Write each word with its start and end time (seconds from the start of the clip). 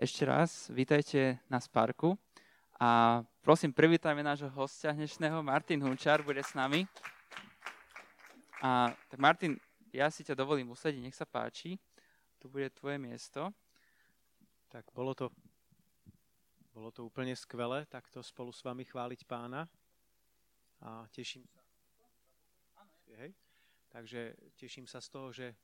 ešte 0.00 0.26
raz, 0.26 0.66
vítajte 0.74 1.38
na 1.46 1.62
Sparku 1.62 2.18
a 2.82 3.22
prosím, 3.46 3.70
privítajme 3.70 4.26
nášho 4.26 4.50
hostia 4.50 4.90
dnešného, 4.90 5.38
Martin 5.38 5.78
Hunčar 5.78 6.18
bude 6.26 6.42
s 6.42 6.50
nami. 6.50 6.82
A 8.58 8.90
tak 9.06 9.18
Martin, 9.22 9.54
ja 9.94 10.10
si 10.10 10.26
ťa 10.26 10.34
dovolím 10.34 10.74
usadiť, 10.74 10.98
nech 10.98 11.14
sa 11.14 11.28
páči. 11.28 11.78
Tu 12.42 12.50
bude 12.50 12.66
tvoje 12.74 12.98
miesto. 12.98 13.54
Tak 14.66 14.90
bolo 14.90 15.14
to, 15.14 15.30
bolo 16.74 16.90
to 16.90 17.06
úplne 17.06 17.36
skvelé, 17.38 17.86
takto 17.86 18.18
spolu 18.18 18.50
s 18.50 18.66
vami 18.66 18.82
chváliť 18.82 19.20
pána. 19.28 19.68
A 20.82 21.06
teším 21.14 21.46
sa. 21.46 21.62
Hej. 23.14 23.30
Takže 23.94 24.34
teším 24.58 24.90
sa 24.90 24.98
z 24.98 25.08
toho, 25.12 25.30
že, 25.30 25.54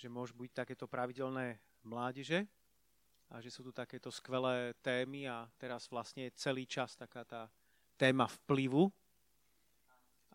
že 0.00 0.08
môžu 0.08 0.32
byť 0.32 0.64
takéto 0.64 0.88
pravidelné 0.88 1.60
mládeže 1.84 2.48
a 3.30 3.40
že 3.40 3.50
sú 3.50 3.64
tu 3.64 3.72
takéto 3.72 4.12
skvelé 4.12 4.76
témy 4.84 5.26
a 5.28 5.48
teraz 5.56 5.88
vlastne 5.88 6.28
celý 6.36 6.68
čas 6.68 6.94
taká 6.98 7.24
tá 7.24 7.42
téma 7.96 8.28
vplyvu. 8.28 8.90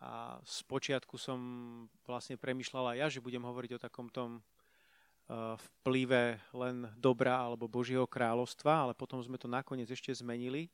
A 0.00 0.40
z 0.48 0.64
počiatku 0.64 1.20
som 1.20 1.38
vlastne 2.08 2.40
premyšľala 2.40 2.96
ja, 2.96 3.06
že 3.12 3.20
budem 3.20 3.44
hovoriť 3.44 3.70
o 3.76 3.82
takom 3.82 4.08
tom 4.08 4.40
e, 4.40 4.42
vplyve 5.60 6.40
len 6.56 6.88
dobra 6.96 7.36
alebo 7.36 7.68
Božieho 7.68 8.08
kráľovstva, 8.08 8.88
ale 8.88 8.92
potom 8.96 9.20
sme 9.20 9.36
to 9.36 9.44
nakoniec 9.44 9.92
ešte 9.92 10.08
zmenili, 10.16 10.66
e, 10.66 10.70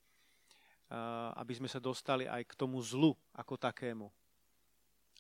aby 1.43 1.59
sme 1.59 1.67
sa 1.67 1.83
dostali 1.83 2.31
aj 2.31 2.47
k 2.47 2.55
tomu 2.55 2.79
zlu 2.79 3.19
ako 3.35 3.59
takému. 3.59 4.07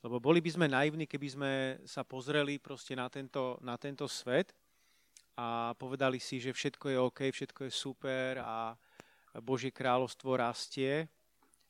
Lebo 0.07 0.23
boli 0.23 0.39
by 0.39 0.51
sme 0.55 0.67
naivní, 0.71 1.11
keby 1.11 1.29
sme 1.35 1.53
sa 1.83 2.07
pozreli 2.07 2.63
proste 2.63 2.95
na 2.95 3.11
tento, 3.11 3.59
na 3.59 3.75
tento 3.75 4.07
svet 4.07 4.55
a 5.37 5.77
povedali 5.77 6.17
si, 6.17 6.41
že 6.41 6.57
všetko 6.57 6.89
je 6.89 6.99
OK, 6.99 7.21
všetko 7.29 7.69
je 7.69 7.73
super 7.73 8.41
a 8.41 8.73
Božie 9.45 9.69
kráľovstvo 9.69 10.33
rastie. 10.33 11.13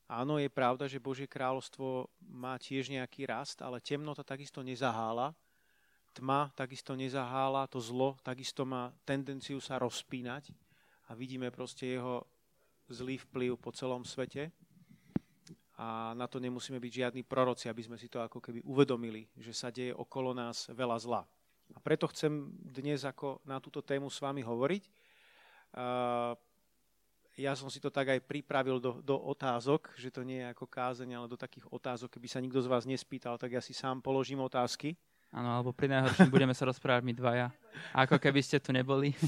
Áno, 0.06 0.38
je 0.38 0.46
pravda, 0.46 0.86
že 0.86 1.02
Božie 1.02 1.26
kráľovstvo 1.26 2.06
má 2.30 2.54
tiež 2.62 2.94
nejaký 2.94 3.26
rast, 3.26 3.58
ale 3.58 3.82
temnota 3.82 4.22
takisto 4.22 4.62
nezahála. 4.62 5.34
Tma 6.14 6.54
takisto 6.54 6.94
nezahála, 6.94 7.66
to 7.66 7.82
zlo 7.82 8.14
takisto 8.22 8.62
má 8.62 8.94
tendenciu 9.02 9.58
sa 9.58 9.82
rozpínať 9.82 10.54
a 11.10 11.18
vidíme 11.18 11.50
proste 11.50 11.98
jeho 11.98 12.22
zlý 12.86 13.18
vplyv 13.18 13.58
po 13.58 13.74
celom 13.74 14.06
svete. 14.06 14.54
A 15.76 16.16
na 16.16 16.24
to 16.24 16.40
nemusíme 16.40 16.80
byť 16.80 16.92
žiadni 17.04 17.22
proroci, 17.26 17.68
aby 17.68 17.82
sme 17.84 18.00
si 18.00 18.08
to 18.08 18.22
ako 18.22 18.40
keby 18.40 18.64
uvedomili, 18.64 19.28
že 19.36 19.52
sa 19.52 19.68
deje 19.68 19.92
okolo 19.92 20.32
nás 20.32 20.72
veľa 20.72 20.96
zla. 20.96 21.22
A 21.74 21.78
preto 21.82 22.06
chcem 22.12 22.52
dnes 22.52 23.02
ako 23.02 23.42
na 23.42 23.58
túto 23.58 23.82
tému 23.82 24.06
s 24.12 24.22
vami 24.22 24.44
hovoriť. 24.44 24.84
Ja 27.36 27.52
som 27.52 27.68
si 27.68 27.82
to 27.82 27.92
tak 27.92 28.16
aj 28.16 28.24
pripravil 28.24 28.80
do, 28.80 29.04
do 29.04 29.16
otázok, 29.18 29.92
že 29.98 30.08
to 30.08 30.24
nie 30.24 30.40
je 30.40 30.50
ako 30.56 30.64
kázeň, 30.64 31.20
ale 31.20 31.26
do 31.28 31.36
takých 31.36 31.68
otázok. 31.68 32.16
Keby 32.16 32.28
sa 32.32 32.40
nikto 32.40 32.64
z 32.64 32.70
vás 32.70 32.88
nespýtal, 32.88 33.36
tak 33.36 33.52
ja 33.52 33.60
si 33.60 33.76
sám 33.76 34.00
položím 34.00 34.40
otázky. 34.40 34.96
Áno, 35.34 35.52
alebo 35.52 35.74
pri 35.74 35.92
najhoršom 35.92 36.32
budeme 36.32 36.56
sa 36.56 36.64
rozprávať 36.64 37.02
my 37.04 37.12
dvaja. 37.12 37.46
Ako 37.92 38.16
keby 38.16 38.40
ste 38.40 38.56
tu 38.62 38.72
neboli. 38.72 39.12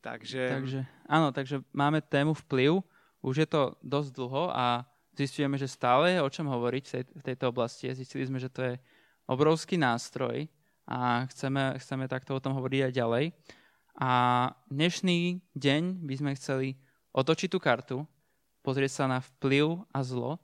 Takže... 0.00 0.48
takže... 0.48 0.80
Áno, 1.04 1.28
takže 1.28 1.60
máme 1.76 2.00
tému 2.00 2.32
vplyv. 2.32 2.80
Už 3.20 3.44
je 3.44 3.48
to 3.48 3.76
dosť 3.84 4.16
dlho 4.16 4.48
a 4.48 4.88
zistujeme, 5.12 5.60
že 5.60 5.68
stále 5.68 6.16
je 6.16 6.24
o 6.24 6.32
čom 6.32 6.48
hovoriť 6.48 6.84
v 7.20 7.22
tejto 7.22 7.52
oblasti. 7.52 7.92
Zistili 7.92 8.24
sme, 8.24 8.40
že 8.40 8.48
to 8.48 8.64
je 8.64 8.74
obrovský 9.28 9.76
nástroj, 9.76 10.48
a 10.90 11.24
chceme, 11.30 11.78
chceme 11.78 12.10
takto 12.10 12.34
o 12.34 12.42
tom 12.42 12.58
hovoriť 12.58 12.90
aj 12.90 12.92
ďalej. 12.98 13.24
A 14.02 14.12
dnešný 14.66 15.38
deň 15.54 16.02
by 16.02 16.14
sme 16.18 16.30
chceli 16.34 16.68
otočiť 17.14 17.48
tú 17.48 17.62
kartu, 17.62 17.98
pozrieť 18.66 19.02
sa 19.02 19.04
na 19.06 19.22
vplyv 19.22 19.86
a 19.94 19.98
zlo 20.02 20.42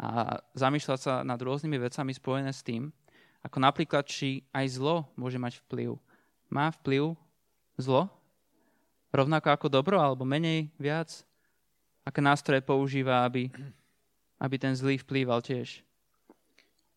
a 0.00 0.40
zamýšľať 0.56 0.98
sa 0.98 1.14
nad 1.20 1.36
rôznymi 1.36 1.76
vecami 1.76 2.16
spojené 2.16 2.50
s 2.50 2.64
tým, 2.64 2.88
ako 3.44 3.60
napríklad, 3.60 4.08
či 4.08 4.48
aj 4.56 4.80
zlo 4.80 5.04
môže 5.20 5.36
mať 5.36 5.60
vplyv. 5.68 6.00
Má 6.48 6.72
vplyv 6.80 7.12
zlo? 7.76 8.08
Rovnako 9.12 9.52
ako 9.52 9.66
dobro, 9.68 10.00
alebo 10.00 10.24
menej, 10.24 10.72
viac? 10.80 11.12
Aké 12.08 12.24
nástroje 12.24 12.64
používa, 12.64 13.22
aby, 13.28 13.52
aby 14.40 14.56
ten 14.56 14.72
zlý 14.72 14.96
vplýval 14.96 15.44
tiež? 15.44 15.84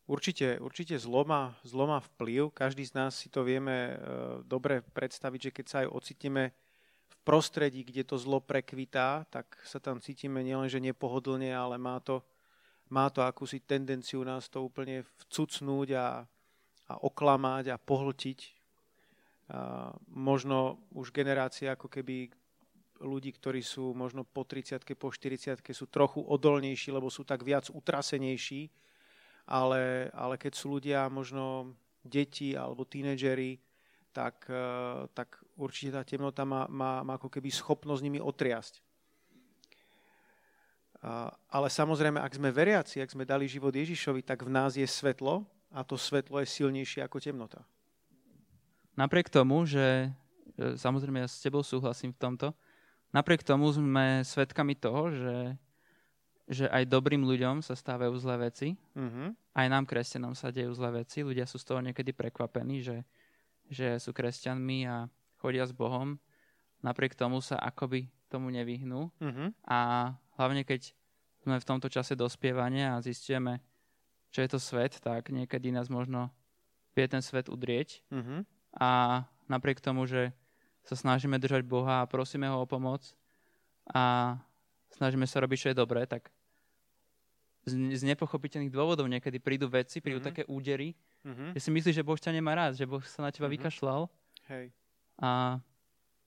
Určite, 0.07 0.55
určite 0.63 0.95
zlo 0.95 1.27
má, 1.27 1.51
zlo 1.67 1.83
má 1.83 1.99
vplyv. 1.99 2.55
Každý 2.55 2.87
z 2.87 2.95
nás 2.95 3.11
si 3.11 3.27
to 3.27 3.43
vieme 3.43 3.91
e, 3.91 3.95
dobre 4.47 4.79
predstaviť, 4.79 5.51
že 5.51 5.51
keď 5.51 5.65
sa 5.67 5.77
aj 5.83 5.91
ocitneme 5.91 6.55
v 7.11 7.15
prostredí, 7.27 7.83
kde 7.83 8.07
to 8.07 8.15
zlo 8.15 8.39
prekvitá, 8.39 9.27
tak 9.27 9.59
sa 9.67 9.83
tam 9.83 9.99
cítime 9.99 10.39
nielenže 10.47 10.79
nepohodlne, 10.79 11.51
ale 11.51 11.75
má 11.75 11.99
to, 11.99 12.23
má 12.87 13.11
to 13.11 13.19
akúsi 13.19 13.59
tendenciu 13.59 14.23
nás 14.23 14.47
to 14.47 14.63
úplne 14.63 15.03
vcucnúť 15.27 15.99
a, 15.99 16.23
a 16.87 16.93
oklamať 17.03 17.75
a 17.75 17.77
pohltiť. 17.77 18.39
A 19.51 19.91
možno 20.07 20.87
už 20.95 21.11
generácia 21.11 21.75
ako 21.75 21.91
keby 21.91 22.31
ľudí, 23.03 23.35
ktorí 23.35 23.59
sú 23.59 23.91
možno 23.91 24.23
po 24.23 24.47
30 24.47 24.87
po 24.95 25.11
40 25.11 25.59
sú 25.75 25.85
trochu 25.91 26.23
odolnejší, 26.23 26.95
lebo 26.95 27.11
sú 27.11 27.27
tak 27.27 27.43
viac 27.43 27.67
utrasenejší, 27.67 28.71
ale, 29.47 30.11
ale 30.11 30.35
keď 30.35 30.53
sú 30.53 30.77
ľudia 30.77 31.07
možno 31.07 31.71
deti 32.03 32.53
alebo 32.53 32.83
tínedžeri, 32.83 33.57
tak, 34.11 34.45
e, 34.51 35.07
tak 35.15 35.39
určite 35.55 35.95
tá 35.95 36.03
temnota 36.03 36.43
má, 36.43 36.67
má, 36.67 37.01
má 37.01 37.15
ako 37.15 37.31
keby 37.31 37.47
schopnosť 37.47 38.03
nimi 38.03 38.19
otriasť. 38.19 38.83
Ale 41.53 41.69
samozrejme, 41.69 42.17
ak 42.17 42.35
sme 42.35 42.49
veriaci, 42.49 42.99
ak 42.99 43.13
sme 43.13 43.21
dali 43.21 43.45
život 43.45 43.69
Ježišovi, 43.69 44.25
tak 44.25 44.41
v 44.41 44.49
nás 44.49 44.73
je 44.73 44.83
svetlo 44.83 45.45
a 45.69 45.85
to 45.85 45.93
svetlo 45.93 46.41
je 46.41 46.49
silnejšie 46.49 47.05
ako 47.05 47.21
temnota. 47.21 47.61
Napriek 48.97 49.29
tomu, 49.29 49.61
že 49.69 50.09
samozrejme 50.57 51.21
ja 51.21 51.29
s 51.29 51.37
tebou 51.37 51.61
súhlasím 51.61 52.17
v 52.17 52.19
tomto, 52.19 52.47
napriek 53.13 53.45
tomu 53.45 53.69
sme 53.69 54.25
svedkami 54.25 54.73
toho, 54.73 55.13
že 55.13 55.35
že 56.47 56.71
aj 56.71 56.87
dobrým 56.87 57.27
ľuďom 57.27 57.59
sa 57.59 57.75
stávajú 57.75 58.15
zlé 58.23 58.47
veci. 58.47 58.79
Uh-huh. 58.95 59.35
Aj 59.51 59.67
nám, 59.67 59.83
kresťanom, 59.83 60.31
sa 60.31 60.47
dejú 60.47 60.71
zlé 60.71 61.03
veci. 61.03 61.19
Ľudia 61.19 61.43
sú 61.43 61.59
z 61.59 61.67
toho 61.67 61.83
niekedy 61.83 62.15
prekvapení, 62.15 62.79
že, 62.79 63.03
že 63.67 63.99
sú 63.99 64.15
kresťanmi 64.15 64.87
a 64.87 65.11
chodia 65.43 65.67
s 65.67 65.75
Bohom. 65.75 66.15
Napriek 66.79 67.19
tomu 67.19 67.43
sa 67.43 67.59
akoby 67.59 68.07
tomu 68.31 68.47
nevyhnú. 68.47 69.11
Uh-huh. 69.19 69.51
A 69.67 70.11
hlavne, 70.39 70.63
keď 70.63 70.95
sme 71.43 71.59
v 71.59 71.67
tomto 71.67 71.91
čase 71.91 72.15
dospievania 72.15 72.95
a 72.95 73.03
zistíme, 73.03 73.59
čo 74.31 74.39
je 74.39 74.49
to 74.55 74.59
svet, 74.59 75.03
tak 75.03 75.27
niekedy 75.27 75.75
nás 75.75 75.91
možno 75.91 76.31
vie 76.95 77.07
ten 77.11 77.19
svet 77.19 77.51
udrieť. 77.51 78.07
Uh-huh. 78.07 78.47
A 78.79 79.23
napriek 79.51 79.83
tomu, 79.83 80.07
že 80.07 80.31
sa 80.87 80.95
snažíme 80.95 81.35
držať 81.35 81.67
Boha 81.67 81.99
a 81.99 82.07
prosíme 82.07 82.47
ho 82.47 82.63
o 82.63 82.69
pomoc 82.69 83.03
a 83.91 84.35
snažíme 84.95 85.27
sa 85.27 85.43
robiť, 85.43 85.57
čo 85.59 85.69
je 85.75 85.81
dobré, 85.83 86.07
tak 86.07 86.31
z, 87.67 87.99
z 87.99 88.03
nepochopiteľných 88.07 88.71
dôvodov 88.71 89.11
niekedy 89.11 89.43
prídu 89.43 89.67
veci, 89.67 89.99
prídu 89.99 90.23
mm-hmm. 90.23 90.29
také 90.31 90.43
údery, 90.47 90.95
mm-hmm. 91.27 91.51
že 91.51 91.59
si 91.59 91.69
myslíš, 91.69 91.95
že 91.99 92.07
Boh 92.07 92.15
ťa 92.15 92.31
nemá 92.31 92.55
rád, 92.55 92.79
že 92.79 92.87
Boh 92.87 93.03
sa 93.03 93.27
na 93.27 93.29
teba 93.35 93.51
mm-hmm. 93.51 93.55
vykašľal. 93.59 94.01
Hej. 94.47 94.71
A 95.19 95.59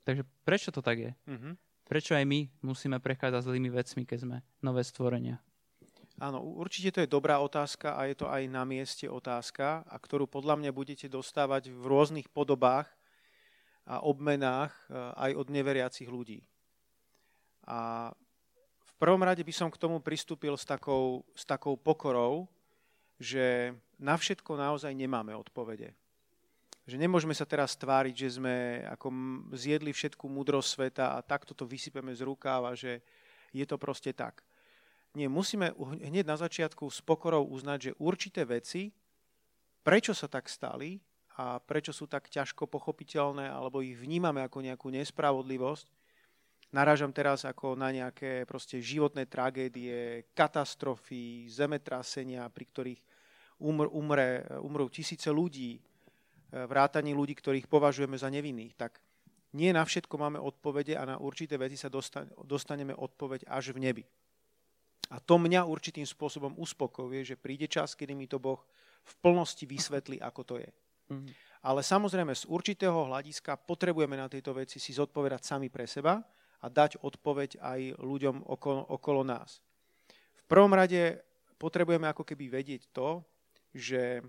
takže 0.04 0.28
prečo 0.44 0.68
to 0.68 0.84
tak 0.84 1.00
je? 1.00 1.12
Mm-hmm. 1.24 1.54
Prečo 1.88 2.12
aj 2.14 2.22
my 2.28 2.46
musíme 2.62 3.00
prechádzať 3.00 3.48
zlými 3.48 3.72
vecmi, 3.72 4.04
keď 4.04 4.18
sme 4.22 4.36
nové 4.60 4.84
stvorenia? 4.84 5.40
Áno, 6.20 6.44
určite 6.44 6.92
to 6.92 7.00
je 7.00 7.08
dobrá 7.08 7.40
otázka 7.40 7.96
a 7.96 8.04
je 8.04 8.14
to 8.20 8.28
aj 8.28 8.44
na 8.44 8.68
mieste 8.68 9.08
otázka, 9.08 9.88
a 9.88 9.96
ktorú 9.96 10.28
podľa 10.28 10.60
mňa 10.60 10.70
budete 10.76 11.08
dostávať 11.08 11.72
v 11.72 11.82
rôznych 11.88 12.28
podobách 12.28 12.92
a 13.88 14.04
obmenách 14.04 14.76
e, 14.86 15.00
aj 15.16 15.30
od 15.40 15.46
neveriacich 15.48 16.12
ľudí. 16.12 16.44
A 17.64 18.12
prvom 19.00 19.24
rade 19.24 19.40
by 19.40 19.54
som 19.56 19.72
k 19.72 19.80
tomu 19.80 19.96
pristúpil 20.04 20.52
s 20.60 20.68
takou, 20.68 21.24
s 21.32 21.48
takou 21.48 21.80
pokorou, 21.80 22.44
že 23.16 23.72
na 23.96 24.20
všetko 24.20 24.60
naozaj 24.60 24.92
nemáme 24.92 25.32
odpovede. 25.32 25.96
Že 26.84 26.96
nemôžeme 27.00 27.32
sa 27.32 27.48
teraz 27.48 27.76
tváriť, 27.80 28.14
že 28.16 28.28
sme 28.36 28.84
ako 28.92 29.08
zjedli 29.56 29.96
všetku 29.96 30.28
múdrosť 30.28 30.68
sveta 30.68 31.06
a 31.16 31.24
takto 31.24 31.56
to 31.56 31.64
vysypeme 31.64 32.12
z 32.12 32.20
rukáva, 32.28 32.76
že 32.76 33.00
je 33.56 33.64
to 33.64 33.80
proste 33.80 34.12
tak. 34.12 34.44
Nie, 35.16 35.26
musíme 35.26 35.74
hneď 35.80 36.28
na 36.28 36.36
začiatku 36.38 36.86
s 36.86 37.02
pokorou 37.02 37.42
uznať, 37.50 37.78
že 37.90 37.98
určité 37.98 38.46
veci, 38.46 38.94
prečo 39.82 40.14
sa 40.14 40.30
tak 40.30 40.46
stali 40.46 41.00
a 41.40 41.58
prečo 41.58 41.90
sú 41.90 42.06
tak 42.06 42.30
ťažko 42.30 42.68
pochopiteľné, 42.68 43.48
alebo 43.48 43.82
ich 43.82 43.98
vnímame 43.98 44.44
ako 44.44 44.62
nejakú 44.62 44.92
nespravodlivosť, 44.92 45.99
Narážam 46.70 47.10
teraz 47.10 47.42
ako 47.42 47.74
na 47.74 47.90
nejaké 47.90 48.46
proste 48.46 48.78
životné 48.78 49.26
tragédie, 49.26 50.30
katastrofy, 50.30 51.50
zemetrasenia, 51.50 52.46
pri 52.46 52.64
ktorých 52.70 53.00
umr, 53.58 53.90
umre, 53.90 54.46
umrú 54.62 54.86
tisíce 54.86 55.34
ľudí, 55.34 55.74
e, 55.74 55.80
vrátanie 56.70 57.10
ľudí, 57.10 57.34
ktorých 57.34 57.66
považujeme 57.66 58.14
za 58.14 58.30
nevinných. 58.30 58.78
Tak 58.78 59.02
nie 59.58 59.74
na 59.74 59.82
všetko 59.82 60.14
máme 60.14 60.38
odpovede 60.38 60.94
a 60.94 61.02
na 61.02 61.16
určité 61.18 61.58
veci 61.58 61.74
sa 61.74 61.90
dostaneme 62.46 62.94
odpoveď 62.94 63.50
až 63.50 63.74
v 63.74 63.90
nebi. 63.90 64.04
A 65.10 65.18
to 65.18 65.42
mňa 65.42 65.66
určitým 65.66 66.06
spôsobom 66.06 66.54
uspokojuje, 66.54 67.34
že 67.34 67.40
príde 67.40 67.66
čas, 67.66 67.98
kedy 67.98 68.14
mi 68.14 68.30
to 68.30 68.38
Boh 68.38 68.62
v 69.02 69.14
plnosti 69.18 69.66
vysvetlí, 69.66 70.22
ako 70.22 70.42
to 70.46 70.54
je. 70.62 70.70
Mm. 71.10 71.34
Ale 71.66 71.82
samozrejme 71.82 72.30
z 72.30 72.46
určitého 72.46 73.10
hľadiska 73.10 73.58
potrebujeme 73.58 74.14
na 74.14 74.30
tejto 74.30 74.54
veci 74.54 74.78
si 74.78 74.94
zodpovedať 74.94 75.42
sami 75.42 75.66
pre 75.66 75.90
seba 75.90 76.22
a 76.60 76.66
dať 76.68 77.00
odpoveď 77.00 77.60
aj 77.60 77.80
ľuďom 78.00 78.44
okolo, 78.44 78.84
okolo 78.92 79.22
nás. 79.24 79.64
V 80.44 80.44
prvom 80.46 80.72
rade 80.76 81.20
potrebujeme 81.56 82.08
ako 82.08 82.24
keby 82.24 82.60
vedieť 82.60 82.92
to, 82.92 83.24
že, 83.72 84.20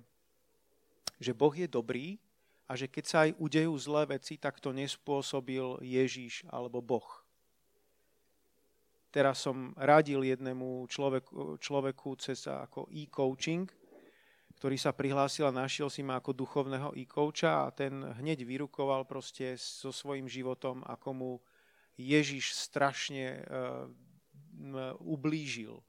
že 1.19 1.31
Boh 1.31 1.51
je 1.51 1.67
dobrý 1.67 2.19
a 2.71 2.79
že 2.79 2.87
keď 2.87 3.03
sa 3.03 3.17
aj 3.27 3.35
udejú 3.35 3.73
zlé 3.75 4.15
veci, 4.15 4.39
tak 4.39 4.63
to 4.63 4.71
nespôsobil 4.71 5.81
Ježíš 5.83 6.47
alebo 6.47 6.79
Boh. 6.79 7.07
Teraz 9.11 9.43
som 9.43 9.75
radil 9.75 10.23
jednému 10.23 10.87
človeku, 10.87 11.59
človeku 11.59 12.15
cez 12.15 12.47
ako 12.47 12.87
e-coaching, 12.95 13.67
ktorý 14.55 14.79
sa 14.79 14.95
prihlásil 14.95 15.51
a 15.51 15.57
našiel 15.57 15.91
si 15.91 15.99
ma 15.99 16.15
ako 16.15 16.31
duchovného 16.31 16.95
e-coacha 16.95 17.67
a 17.67 17.73
ten 17.75 18.07
hneď 18.21 18.47
vyrukoval 18.47 19.03
proste 19.03 19.59
so 19.59 19.91
svojím 19.91 20.31
životom, 20.31 20.79
ako 20.87 21.09
mu 21.11 21.31
Ježiš 22.01 22.57
strašne 22.57 23.45
uh, 23.45 23.85
ublížil 25.01 25.79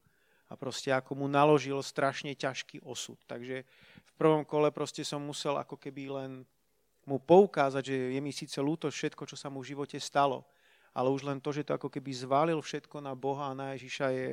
a 0.49 0.57
proste 0.57 0.93
ako 0.93 1.17
mu 1.17 1.27
naložil 1.33 1.81
strašne 1.81 2.37
ťažký 2.37 2.85
osud. 2.85 3.17
Takže 3.25 3.65
v 3.65 4.13
prvom 4.21 4.45
kole 4.45 4.69
proste 4.69 5.01
som 5.01 5.25
musel 5.25 5.57
ako 5.57 5.81
keby 5.81 6.13
len 6.13 6.31
mu 7.09 7.19
poukázať, 7.19 7.83
že 7.83 7.97
je 8.15 8.21
mi 8.21 8.31
síce 8.31 8.61
ľúto 8.61 8.93
všetko, 8.93 9.25
čo 9.27 9.35
sa 9.35 9.49
mu 9.49 9.65
v 9.65 9.75
živote 9.75 9.97
stalo, 9.99 10.45
ale 10.93 11.09
už 11.09 11.25
len 11.25 11.41
to, 11.41 11.51
že 11.51 11.65
to 11.67 11.75
ako 11.75 11.89
keby 11.89 12.13
zvalil 12.13 12.61
všetko 12.61 13.01
na 13.01 13.17
Boha 13.17 13.51
a 13.51 13.59
na 13.59 13.67
Ježiša 13.75 14.07
je, 14.13 14.33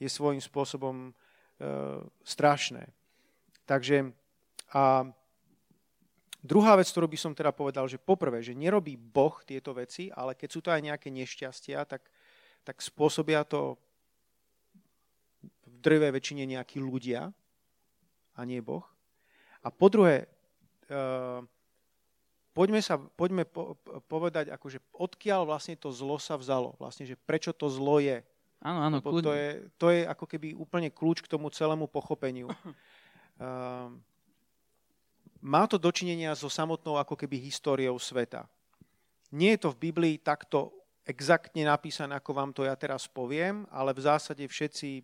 je 0.00 0.08
svojím 0.08 0.40
spôsobom 0.40 0.96
e, 1.08 1.10
strašné. 2.26 2.90
Takže 3.68 4.10
a 4.72 5.04
druhá 6.42 6.74
vec, 6.74 6.90
ktorú 6.90 7.06
by 7.06 7.18
som 7.18 7.32
teda 7.32 7.54
povedal, 7.54 7.86
že 7.86 8.02
poprvé, 8.02 8.42
že 8.42 8.52
nerobí 8.52 8.98
Boh 8.98 9.32
tieto 9.46 9.70
veci, 9.72 10.10
ale 10.10 10.34
keď 10.34 10.48
sú 10.50 10.60
to 10.60 10.74
aj 10.74 10.82
nejaké 10.82 11.08
nešťastia, 11.08 11.86
tak, 11.86 12.02
tak 12.66 12.82
spôsobia 12.82 13.46
to 13.46 13.78
v 15.42 15.76
drvej 15.80 16.10
väčšine 16.12 16.44
nejakí 16.50 16.82
ľudia 16.82 17.30
a 18.34 18.40
nie 18.42 18.58
Boh. 18.58 18.82
A 19.62 19.70
po 19.70 19.86
druhé, 19.86 20.26
e, 20.90 20.98
poďme, 22.50 22.82
sa, 22.82 22.98
poďme 22.98 23.46
po, 23.46 23.78
povedať, 24.10 24.50
akože 24.50 24.82
odkiaľ 24.90 25.46
vlastne 25.46 25.78
to 25.78 25.94
zlo 25.94 26.18
sa 26.18 26.34
vzalo. 26.34 26.74
Vlastne, 26.82 27.06
že 27.06 27.14
prečo 27.14 27.54
to 27.54 27.70
zlo 27.70 28.02
je. 28.02 28.26
Áno, 28.62 28.78
áno. 28.82 28.98
To, 29.02 29.34
je, 29.34 29.66
to 29.78 29.90
je 29.90 30.06
ako 30.06 30.26
keby 30.26 30.54
úplne 30.54 30.90
kľúč 30.90 31.22
k 31.22 31.30
tomu 31.30 31.50
celému 31.50 31.90
pochopeniu. 31.90 32.50
Uh, 33.38 33.90
má 35.42 35.66
to 35.66 35.74
dočinenia 35.76 36.38
so 36.38 36.46
samotnou 36.46 36.94
ako 36.96 37.18
keby 37.18 37.42
históriou 37.42 37.98
sveta. 37.98 38.46
Nie 39.34 39.58
je 39.58 39.66
to 39.66 39.74
v 39.74 39.90
Biblii 39.90 40.14
takto 40.22 40.70
exaktne 41.02 41.66
napísané, 41.66 42.14
ako 42.14 42.30
vám 42.30 42.50
to 42.54 42.62
ja 42.62 42.78
teraz 42.78 43.10
poviem, 43.10 43.66
ale 43.74 43.90
v 43.90 44.06
zásade 44.06 44.44
všetci 44.46 45.02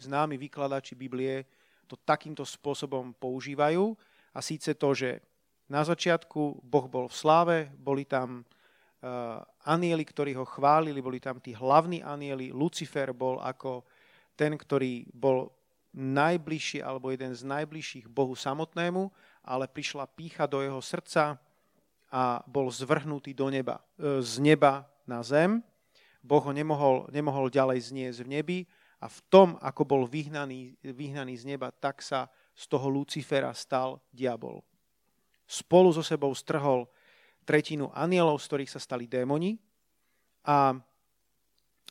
známi 0.00 0.40
vykladači 0.40 0.96
Biblie 0.96 1.44
to 1.84 2.00
takýmto 2.00 2.42
spôsobom 2.42 3.12
používajú. 3.16 3.92
A 4.32 4.40
síce 4.40 4.72
to, 4.76 4.96
že 4.96 5.20
na 5.68 5.84
začiatku 5.84 6.62
Boh 6.64 6.86
bol 6.88 7.06
v 7.08 7.16
sláve, 7.16 7.58
boli 7.76 8.08
tam 8.08 8.42
uh, 8.42 9.42
anieli, 9.66 10.04
ktorí 10.04 10.32
ho 10.36 10.46
chválili, 10.46 11.04
boli 11.04 11.20
tam 11.20 11.36
tí 11.42 11.52
hlavní 11.52 12.00
anieli. 12.00 12.54
Lucifer 12.54 13.12
bol 13.12 13.42
ako 13.42 13.84
ten, 14.36 14.56
ktorý 14.56 15.08
bol 15.12 15.52
najbližší 15.96 16.84
alebo 16.84 17.08
jeden 17.08 17.32
z 17.32 17.40
najbližších 17.48 18.06
Bohu 18.12 18.36
samotnému, 18.36 19.08
ale 19.46 19.70
prišla 19.70 20.10
pícha 20.10 20.50
do 20.50 20.60
jeho 20.60 20.82
srdca 20.82 21.38
a 22.10 22.42
bol 22.50 22.66
zvrhnutý 22.68 23.32
do 23.32 23.46
neba, 23.46 23.78
e, 23.96 24.20
z 24.20 24.42
neba 24.42 24.84
na 25.06 25.22
zem. 25.22 25.62
Boh 26.26 26.42
ho 26.42 26.50
nemohol, 26.50 27.06
nemohol 27.14 27.46
ďalej 27.46 27.94
zniesť 27.94 28.18
v 28.26 28.28
nebi 28.28 28.58
a 28.98 29.06
v 29.06 29.18
tom, 29.30 29.54
ako 29.62 29.86
bol 29.86 30.02
vyhnaný, 30.04 30.74
vyhnaný 30.82 31.38
z 31.38 31.54
neba, 31.54 31.70
tak 31.70 32.02
sa 32.02 32.26
z 32.58 32.66
toho 32.66 32.90
Lucifera 32.90 33.54
stal 33.54 34.02
diabol 34.10 34.66
spolu 35.46 35.94
so 35.94 36.02
sebou 36.02 36.34
strhol 36.34 36.90
tretinu 37.46 37.88
anielov, 37.94 38.42
z 38.42 38.46
ktorých 38.50 38.74
sa 38.74 38.82
stali 38.82 39.06
démoni. 39.06 39.54
A 40.42 40.74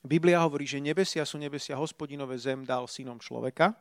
Biblia 0.04 0.44
hovorí, 0.44 0.68
že 0.68 0.84
nebesia 0.84 1.24
sú 1.24 1.40
nebesia 1.40 1.80
hospodinové, 1.80 2.36
zem 2.36 2.68
dal 2.68 2.86
synom 2.86 3.18
človeka. 3.18 3.74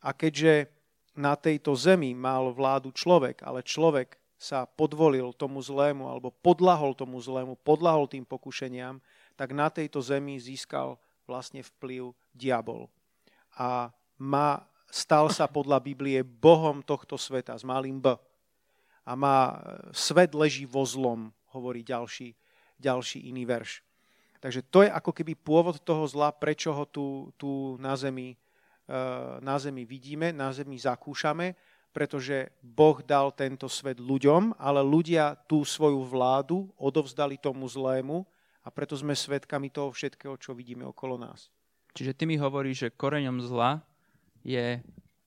A 0.00 0.16
keďže 0.16 0.72
na 1.14 1.34
tejto 1.34 1.74
zemi 1.74 2.14
mal 2.14 2.54
vládu 2.54 2.94
človek, 2.94 3.42
ale 3.42 3.66
človek 3.66 4.20
sa 4.40 4.64
podvolil 4.64 5.36
tomu 5.36 5.60
zlému 5.60 6.08
alebo 6.08 6.32
podlahol 6.32 6.96
tomu 6.96 7.20
zlému, 7.20 7.60
podlahol 7.60 8.08
tým 8.08 8.24
pokušeniam, 8.24 8.96
tak 9.36 9.52
na 9.52 9.68
tejto 9.68 10.00
zemi 10.00 10.40
získal 10.40 10.96
vlastne 11.28 11.60
vplyv 11.60 12.16
diabol. 12.32 12.88
A 13.60 13.92
má, 14.16 14.64
stal 14.88 15.28
sa 15.28 15.44
podľa 15.44 15.78
Biblie 15.84 16.24
Bohom 16.24 16.80
tohto 16.80 17.20
sveta 17.20 17.52
s 17.52 17.64
malým 17.68 18.00
B 18.00 18.16
a 19.04 19.12
má 19.12 19.60
svet 19.92 20.32
leží 20.32 20.64
vo 20.64 20.88
zlom, 20.88 21.32
hovorí 21.52 21.84
ďalší, 21.84 22.32
ďalší 22.80 23.28
iný 23.28 23.44
verš. 23.44 23.84
Takže 24.40 24.64
to 24.72 24.88
je 24.88 24.90
ako 24.90 25.12
keby 25.12 25.36
pôvod 25.36 25.84
toho 25.84 26.08
zla, 26.08 26.32
prečo 26.32 26.72
ho 26.72 26.88
tu, 26.88 27.28
tu 27.36 27.76
na, 27.76 27.92
zemi, 27.92 28.40
na 29.40 29.56
zemi 29.62 29.86
vidíme, 29.86 30.34
na 30.34 30.50
zemi 30.50 30.74
zakúšame, 30.74 31.54
pretože 31.90 32.54
Boh 32.62 33.02
dal 33.02 33.34
tento 33.34 33.66
svet 33.66 33.98
ľuďom, 33.98 34.54
ale 34.58 34.82
ľudia 34.82 35.34
tú 35.50 35.66
svoju 35.66 36.06
vládu 36.06 36.70
odovzdali 36.78 37.38
tomu 37.38 37.66
zlému 37.66 38.22
a 38.62 38.68
preto 38.70 38.94
sme 38.94 39.14
svedkami 39.14 39.70
toho 39.70 39.90
všetkého, 39.90 40.38
čo 40.38 40.54
vidíme 40.54 40.86
okolo 40.86 41.18
nás. 41.18 41.50
Čiže 41.94 42.14
ty 42.14 42.24
mi 42.30 42.38
hovoríš, 42.38 42.86
že 42.86 42.94
koreňom 42.94 43.42
zla 43.42 43.82
je, 44.46 44.78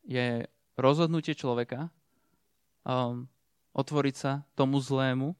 je 0.08 0.48
rozhodnutie 0.80 1.36
človeka, 1.36 1.92
um, 2.88 3.28
otvoriť 3.76 4.16
sa 4.16 4.32
tomu 4.56 4.80
zlému, 4.80 5.36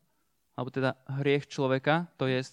alebo 0.60 0.70
teda 0.70 1.00
hriech 1.24 1.48
človeka, 1.48 2.12
to 2.20 2.28
je 2.28 2.44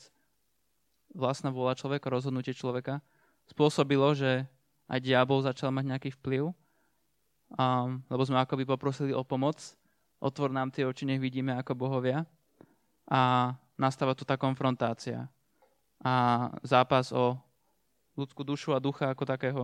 vlastná 1.11 1.51
vôľa 1.51 1.75
človeka, 1.75 2.07
rozhodnutie 2.07 2.55
človeka, 2.55 3.03
spôsobilo, 3.51 4.15
že 4.15 4.47
aj 4.91 4.99
diabol 4.99 5.47
začal 5.47 5.71
mať 5.71 5.85
nejaký 5.87 6.11
vplyv, 6.19 6.51
um, 6.51 8.03
lebo 8.11 8.23
sme 8.27 8.43
akoby 8.43 8.67
poprosili 8.67 9.15
o 9.15 9.23
pomoc, 9.23 9.63
otvor 10.19 10.51
nám 10.51 10.75
tie 10.75 10.83
oči, 10.83 11.07
nech 11.07 11.23
vidíme 11.23 11.55
ako 11.55 11.79
bohovia 11.79 12.27
a 13.07 13.55
nastáva 13.79 14.19
tu 14.19 14.27
tá 14.27 14.35
konfrontácia 14.35 15.31
a 16.03 16.49
zápas 16.67 17.15
o 17.15 17.39
ľudskú 18.19 18.43
dušu 18.43 18.75
a 18.75 18.83
ducha 18.83 19.09
ako 19.09 19.25
takého. 19.25 19.63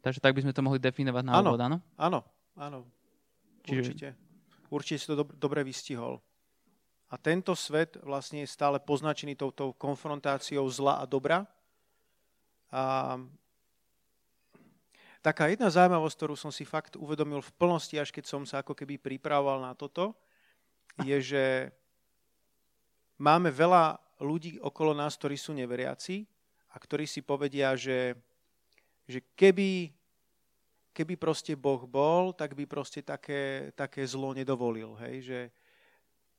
Takže 0.00 0.22
tak 0.22 0.38
by 0.38 0.46
sme 0.46 0.54
to 0.54 0.62
mohli 0.62 0.78
definovať 0.78 1.24
na 1.26 1.42
úvod, 1.42 1.58
áno? 1.58 1.78
Áno, 1.98 2.20
áno. 2.54 2.86
Čiže, 3.66 3.82
Určite. 3.82 4.08
Určite 4.70 4.98
si 5.02 5.06
to 5.10 5.18
dob- 5.18 5.34
dobre 5.34 5.66
vystihol. 5.66 6.22
A 7.10 7.18
tento 7.18 7.54
svet 7.58 7.98
vlastne 8.02 8.42
je 8.42 8.48
stále 8.50 8.78
poznačený 8.78 9.34
touto 9.38 9.74
konfrontáciou 9.74 10.66
zla 10.70 11.02
a 11.02 11.04
dobra. 11.06 11.46
A 12.70 13.14
taká 15.26 15.50
jedna 15.50 15.66
zaujímavosť, 15.66 16.14
ktorú 16.14 16.38
som 16.38 16.54
si 16.54 16.62
fakt 16.62 16.94
uvedomil 16.94 17.42
v 17.42 17.54
plnosti, 17.58 17.98
až 17.98 18.14
keď 18.14 18.30
som 18.30 18.46
sa 18.46 18.62
ako 18.62 18.78
keby 18.78 18.94
pripravoval 19.02 19.58
na 19.58 19.74
toto, 19.74 20.14
je, 21.02 21.18
že 21.18 21.44
máme 23.18 23.50
veľa 23.50 23.98
ľudí 24.22 24.62
okolo 24.62 24.94
nás, 24.94 25.18
ktorí 25.18 25.34
sú 25.34 25.50
neveriaci 25.50 26.22
a 26.70 26.78
ktorí 26.78 27.10
si 27.10 27.26
povedia, 27.26 27.74
že, 27.74 28.14
že 29.10 29.18
keby 29.34 29.90
keby 30.96 31.20
proste 31.20 31.52
Boh 31.52 31.84
bol, 31.84 32.32
tak 32.32 32.56
by 32.56 32.64
proste 32.64 33.04
také, 33.04 33.68
také 33.76 34.00
zlo 34.08 34.32
nedovolil. 34.32 34.96
Hej? 35.04 35.14
Že, 35.28 35.40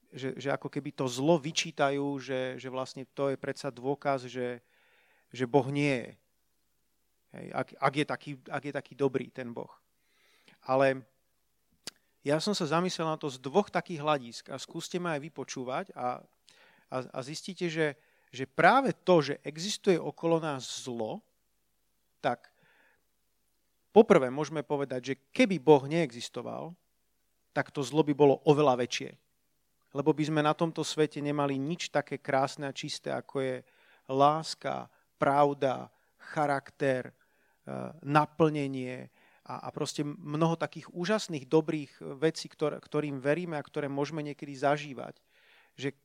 že, 0.10 0.30
že 0.34 0.50
ako 0.50 0.66
keby 0.66 0.98
to 0.98 1.06
zlo 1.06 1.38
vyčítajú, 1.38 2.18
že, 2.18 2.58
že 2.58 2.66
vlastne 2.74 3.06
to 3.14 3.30
je 3.30 3.38
predsa 3.38 3.70
dôkaz, 3.70 4.26
že, 4.26 4.66
že 5.30 5.46
Boh 5.46 5.70
nie 5.70 5.94
je. 5.94 6.12
Hej? 7.36 7.46
Ak, 7.52 7.68
ak, 7.76 7.94
je 7.96 8.06
taký, 8.06 8.32
ak 8.48 8.64
je 8.64 8.74
taký 8.74 8.94
dobrý 8.96 9.28
ten 9.34 9.52
Boh. 9.52 9.72
Ale 10.64 11.02
ja 12.24 12.38
som 12.44 12.52
sa 12.52 12.68
zamyslel 12.68 13.08
na 13.08 13.18
to 13.20 13.32
z 13.32 13.40
dvoch 13.40 13.72
takých 13.72 14.04
hľadisk 14.04 14.44
a 14.52 14.60
skúste 14.60 15.00
ma 15.00 15.16
aj 15.16 15.22
vypočúvať 15.32 15.86
a, 15.96 16.20
a, 16.92 16.98
a 17.04 17.20
zistíte, 17.24 17.72
že, 17.72 17.96
že 18.32 18.44
práve 18.44 18.92
to, 18.92 19.24
že 19.24 19.40
existuje 19.48 19.96
okolo 19.96 20.44
nás 20.44 20.84
zlo, 20.84 21.24
tak 22.20 22.52
Poprvé 23.98 24.30
môžeme 24.30 24.62
povedať, 24.62 25.02
že 25.02 25.20
keby 25.34 25.58
Boh 25.58 25.82
neexistoval, 25.90 26.70
tak 27.50 27.74
to 27.74 27.82
zlo 27.82 28.06
by 28.06 28.14
bolo 28.14 28.38
oveľa 28.46 28.86
väčšie. 28.86 29.10
lebo 29.98 30.14
by 30.14 30.30
sme 30.30 30.46
na 30.46 30.54
tomto 30.54 30.86
svete 30.86 31.18
nemali 31.18 31.58
nič 31.58 31.90
také 31.90 32.22
krásne 32.22 32.70
a 32.70 32.76
čisté, 32.76 33.10
ako 33.10 33.42
je 33.42 33.56
láska, 34.06 34.86
pravda, 35.18 35.90
charakter, 36.22 37.10
naplnenie 38.02 39.12
a, 39.48 39.68
a 39.68 39.70
proste 39.72 40.04
mnoho 40.04 40.60
takých 40.60 40.92
úžasných, 40.92 41.48
dobrých 41.48 42.04
vecí, 42.20 42.52
ktor, 42.52 42.76
ktorým 42.80 43.20
veríme 43.20 43.56
a 43.56 43.64
ktoré 43.64 43.88
môžeme 43.88 44.24
niekedy 44.24 44.56
zažívať. 44.56 45.20
Že 45.80 45.96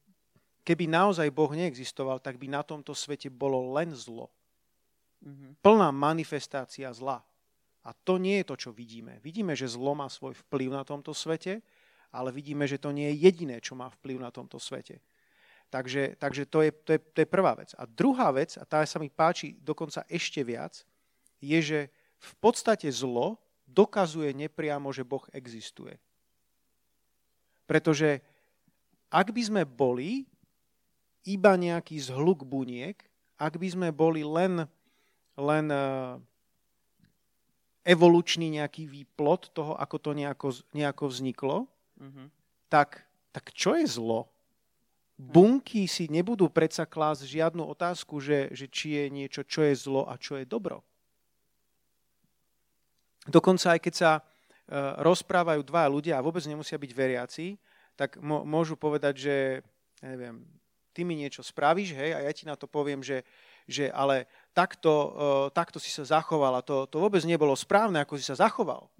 keby 0.62 0.86
naozaj 0.86 1.34
Boh 1.34 1.50
neexistoval, 1.50 2.22
tak 2.22 2.38
by 2.38 2.46
na 2.50 2.62
tomto 2.62 2.94
svete 2.94 3.30
bolo 3.30 3.74
len 3.74 3.90
zlo. 3.94 4.30
Mm-hmm. 5.22 5.62
Plná 5.62 5.90
manifestácia 5.90 6.90
zla. 6.94 7.22
A 7.82 7.90
to 7.90 8.18
nie 8.18 8.42
je 8.42 8.46
to, 8.46 8.54
čo 8.54 8.70
vidíme. 8.70 9.18
Vidíme, 9.26 9.58
že 9.58 9.66
zlo 9.66 9.98
má 9.98 10.06
svoj 10.06 10.38
vplyv 10.46 10.70
na 10.70 10.86
tomto 10.86 11.10
svete, 11.10 11.62
ale 12.14 12.30
vidíme, 12.30 12.62
že 12.62 12.78
to 12.78 12.94
nie 12.94 13.10
je 13.10 13.26
jediné, 13.26 13.58
čo 13.58 13.74
má 13.74 13.90
vplyv 13.90 14.22
na 14.22 14.30
tomto 14.30 14.62
svete. 14.62 15.02
Takže, 15.72 16.20
takže 16.20 16.46
to, 16.46 16.62
je, 16.62 16.70
to, 16.70 16.90
je, 16.94 17.00
to 17.00 17.18
je 17.24 17.28
prvá 17.28 17.56
vec. 17.58 17.74
A 17.80 17.88
druhá 17.88 18.28
vec, 18.30 18.54
a 18.60 18.62
tá 18.62 18.84
sa 18.86 19.00
mi 19.02 19.08
páči 19.08 19.56
dokonca 19.56 20.04
ešte 20.06 20.44
viac, 20.44 20.84
je, 21.42 21.58
že 21.60 21.80
v 22.22 22.32
podstate 22.38 22.86
zlo 22.94 23.42
dokazuje 23.66 24.30
nepriamo, 24.30 24.94
že 24.94 25.02
Boh 25.02 25.26
existuje. 25.34 25.98
Pretože 27.66 28.22
ak 29.10 29.34
by 29.34 29.42
sme 29.42 29.62
boli 29.66 30.24
iba 31.26 31.58
nejaký 31.58 31.98
zhluk 31.98 32.46
buniek, 32.46 32.96
ak 33.36 33.58
by 33.58 33.68
sme 33.68 33.88
boli 33.90 34.22
len, 34.22 34.70
len 35.34 35.66
eh, 35.68 36.14
evolučný 37.82 38.54
nejaký 38.62 38.86
výplot 38.86 39.50
toho, 39.50 39.74
ako 39.74 39.96
to 39.98 40.10
nejako, 40.14 40.48
nejako 40.70 41.04
vzniklo, 41.10 41.58
mm-hmm. 41.98 42.26
tak, 42.70 43.02
tak 43.34 43.50
čo 43.50 43.74
je 43.74 43.86
zlo? 43.90 44.30
Bunky 45.18 45.86
si 45.86 46.10
nebudú 46.10 46.50
predsa 46.50 46.82
klásť 46.82 47.26
žiadnu 47.26 47.62
otázku, 47.62 48.18
že, 48.18 48.50
že 48.50 48.66
či 48.66 48.98
je 48.98 49.04
niečo, 49.06 49.46
čo 49.46 49.62
je 49.62 49.74
zlo 49.78 50.02
a 50.10 50.18
čo 50.18 50.34
je 50.34 50.46
dobro. 50.46 50.82
Dokonca 53.28 53.78
aj 53.78 53.80
keď 53.82 53.94
sa 53.94 54.10
uh, 54.18 54.24
rozprávajú 55.02 55.62
dva 55.62 55.86
ľudia 55.86 56.18
a 56.18 56.24
vôbec 56.24 56.42
nemusia 56.46 56.78
byť 56.78 56.90
veriaci, 56.90 57.46
tak 57.94 58.18
môžu 58.24 58.74
povedať, 58.74 59.14
že 59.20 59.36
neviem, 60.02 60.42
ty 60.90 61.06
mi 61.06 61.14
niečo 61.14 61.40
spravíš, 61.44 61.94
hej, 61.94 62.10
a 62.16 62.18
ja 62.24 62.32
ti 62.34 62.44
na 62.44 62.58
to 62.58 62.66
poviem, 62.66 63.00
že, 63.00 63.22
že 63.64 63.88
ale 63.92 64.26
takto, 64.52 64.92
uh, 64.92 65.10
takto 65.54 65.78
si 65.78 65.88
sa 65.88 66.18
zachoval 66.18 66.58
a 66.58 66.66
to, 66.66 66.84
to 66.90 66.98
vôbec 66.98 67.22
nebolo 67.24 67.54
správne, 67.54 68.02
ako 68.02 68.18
si 68.18 68.24
sa 68.26 68.34
zachoval. 68.34 68.90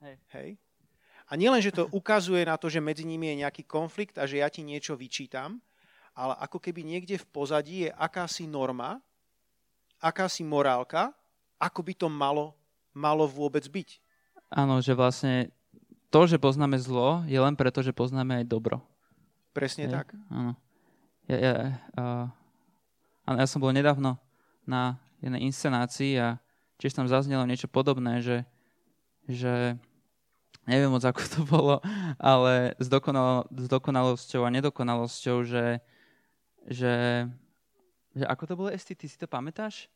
Hej. 0.00 0.16
hej. 0.34 0.50
A 1.30 1.38
nielen, 1.38 1.62
že 1.62 1.70
to 1.70 1.86
ukazuje 2.00 2.42
na 2.42 2.58
to, 2.58 2.66
že 2.66 2.82
medzi 2.82 3.06
nimi 3.06 3.32
je 3.32 3.46
nejaký 3.46 3.64
konflikt 3.64 4.18
a 4.18 4.26
že 4.26 4.42
ja 4.42 4.50
ti 4.50 4.66
niečo 4.66 4.98
vyčítam, 4.98 5.62
ale 6.12 6.34
ako 6.42 6.58
keby 6.58 6.82
niekde 6.84 7.16
v 7.16 7.26
pozadí 7.30 7.88
je 7.88 7.90
akási 7.94 8.50
norma, 8.50 8.98
akási 10.02 10.42
morálka, 10.42 11.14
ako 11.60 11.80
by 11.86 11.92
to 11.96 12.08
malo, 12.10 12.59
malo 13.00 13.24
vôbec 13.24 13.64
byť. 13.64 13.96
Áno, 14.52 14.84
že 14.84 14.92
vlastne 14.92 15.48
to, 16.12 16.26
že 16.28 16.36
poznáme 16.36 16.76
zlo, 16.76 17.24
je 17.24 17.38
len 17.38 17.56
preto, 17.56 17.80
že 17.80 17.96
poznáme 17.96 18.42
aj 18.42 18.50
dobro. 18.50 18.84
Presne 19.56 19.88
je, 19.88 19.94
tak. 19.94 20.12
Áno. 20.28 20.52
Ja, 21.30 21.38
ja, 21.38 21.54
uh, 21.94 22.26
áno, 23.24 23.36
ja 23.38 23.46
som 23.46 23.62
bol 23.62 23.70
nedávno 23.70 24.18
na 24.66 24.98
jednej 25.22 25.46
inscenácii 25.46 26.18
a 26.18 26.42
tiež 26.82 26.98
tam 26.98 27.06
zaznelo 27.06 27.46
niečo 27.46 27.70
podobné, 27.70 28.18
že, 28.18 28.42
že 29.30 29.78
neviem 30.66 30.90
moc, 30.90 31.04
ako 31.10 31.22
to 31.22 31.40
bolo, 31.46 31.76
ale 32.18 32.74
s, 32.78 32.90
dokonalo, 32.90 33.46
s 33.54 33.66
dokonalosťou 33.70 34.42
a 34.42 34.54
nedokonalosťou, 34.54 35.36
že, 35.46 35.78
že, 36.66 36.94
že 38.14 38.24
ako 38.26 38.42
to 38.46 38.54
bolo, 38.58 38.68
Esti, 38.72 38.98
ty 38.98 39.06
si 39.06 39.14
to 39.14 39.30
pamätáš? 39.30 39.86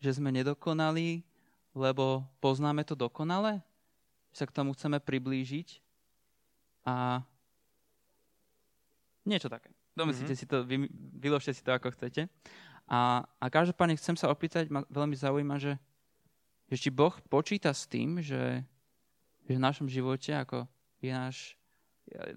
Že 0.00 0.22
sme 0.22 0.30
nedokonali, 0.32 1.26
lebo 1.76 2.26
poznáme 2.42 2.82
to 2.82 2.98
dokonale? 2.98 3.62
Sa 4.30 4.46
k 4.46 4.54
tomu 4.54 4.74
chceme 4.74 5.02
priblížiť? 5.02 5.68
A 6.86 7.22
niečo 9.26 9.50
také. 9.50 9.74
Domyslite 9.94 10.34
mm-hmm. 10.34 10.42
si 10.42 10.50
to, 10.50 10.56
vy, 10.64 10.86
vyložte 11.18 11.52
si 11.54 11.62
to, 11.62 11.74
ako 11.74 11.92
chcete. 11.94 12.30
A, 12.90 13.22
a 13.26 13.46
každopádne 13.50 13.98
chcem 13.98 14.14
sa 14.18 14.30
opýtať, 14.30 14.70
ma 14.70 14.82
veľmi 14.90 15.14
zaujíma, 15.14 15.58
že, 15.58 15.78
že 16.70 16.76
či 16.78 16.90
Boh 16.90 17.14
počíta 17.30 17.70
s 17.70 17.86
tým, 17.86 18.18
že 18.18 18.66
že 19.50 19.58
v 19.58 19.66
našom 19.66 19.90
živote, 19.90 20.30
ako 20.30 20.62
je 21.02 21.10
náš, 21.10 21.58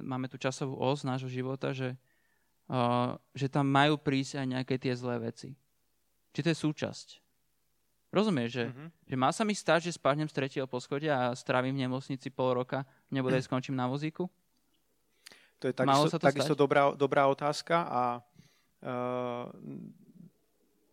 máme 0.01 0.25
tu 0.25 0.41
časovú 0.41 0.73
os 0.81 1.05
nášho 1.05 1.29
života, 1.29 1.69
že, 1.69 1.93
uh, 2.73 3.13
že 3.37 3.45
tam 3.53 3.69
majú 3.69 4.01
prísť 4.01 4.41
aj 4.41 4.47
nejaké 4.49 4.75
tie 4.81 4.97
zlé 4.97 5.21
veci. 5.21 5.53
Či 6.33 6.39
to 6.41 6.49
je 6.49 6.57
súčasť. 6.57 7.07
Rozumieš, 8.13 8.49
že, 8.53 8.65
mm-hmm. 8.69 8.89
že 9.09 9.15
má 9.17 9.33
sa 9.33 9.41
mi 9.41 9.57
stať, 9.57 9.89
že 9.89 9.97
spadnem 9.97 10.29
z 10.29 10.37
tretieho 10.37 10.69
poschodia 10.69 11.33
a 11.33 11.33
strávim 11.33 11.73
v 11.73 11.89
nemocnici 11.89 12.29
pol 12.29 12.53
roka, 12.53 12.85
nebude 13.09 13.41
mm. 13.41 13.45
skončím 13.49 13.73
na 13.73 13.89
vozíku? 13.89 14.29
To 15.57 15.65
je 15.65 15.73
takisto, 15.73 16.21
takisto 16.21 16.53
dobrá, 16.53 16.93
dobrá 16.93 17.25
otázka 17.25 17.89
a 17.89 18.01
uh, 18.85 19.49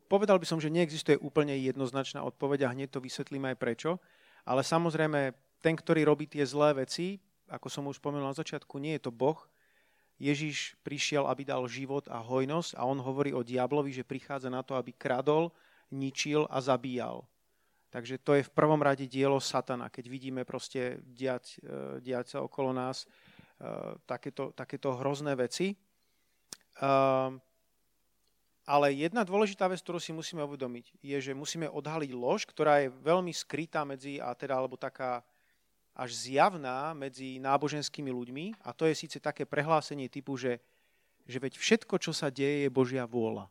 povedal 0.09 0.41
by 0.41 0.47
som, 0.49 0.57
že 0.57 0.73
neexistuje 0.73 1.21
úplne 1.21 1.53
jednoznačná 1.61 2.25
odpoveď 2.25 2.65
a 2.65 2.73
hneď 2.73 2.97
to 2.97 3.05
vysvetlím 3.05 3.53
aj 3.53 3.57
prečo, 3.61 4.00
ale 4.49 4.65
samozrejme 4.65 5.37
ten, 5.61 5.77
ktorý 5.77 6.09
robí 6.09 6.25
tie 6.25 6.47
zlé 6.49 6.73
veci, 6.87 7.21
ako 7.53 7.67
som 7.69 7.85
už 7.91 8.00
spomenul 8.00 8.33
na 8.33 8.37
začiatku, 8.39 8.81
nie 8.81 8.97
je 8.97 9.11
to 9.11 9.12
Boh. 9.12 9.37
Ježiš 10.17 10.79
prišiel, 10.81 11.29
aby 11.29 11.45
dal 11.45 11.67
život 11.69 12.09
a 12.09 12.23
hojnosť 12.23 12.81
a 12.81 12.87
on 12.89 12.97
hovorí 13.03 13.37
o 13.37 13.45
diablovi, 13.45 13.93
že 13.93 14.09
prichádza 14.09 14.49
na 14.49 14.65
to, 14.65 14.79
aby 14.79 14.95
kradol, 14.97 15.53
ničil 15.91 16.47
a 16.51 16.63
zabíjal. 16.63 17.27
Takže 17.91 18.23
to 18.23 18.39
je 18.39 18.47
v 18.47 18.55
prvom 18.55 18.79
rade 18.79 19.11
dielo 19.11 19.43
satana, 19.43 19.91
keď 19.91 20.05
vidíme 20.07 20.43
proste 20.47 21.03
diať, 21.03 21.59
e, 21.59 21.99
diať 21.99 22.39
sa 22.39 22.39
okolo 22.47 22.71
nás 22.71 23.03
uh, 23.03 23.99
takéto, 24.07 24.55
takéto 24.55 24.95
hrozné 24.95 25.35
veci. 25.35 25.75
Uh, 26.79 27.35
ale 28.63 28.95
jedna 28.95 29.27
dôležitá 29.27 29.67
vec, 29.67 29.83
ktorú 29.83 29.99
si 29.99 30.15
musíme 30.15 30.47
uvedomiť, 30.47 31.03
je, 31.03 31.19
že 31.19 31.33
musíme 31.35 31.67
odhaliť 31.67 32.15
lož, 32.15 32.47
ktorá 32.47 32.87
je 32.87 32.95
veľmi 33.03 33.35
skrytá 33.35 33.83
medzi, 33.83 34.23
a 34.23 34.31
teda, 34.39 34.55
alebo 34.55 34.79
taká 34.79 35.27
až 35.91 36.15
zjavná 36.15 36.95
medzi 36.95 37.43
náboženskými 37.43 38.15
ľuďmi 38.15 38.63
a 38.63 38.71
to 38.71 38.87
je 38.87 38.95
síce 38.95 39.19
také 39.19 39.43
prehlásenie 39.43 40.07
typu, 40.07 40.39
že, 40.39 40.63
že 41.27 41.43
veď 41.43 41.59
všetko, 41.59 41.99
čo 41.99 42.15
sa 42.15 42.31
deje, 42.31 42.65
je 42.65 42.71
Božia 42.71 43.05
vôľa. 43.05 43.51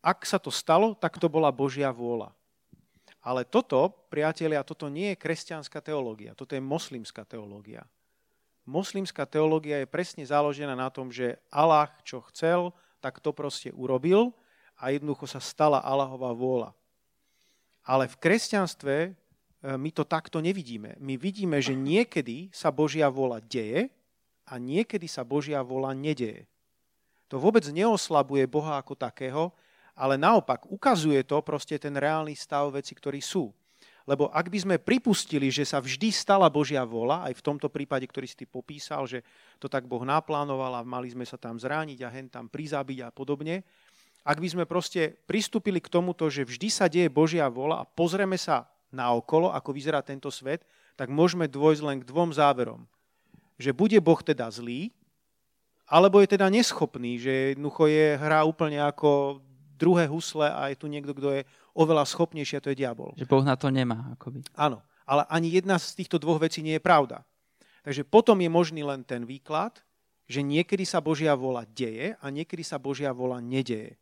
Ak 0.00 0.24
sa 0.24 0.40
to 0.40 0.48
stalo, 0.48 0.96
tak 0.96 1.20
to 1.20 1.28
bola 1.28 1.52
Božia 1.52 1.92
vôľa. 1.92 2.32
Ale 3.20 3.44
toto, 3.44 3.92
priatelia, 4.08 4.64
toto 4.64 4.88
nie 4.88 5.12
je 5.12 5.20
kresťanská 5.20 5.84
teológia, 5.84 6.32
toto 6.32 6.56
je 6.56 6.62
moslimská 6.64 7.28
teológia. 7.28 7.84
Moslimská 8.64 9.28
teológia 9.28 9.84
je 9.84 9.88
presne 9.88 10.24
založená 10.24 10.72
na 10.72 10.88
tom, 10.88 11.12
že 11.12 11.36
Allah, 11.52 11.92
čo 12.00 12.24
chcel, 12.32 12.72
tak 13.04 13.20
to 13.20 13.36
proste 13.36 13.68
urobil 13.76 14.32
a 14.80 14.88
jednoducho 14.88 15.28
sa 15.28 15.40
stala 15.40 15.84
Allahová 15.84 16.32
vôľa. 16.32 16.70
Ale 17.84 18.08
v 18.08 18.16
kresťanstve 18.20 19.20
E, 19.60 19.76
my 19.76 19.90
to 19.92 20.08
takto 20.08 20.40
nevidíme. 20.40 20.96
My 20.98 21.20
vidíme, 21.20 21.60
že 21.60 21.76
niekedy 21.76 22.48
sa 22.50 22.72
Božia 22.72 23.12
vola 23.12 23.38
deje 23.44 23.92
a 24.48 24.56
niekedy 24.56 25.04
sa 25.04 25.22
Božia 25.22 25.60
vola 25.60 25.92
nedeje. 25.92 26.48
To 27.30 27.38
vôbec 27.38 27.62
neoslabuje 27.68 28.48
Boha 28.50 28.80
ako 28.80 28.96
takého, 28.98 29.54
ale 30.00 30.16
naopak 30.16 30.64
ukazuje 30.72 31.20
to 31.28 31.44
proste 31.44 31.76
ten 31.76 31.92
reálny 31.92 32.32
stav 32.32 32.72
veci, 32.72 32.96
ktorí 32.96 33.20
sú. 33.20 33.52
Lebo 34.08 34.32
ak 34.32 34.48
by 34.48 34.58
sme 34.58 34.76
pripustili, 34.80 35.52
že 35.52 35.68
sa 35.68 35.76
vždy 35.76 36.08
stala 36.08 36.48
Božia 36.48 36.80
vola, 36.88 37.28
aj 37.28 37.36
v 37.36 37.44
tomto 37.44 37.68
prípade, 37.68 38.08
ktorý 38.08 38.24
si 38.24 38.42
ty 38.42 38.48
popísal, 38.48 39.04
že 39.04 39.20
to 39.60 39.68
tak 39.68 39.84
Boh 39.84 40.00
naplánoval 40.00 40.80
a 40.80 40.88
mali 40.88 41.12
sme 41.12 41.28
sa 41.28 41.36
tam 41.36 41.60
zrániť 41.60 42.00
a 42.00 42.08
hen 42.08 42.32
tam 42.32 42.48
prizabiť 42.48 42.98
a 43.04 43.08
podobne, 43.12 43.60
ak 44.24 44.36
by 44.40 44.48
sme 44.48 44.64
proste 44.64 45.16
pristúpili 45.28 45.80
k 45.80 45.92
tomuto, 45.92 46.28
že 46.32 46.48
vždy 46.48 46.68
sa 46.72 46.88
deje 46.88 47.12
Božia 47.12 47.48
vola 47.48 47.84
a 47.84 47.88
pozrieme 47.88 48.40
sa 48.40 48.68
na 48.92 49.12
okolo, 49.12 49.52
ako 49.52 49.70
vyzerá 49.72 50.00
tento 50.00 50.28
svet, 50.32 50.64
tak 50.96 51.08
môžeme 51.08 51.48
dôjsť 51.48 51.82
len 51.84 51.98
k 52.00 52.08
dvom 52.08 52.32
záverom. 52.32 52.84
Že 53.56 53.76
bude 53.76 53.98
Boh 54.00 54.20
teda 54.20 54.48
zlý, 54.52 54.92
alebo 55.88 56.20
je 56.20 56.28
teda 56.36 56.46
neschopný, 56.52 57.16
že 57.18 57.32
jednoducho 57.56 57.88
je 57.88 58.06
hra 58.20 58.44
úplne 58.44 58.78
ako 58.84 59.40
druhé 59.80 60.04
husle 60.04 60.52
a 60.52 60.68
je 60.68 60.76
tu 60.76 60.84
niekto, 60.92 61.16
kto 61.16 61.40
je 61.40 61.42
oveľa 61.72 62.04
schopnejší 62.04 62.60
a 62.60 62.64
to 62.64 62.68
je 62.76 62.84
diabol. 62.84 63.16
Že 63.16 63.24
Boh 63.24 63.40
na 63.40 63.56
to 63.56 63.72
nemá. 63.72 64.12
Akoby. 64.12 64.44
Áno, 64.52 64.84
ale 65.08 65.24
ani 65.32 65.48
jedna 65.48 65.80
z 65.80 65.96
týchto 65.96 66.20
dvoch 66.20 66.36
vecí 66.36 66.60
nie 66.60 66.76
je 66.76 66.84
pravda. 66.84 67.24
Takže 67.80 68.04
potom 68.04 68.36
je 68.36 68.50
možný 68.52 68.84
len 68.84 69.00
ten 69.00 69.24
výklad, 69.24 69.80
že 70.28 70.44
niekedy 70.44 70.84
sa 70.84 71.00
Božia 71.00 71.32
vola 71.32 71.64
deje 71.64 72.12
a 72.20 72.28
niekedy 72.28 72.60
sa 72.60 72.76
Božia 72.76 73.10
vola 73.10 73.40
nedeje. 73.40 73.96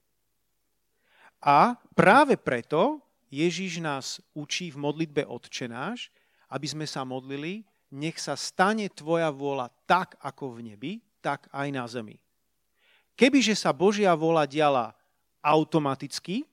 A 1.38 1.78
práve 1.94 2.34
preto 2.34 2.98
Ježíš 3.30 3.78
nás 3.78 4.18
učí 4.34 4.74
v 4.74 4.82
modlitbe 4.82 5.22
Otčenáš, 5.22 6.10
aby 6.50 6.66
sme 6.66 6.86
sa 6.88 7.06
modlili, 7.06 7.62
nech 7.94 8.18
sa 8.18 8.34
stane 8.34 8.90
tvoja 8.90 9.30
vôľa 9.32 9.70
tak, 9.86 10.18
ako 10.20 10.58
v 10.58 10.74
nebi, 10.74 10.92
tak 11.22 11.48
aj 11.54 11.68
na 11.72 11.84
zemi. 11.88 12.16
Kebyže 13.16 13.56
sa 13.56 13.72
Božia 13.72 14.12
vôľa 14.12 14.44
diala 14.44 14.97
automaticky, 15.48 16.44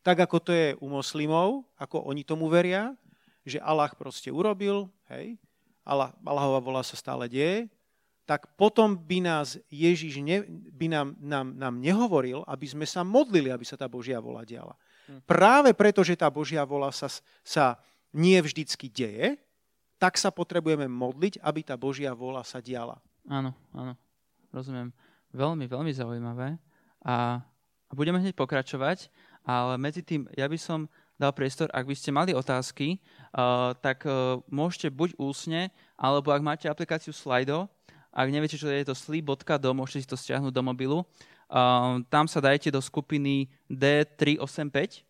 tak 0.00 0.24
ako 0.24 0.36
to 0.40 0.50
je 0.56 0.68
u 0.80 0.88
moslimov, 0.88 1.68
ako 1.76 2.08
oni 2.08 2.24
tomu 2.24 2.48
veria, 2.48 2.96
že 3.44 3.60
Allah 3.60 3.92
proste 3.92 4.32
urobil, 4.32 4.88
hej, 5.12 5.36
Allah, 5.84 6.12
Allahová 6.24 6.60
vola 6.60 6.82
sa 6.84 6.96
stále 6.96 7.28
deje, 7.28 7.68
tak 8.28 8.46
potom 8.54 8.94
by 8.94 9.18
nás 9.26 9.58
Ježiš 9.66 10.22
ne, 10.22 10.46
by 10.70 10.86
nám, 10.86 11.08
nám, 11.18 11.46
nám 11.58 11.74
nehovoril, 11.82 12.46
aby 12.46 12.62
sme 12.62 12.86
sa 12.86 13.02
modlili, 13.02 13.50
aby 13.50 13.66
sa 13.66 13.74
tá 13.74 13.90
Božia 13.90 14.22
vola 14.22 14.46
diala. 14.46 14.78
Hm. 15.10 15.26
Práve 15.26 15.74
preto, 15.74 16.06
že 16.06 16.14
tá 16.14 16.30
Božia 16.30 16.62
vola 16.62 16.94
sa, 16.94 17.10
sa 17.42 17.74
nie 18.14 18.38
vždycky 18.38 18.86
deje, 18.86 19.34
tak 19.98 20.16
sa 20.16 20.30
potrebujeme 20.30 20.86
modliť, 20.86 21.42
aby 21.42 21.60
tá 21.66 21.74
Božia 21.74 22.14
vola 22.14 22.46
sa 22.46 22.62
diala. 22.62 23.02
Áno, 23.26 23.52
áno, 23.74 23.98
rozumiem. 24.54 24.94
Veľmi, 25.34 25.66
veľmi 25.66 25.92
zaujímavé. 25.92 26.56
A, 27.02 27.42
a 27.90 27.92
budeme 27.98 28.22
hneď 28.22 28.38
pokračovať, 28.38 29.10
ale 29.42 29.74
medzi 29.76 30.06
tým 30.06 30.30
ja 30.38 30.46
by 30.46 30.58
som 30.58 30.86
dal 31.20 31.36
priestor, 31.36 31.68
ak 31.74 31.84
by 31.84 31.92
ste 31.92 32.16
mali 32.16 32.32
otázky, 32.32 32.96
uh, 32.96 33.76
tak 33.76 34.08
uh, 34.08 34.40
môžete 34.48 34.88
buď 34.88 35.20
úsne, 35.20 35.68
alebo 36.00 36.32
ak 36.32 36.40
máte 36.40 36.66
aplikáciu 36.70 37.12
Slido, 37.12 37.68
ak 38.08 38.32
neviete, 38.32 38.56
čo 38.56 38.66
je 38.66 38.88
to 38.88 38.96
sleep.do, 38.96 39.70
môžete 39.76 40.00
si 40.02 40.08
to 40.08 40.16
stiahnuť 40.16 40.50
do 40.50 40.62
mobilu. 40.64 41.04
Uh, 41.50 42.00
tam 42.08 42.24
sa 42.24 42.40
dajte 42.40 42.72
do 42.72 42.80
skupiny 42.80 43.52
D385 43.68 45.04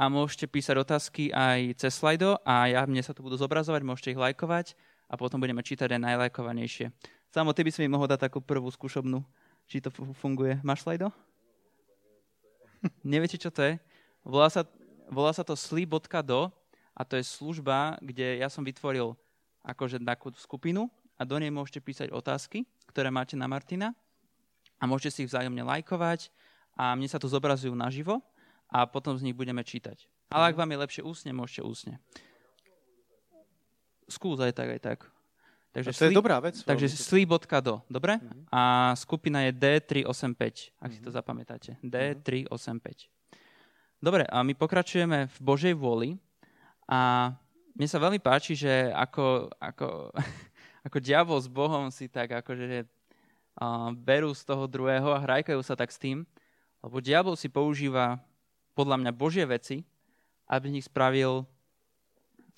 a 0.00 0.08
môžete 0.08 0.48
písať 0.48 0.76
otázky 0.80 1.28
aj 1.28 1.76
cez 1.76 1.92
Slido 1.92 2.40
a 2.46 2.72
ja, 2.72 2.80
mne 2.88 3.04
sa 3.04 3.12
tu 3.12 3.20
budú 3.20 3.36
zobrazovať, 3.36 3.84
môžete 3.84 4.16
ich 4.16 4.20
lajkovať 4.22 4.72
a 5.12 5.14
potom 5.20 5.42
budeme 5.42 5.60
čítať 5.60 5.92
aj 5.92 6.00
najlajkovanejšie. 6.00 6.88
Samo, 7.30 7.52
ty 7.52 7.62
by 7.62 7.70
si 7.70 7.84
mi 7.84 7.92
mohol 7.92 8.08
dať 8.08 8.32
takú 8.32 8.40
prvú 8.40 8.66
skúšobnú, 8.72 9.22
či 9.68 9.78
to 9.84 9.92
funguje. 10.18 10.58
Máš 10.64 10.88
Slido? 10.88 11.12
Neviete, 13.04 13.36
čo 13.36 13.52
to 13.52 13.60
je? 13.64 13.76
Volá 14.24 14.48
sa, 14.48 14.64
volá 15.08 15.32
sa 15.32 15.44
to 15.44 15.56
sleep.do 15.56 16.40
a 16.96 17.00
to 17.04 17.14
je 17.16 17.24
služba, 17.24 17.96
kde 18.00 18.40
ja 18.40 18.48
som 18.52 18.64
vytvoril 18.64 19.16
akože 19.64 20.00
takú 20.00 20.32
skupinu 20.36 20.88
a 21.20 21.24
do 21.28 21.36
nej 21.36 21.52
môžete 21.52 21.84
písať 21.84 22.08
otázky, 22.12 22.64
ktoré 22.88 23.12
máte 23.12 23.36
na 23.36 23.44
Martina 23.44 23.92
a 24.80 24.88
môžete 24.88 25.10
si 25.12 25.18
ich 25.24 25.30
vzájomne 25.32 25.60
lajkovať 25.60 26.32
a 26.76 26.96
mne 26.96 27.08
sa 27.08 27.20
to 27.20 27.28
zobrazujú 27.28 27.76
naživo 27.76 28.24
a 28.72 28.88
potom 28.88 29.12
z 29.20 29.28
nich 29.28 29.36
budeme 29.36 29.60
čítať. 29.60 30.08
Ale 30.32 30.52
ak 30.52 30.56
mhm. 30.56 30.60
vám 30.64 30.70
je 30.72 30.82
lepšie 30.86 31.02
úsne, 31.04 31.30
môžete 31.36 31.62
úsne. 31.66 31.94
Skús 34.10 34.40
aj 34.42 34.56
tak, 34.56 34.68
aj 34.74 34.80
tak. 34.82 34.98
Takže 35.70 35.94
to 35.94 36.04
je 36.10 36.18
dobrá 36.18 36.42
vec. 36.42 36.58
Takže 36.66 36.90
sli.do, 36.90 37.86
dobre? 37.86 38.18
Uh-huh. 38.18 38.42
A 38.50 38.90
skupina 38.98 39.46
je 39.46 39.54
D385, 39.54 40.02
ak 40.02 40.90
uh-huh. 40.90 40.90
si 40.90 41.00
to 41.00 41.10
mhm. 41.10 41.16
zapamätáte. 41.16 41.70
D385. 41.82 43.06
Dobre, 44.00 44.24
a 44.26 44.42
my 44.42 44.56
pokračujeme 44.56 45.28
v 45.28 45.38
Božej 45.38 45.74
vôli 45.76 46.16
a 46.90 47.30
mne 47.76 47.86
sa 47.86 48.02
veľmi 48.02 48.18
páči, 48.18 48.58
že 48.58 48.90
ako, 48.96 49.52
ako 49.60 50.10
ako 50.86 50.98
diabol 51.00 51.38
s 51.40 51.48
Bohom 51.48 51.92
si 51.92 52.08
tak 52.08 52.32
akože 52.32 52.84
uh, 52.84 53.92
berú 53.92 54.32
z 54.32 54.42
toho 54.44 54.64
druhého 54.64 55.12
a 55.12 55.22
hrajkajú 55.22 55.60
sa 55.60 55.76
tak 55.76 55.92
s 55.92 56.00
tým, 56.00 56.24
lebo 56.80 57.04
diabol 57.04 57.36
si 57.36 57.52
používa 57.52 58.16
podľa 58.72 58.96
mňa 59.04 59.12
Božie 59.12 59.44
veci, 59.44 59.84
aby 60.48 60.72
z 60.72 60.74
nich 60.80 60.88
spravil, 60.88 61.44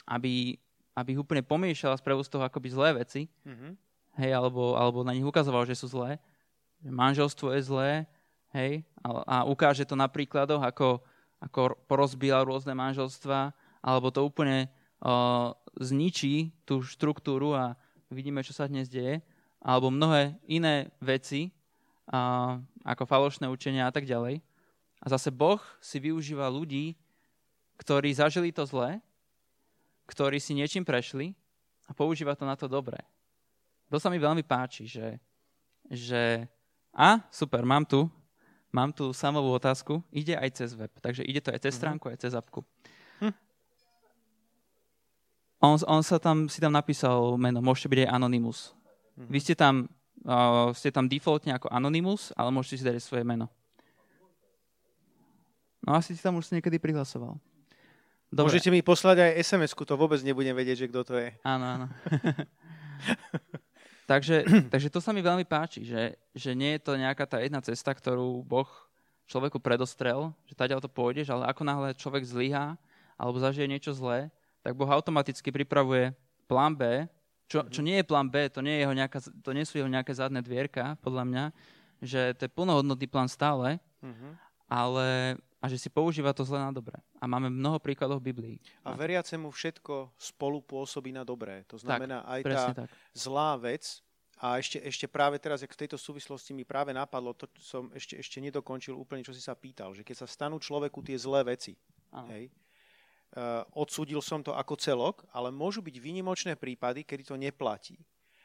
aby, 0.06 0.61
aby 0.92 1.16
ich 1.16 1.20
úplne 1.20 1.40
pomiešal 1.40 1.96
a 1.96 2.00
spravil 2.00 2.24
z 2.24 2.32
toho 2.32 2.44
akoby 2.44 2.68
zlé 2.68 2.88
veci, 3.00 3.28
mm-hmm. 3.48 3.72
hej, 4.20 4.30
alebo, 4.32 4.76
alebo 4.76 5.00
na 5.04 5.16
nich 5.16 5.24
ukazoval, 5.24 5.64
že 5.64 5.76
sú 5.76 5.88
zlé, 5.88 6.20
že 6.84 6.90
manželstvo 6.92 7.52
je 7.56 7.60
zlé, 7.64 7.90
hej, 8.52 8.84
a, 9.00 9.08
a 9.24 9.36
ukáže 9.48 9.88
to 9.88 9.96
na 9.96 10.06
príkladoch, 10.06 10.60
ako, 10.60 11.00
ako 11.40 11.80
porozbíjal 11.88 12.44
rôzne 12.44 12.76
manželstva, 12.76 13.56
alebo 13.80 14.12
to 14.12 14.22
úplne 14.22 14.68
uh, 15.00 15.56
zničí 15.80 16.52
tú 16.68 16.84
štruktúru 16.84 17.56
a, 17.56 17.74
vidíme, 18.12 18.44
čo 18.44 18.52
sa 18.52 18.68
dnes 18.68 18.92
deje, 18.92 19.24
alebo 19.64 19.88
mnohé 19.88 20.36
iné 20.44 20.92
veci, 21.00 21.50
a, 22.12 22.60
ako 22.84 23.08
falošné 23.08 23.48
učenia 23.48 23.88
a 23.88 23.94
tak 23.94 24.04
ďalej. 24.04 24.44
A 25.02 25.06
zase 25.10 25.32
Boh 25.32 25.58
si 25.80 25.98
využíva 25.98 26.46
ľudí, 26.52 26.94
ktorí 27.80 28.12
zažili 28.14 28.54
to 28.54 28.62
zlé, 28.68 29.02
ktorí 30.12 30.36
si 30.36 30.52
niečím 30.52 30.84
prešli 30.84 31.32
a 31.88 31.96
používa 31.96 32.36
to 32.36 32.44
na 32.44 32.52
to 32.52 32.68
dobré. 32.68 33.00
To 33.88 33.96
sa 33.96 34.12
mi 34.12 34.20
veľmi 34.20 34.44
páči, 34.44 34.84
že, 34.84 35.16
že 35.88 36.44
a 36.92 37.24
super, 37.32 37.64
mám 37.64 37.88
tu, 37.88 38.04
mám 38.68 38.92
tu 38.92 39.16
samovú 39.16 39.48
otázku, 39.56 40.04
ide 40.12 40.36
aj 40.36 40.60
cez 40.60 40.76
web, 40.76 40.92
takže 41.00 41.24
ide 41.24 41.40
to 41.40 41.48
aj 41.48 41.60
cez 41.64 41.72
mhm. 41.72 41.80
stránku, 41.80 42.04
aj 42.12 42.18
cez 42.20 42.32
apku. 42.36 42.60
On, 45.62 45.78
on 45.86 46.02
sa 46.02 46.18
tam, 46.18 46.50
si 46.50 46.58
tam 46.58 46.74
napísal 46.74 47.38
meno, 47.38 47.62
môžete 47.62 47.86
byť 47.86 47.98
aj 48.02 48.10
Anonymous. 48.18 48.74
Mm-hmm. 49.14 49.30
Vy 49.30 49.38
ste 49.38 49.54
tam, 49.54 49.86
uh, 50.26 50.74
ste 50.74 50.90
tam 50.90 51.06
defaultne 51.06 51.54
ako 51.54 51.70
Anonymous, 51.70 52.34
ale 52.34 52.50
môžete 52.50 52.82
si 52.82 52.84
dať 52.84 52.98
svoje 52.98 53.22
meno. 53.22 53.46
No 55.86 55.94
asi 55.94 56.18
si 56.18 56.22
tam 56.22 56.34
už 56.42 56.50
niekedy 56.50 56.82
prihlasoval. 56.82 57.38
Dobre. 58.32 58.48
Môžete 58.48 58.72
mi 58.72 58.80
poslať 58.80 59.28
aj 59.28 59.44
SMS-ku, 59.44 59.84
to 59.84 60.00
vôbec 60.00 60.16
nebudem 60.24 60.56
vedieť, 60.56 60.88
že 60.88 60.88
kto 60.88 61.00
to 61.04 61.14
je. 61.20 61.36
Áno, 61.44 61.64
áno. 61.68 61.86
takže, 64.10 64.48
takže 64.72 64.88
to 64.88 65.04
sa 65.04 65.12
mi 65.12 65.20
veľmi 65.20 65.44
páči, 65.44 65.84
že, 65.84 66.16
že 66.32 66.56
nie 66.56 66.80
je 66.80 66.80
to 66.80 66.96
nejaká 66.96 67.28
tá 67.28 67.44
jedna 67.44 67.60
cesta, 67.60 67.92
ktorú 67.92 68.40
Boh 68.40 68.68
človeku 69.28 69.60
predostrel, 69.60 70.32
že 70.48 70.56
tady 70.56 70.72
to 70.80 70.88
pôjdeš, 70.88 71.28
ale 71.28 71.44
ako 71.44 71.60
náhle 71.60 71.92
človek 71.92 72.24
zlyhá 72.24 72.80
alebo 73.20 73.36
zažije 73.36 73.68
niečo 73.68 73.92
zlé, 73.92 74.32
tak 74.64 74.80
Boh 74.80 74.88
automaticky 74.88 75.52
pripravuje 75.52 76.16
plán 76.48 76.72
B, 76.72 77.04
čo, 77.52 77.68
čo 77.68 77.84
nie 77.84 78.00
je 78.00 78.08
plán 78.08 78.32
B, 78.32 78.48
to 78.48 78.64
nie, 78.64 78.80
je 78.80 78.88
jeho 78.88 78.96
nejaká, 78.96 79.18
to 79.44 79.50
nie 79.52 79.68
sú 79.68 79.76
jeho 79.76 79.92
nejaké 79.92 80.16
zadné 80.16 80.40
dvierka, 80.40 80.96
podľa 81.04 81.24
mňa, 81.28 81.44
že 82.00 82.32
to 82.40 82.48
je 82.48 82.54
plnohodnotný 82.56 83.04
plán 83.12 83.28
stále, 83.28 83.76
uh-huh. 84.00 84.32
ale 84.72 85.36
a 85.62 85.70
že 85.70 85.78
si 85.78 85.86
používa 85.86 86.34
to 86.34 86.42
zle 86.42 86.58
na 86.58 86.74
dobré. 86.74 86.98
A 87.22 87.30
máme 87.30 87.46
mnoho 87.46 87.78
príkladov 87.78 88.18
v 88.18 88.34
Biblii. 88.34 88.56
A 88.82 88.98
veriacemu 88.98 89.46
všetko 89.46 90.18
spolu 90.18 90.58
pôsobí 90.58 91.14
na 91.14 91.22
dobré. 91.22 91.62
To 91.70 91.78
znamená 91.78 92.26
tak, 92.26 92.30
aj 92.34 92.40
tá 92.42 92.62
tak. 92.82 92.88
zlá 93.14 93.54
vec, 93.54 94.02
a 94.42 94.58
ešte, 94.58 94.82
ešte 94.82 95.06
práve 95.06 95.38
teraz, 95.38 95.62
jak 95.62 95.70
v 95.70 95.86
tejto 95.86 95.94
súvislosti 95.94 96.50
mi 96.50 96.66
práve 96.66 96.90
napadlo, 96.90 97.30
to 97.30 97.46
som 97.62 97.86
ešte, 97.94 98.18
ešte 98.18 98.42
nedokončil 98.42 98.90
úplne, 98.90 99.22
čo 99.22 99.30
si 99.30 99.38
sa 99.38 99.54
pýtal, 99.54 99.94
že 99.94 100.02
keď 100.02 100.18
sa 100.18 100.26
stanú 100.26 100.58
človeku 100.58 100.98
tie 100.98 101.14
zlé 101.14 101.46
veci, 101.46 101.78
hej, 102.26 102.50
Eh, 103.32 103.64
odsúdil 103.72 104.20
som 104.20 104.44
to 104.44 104.52
ako 104.52 104.76
celok, 104.76 105.24
ale 105.32 105.48
môžu 105.48 105.80
byť 105.80 105.96
výnimočné 105.96 106.52
prípady, 106.52 107.00
kedy 107.00 107.24
to 107.24 107.40
neplatí. 107.40 107.96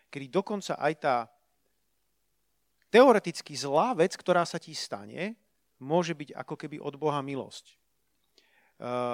Kedy 0.07 0.31
dokonca 0.31 0.79
aj 0.79 0.93
tá 0.95 1.15
teoreticky 2.87 3.51
zlá 3.51 3.91
vec, 3.91 4.15
ktorá 4.15 4.47
sa 4.47 4.55
ti 4.55 4.71
stane, 4.71 5.35
môže 5.77 6.13
byť 6.17 6.33
ako 6.33 6.55
keby 6.55 6.77
od 6.81 6.95
Boha 6.97 7.21
milosť. 7.21 7.73
Eh, 7.73 7.75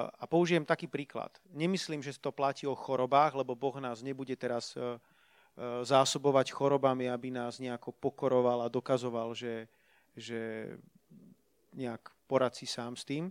a 0.07 0.23
použijem 0.27 0.67
taký 0.67 0.91
príklad. 0.91 1.31
Nemyslím, 1.55 2.03
že 2.03 2.15
to 2.19 2.35
platí 2.35 2.67
o 2.67 2.75
chorobách, 2.75 3.39
lebo 3.39 3.55
Boh 3.55 3.75
nás 3.79 4.03
nebude 4.03 4.35
teraz 4.35 4.75
eh, 4.75 4.99
zásobovať 5.85 6.49
chorobami, 6.49 7.07
aby 7.07 7.29
nás 7.29 7.61
nejako 7.61 7.93
pokoroval 7.93 8.65
a 8.65 8.73
dokazoval, 8.73 9.37
že, 9.37 9.69
že 10.17 10.73
nejak 11.77 12.09
porad 12.25 12.57
si 12.57 12.65
sám 12.65 12.97
s 12.97 13.05
tým 13.05 13.29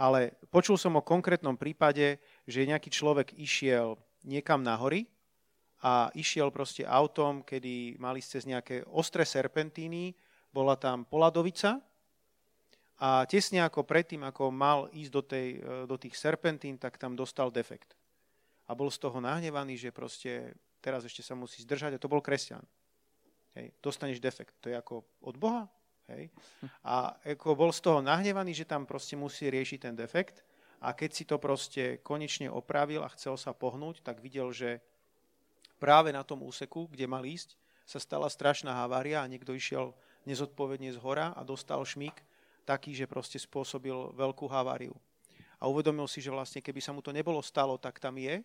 ale 0.00 0.32
počul 0.48 0.80
som 0.80 0.96
o 0.96 1.04
konkrétnom 1.04 1.60
prípade, 1.60 2.16
že 2.48 2.64
nejaký 2.64 2.88
človek 2.88 3.36
išiel 3.36 4.00
niekam 4.24 4.64
na 4.64 4.72
hory 4.80 5.04
a 5.84 6.08
išiel 6.16 6.48
proste 6.48 6.88
autom, 6.88 7.44
kedy 7.44 8.00
mali 8.00 8.24
cez 8.24 8.48
nejaké 8.48 8.80
ostré 8.88 9.28
serpentíny, 9.28 10.16
bola 10.48 10.80
tam 10.80 11.04
poladovica 11.04 11.84
a 13.00 13.24
tesne 13.24 13.64
ako 13.64 13.88
predtým, 13.88 14.20
ako 14.28 14.52
mal 14.52 14.92
ísť 14.92 15.12
do, 15.12 15.22
tej, 15.24 15.48
e, 15.56 15.88
do 15.88 15.96
tých 15.96 16.20
serpentín, 16.20 16.76
tak 16.76 17.00
tam 17.00 17.16
dostal 17.16 17.48
defekt. 17.48 17.96
A 18.68 18.76
bol 18.76 18.92
z 18.92 19.00
toho 19.00 19.24
nahnevaný, 19.24 19.80
že 19.80 19.88
proste 19.88 20.52
teraz 20.84 21.08
ešte 21.08 21.24
sa 21.24 21.32
musí 21.32 21.64
zdržať 21.64 21.96
a 21.96 22.02
to 22.02 22.12
bol 22.12 22.20
kresťan. 22.20 22.60
Hej, 23.56 23.72
dostaneš 23.80 24.20
defekt. 24.20 24.52
To 24.60 24.68
je 24.68 24.76
ako 24.76 25.02
od 25.24 25.36
Boha? 25.40 25.64
Hej? 26.12 26.28
A 26.84 27.16
ako 27.24 27.56
bol 27.56 27.72
z 27.72 27.80
toho 27.80 28.04
nahnevaný, 28.04 28.52
že 28.52 28.68
tam 28.68 28.84
proste 28.84 29.16
musí 29.16 29.48
riešiť 29.48 29.78
ten 29.80 29.94
defekt 29.96 30.44
a 30.84 30.92
keď 30.92 31.10
si 31.10 31.24
to 31.24 31.40
proste 31.40 32.04
konečne 32.04 32.52
opravil 32.52 33.00
a 33.00 33.12
chcel 33.16 33.40
sa 33.40 33.56
pohnúť, 33.56 34.04
tak 34.04 34.20
videl, 34.20 34.52
že 34.52 34.84
práve 35.80 36.12
na 36.12 36.20
tom 36.20 36.44
úseku, 36.44 36.84
kde 36.92 37.08
mal 37.08 37.24
ísť, 37.24 37.56
sa 37.88 37.96
stala 37.96 38.28
strašná 38.28 38.76
havária 38.76 39.24
a 39.24 39.30
niekto 39.30 39.56
išiel 39.56 39.96
nezodpovedne 40.28 40.92
z 40.92 41.00
hora 41.00 41.32
a 41.32 41.40
dostal 41.42 41.80
šmík 41.80 42.20
taký, 42.70 42.94
že 42.94 43.10
proste 43.10 43.42
spôsobil 43.42 44.14
veľkú 44.14 44.46
haváriu. 44.46 44.94
A 45.58 45.66
uvedomil 45.66 46.06
si, 46.06 46.22
že 46.22 46.30
vlastne 46.30 46.62
keby 46.62 46.78
sa 46.78 46.94
mu 46.94 47.02
to 47.02 47.10
nebolo 47.10 47.42
stalo, 47.42 47.74
tak 47.74 47.98
tam 47.98 48.14
je 48.14 48.38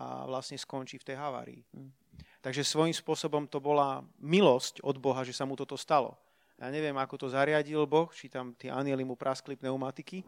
a 0.00 0.24
vlastne 0.24 0.56
skončí 0.56 0.96
v 0.96 1.06
tej 1.12 1.16
havárii. 1.20 1.60
Mm. 1.76 1.92
Takže 2.40 2.64
svojím 2.64 2.96
spôsobom 2.96 3.44
to 3.44 3.60
bola 3.60 4.00
milosť 4.16 4.80
od 4.80 4.96
Boha, 4.96 5.20
že 5.28 5.36
sa 5.36 5.44
mu 5.44 5.52
toto 5.60 5.76
stalo. 5.76 6.16
Ja 6.60 6.68
neviem, 6.68 6.96
ako 6.96 7.24
to 7.24 7.26
zariadil 7.32 7.88
Boh, 7.88 8.08
či 8.12 8.28
tam 8.28 8.52
tie 8.52 8.68
anieli 8.68 9.00
mu 9.00 9.16
praskli 9.16 9.56
pneumatiky, 9.56 10.24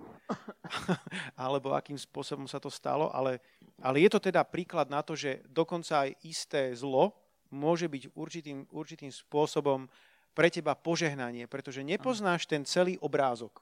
alebo 1.44 1.76
akým 1.76 1.96
spôsobom 1.96 2.48
sa 2.48 2.56
to 2.56 2.72
stalo, 2.72 3.12
ale, 3.12 3.40
ale 3.80 4.00
je 4.00 4.08
to 4.12 4.20
teda 4.20 4.40
príklad 4.44 4.88
na 4.88 5.04
to, 5.04 5.12
že 5.12 5.44
dokonca 5.48 6.08
aj 6.08 6.16
isté 6.24 6.72
zlo 6.72 7.12
môže 7.52 7.84
byť 7.84 8.16
určitým, 8.16 8.64
určitým 8.72 9.12
spôsobom 9.12 9.84
pre 10.32 10.48
teba 10.48 10.72
požehnanie, 10.72 11.44
pretože 11.44 11.84
nepoznáš 11.84 12.48
ten 12.48 12.64
celý 12.64 12.96
obrázok. 13.00 13.60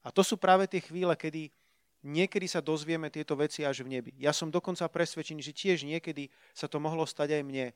A 0.00 0.08
to 0.08 0.24
sú 0.24 0.38
práve 0.40 0.64
tie 0.70 0.80
chvíle, 0.80 1.12
kedy 1.12 1.52
niekedy 2.00 2.48
sa 2.48 2.64
dozvieme 2.64 3.12
tieto 3.12 3.36
veci 3.36 3.66
až 3.66 3.84
v 3.84 4.00
nebi. 4.00 4.12
Ja 4.16 4.32
som 4.32 4.48
dokonca 4.48 4.88
presvedčený, 4.88 5.40
že 5.44 5.52
tiež 5.52 5.84
niekedy 5.84 6.32
sa 6.56 6.64
to 6.64 6.80
mohlo 6.80 7.04
stať 7.04 7.40
aj 7.40 7.42
mne, 7.44 7.66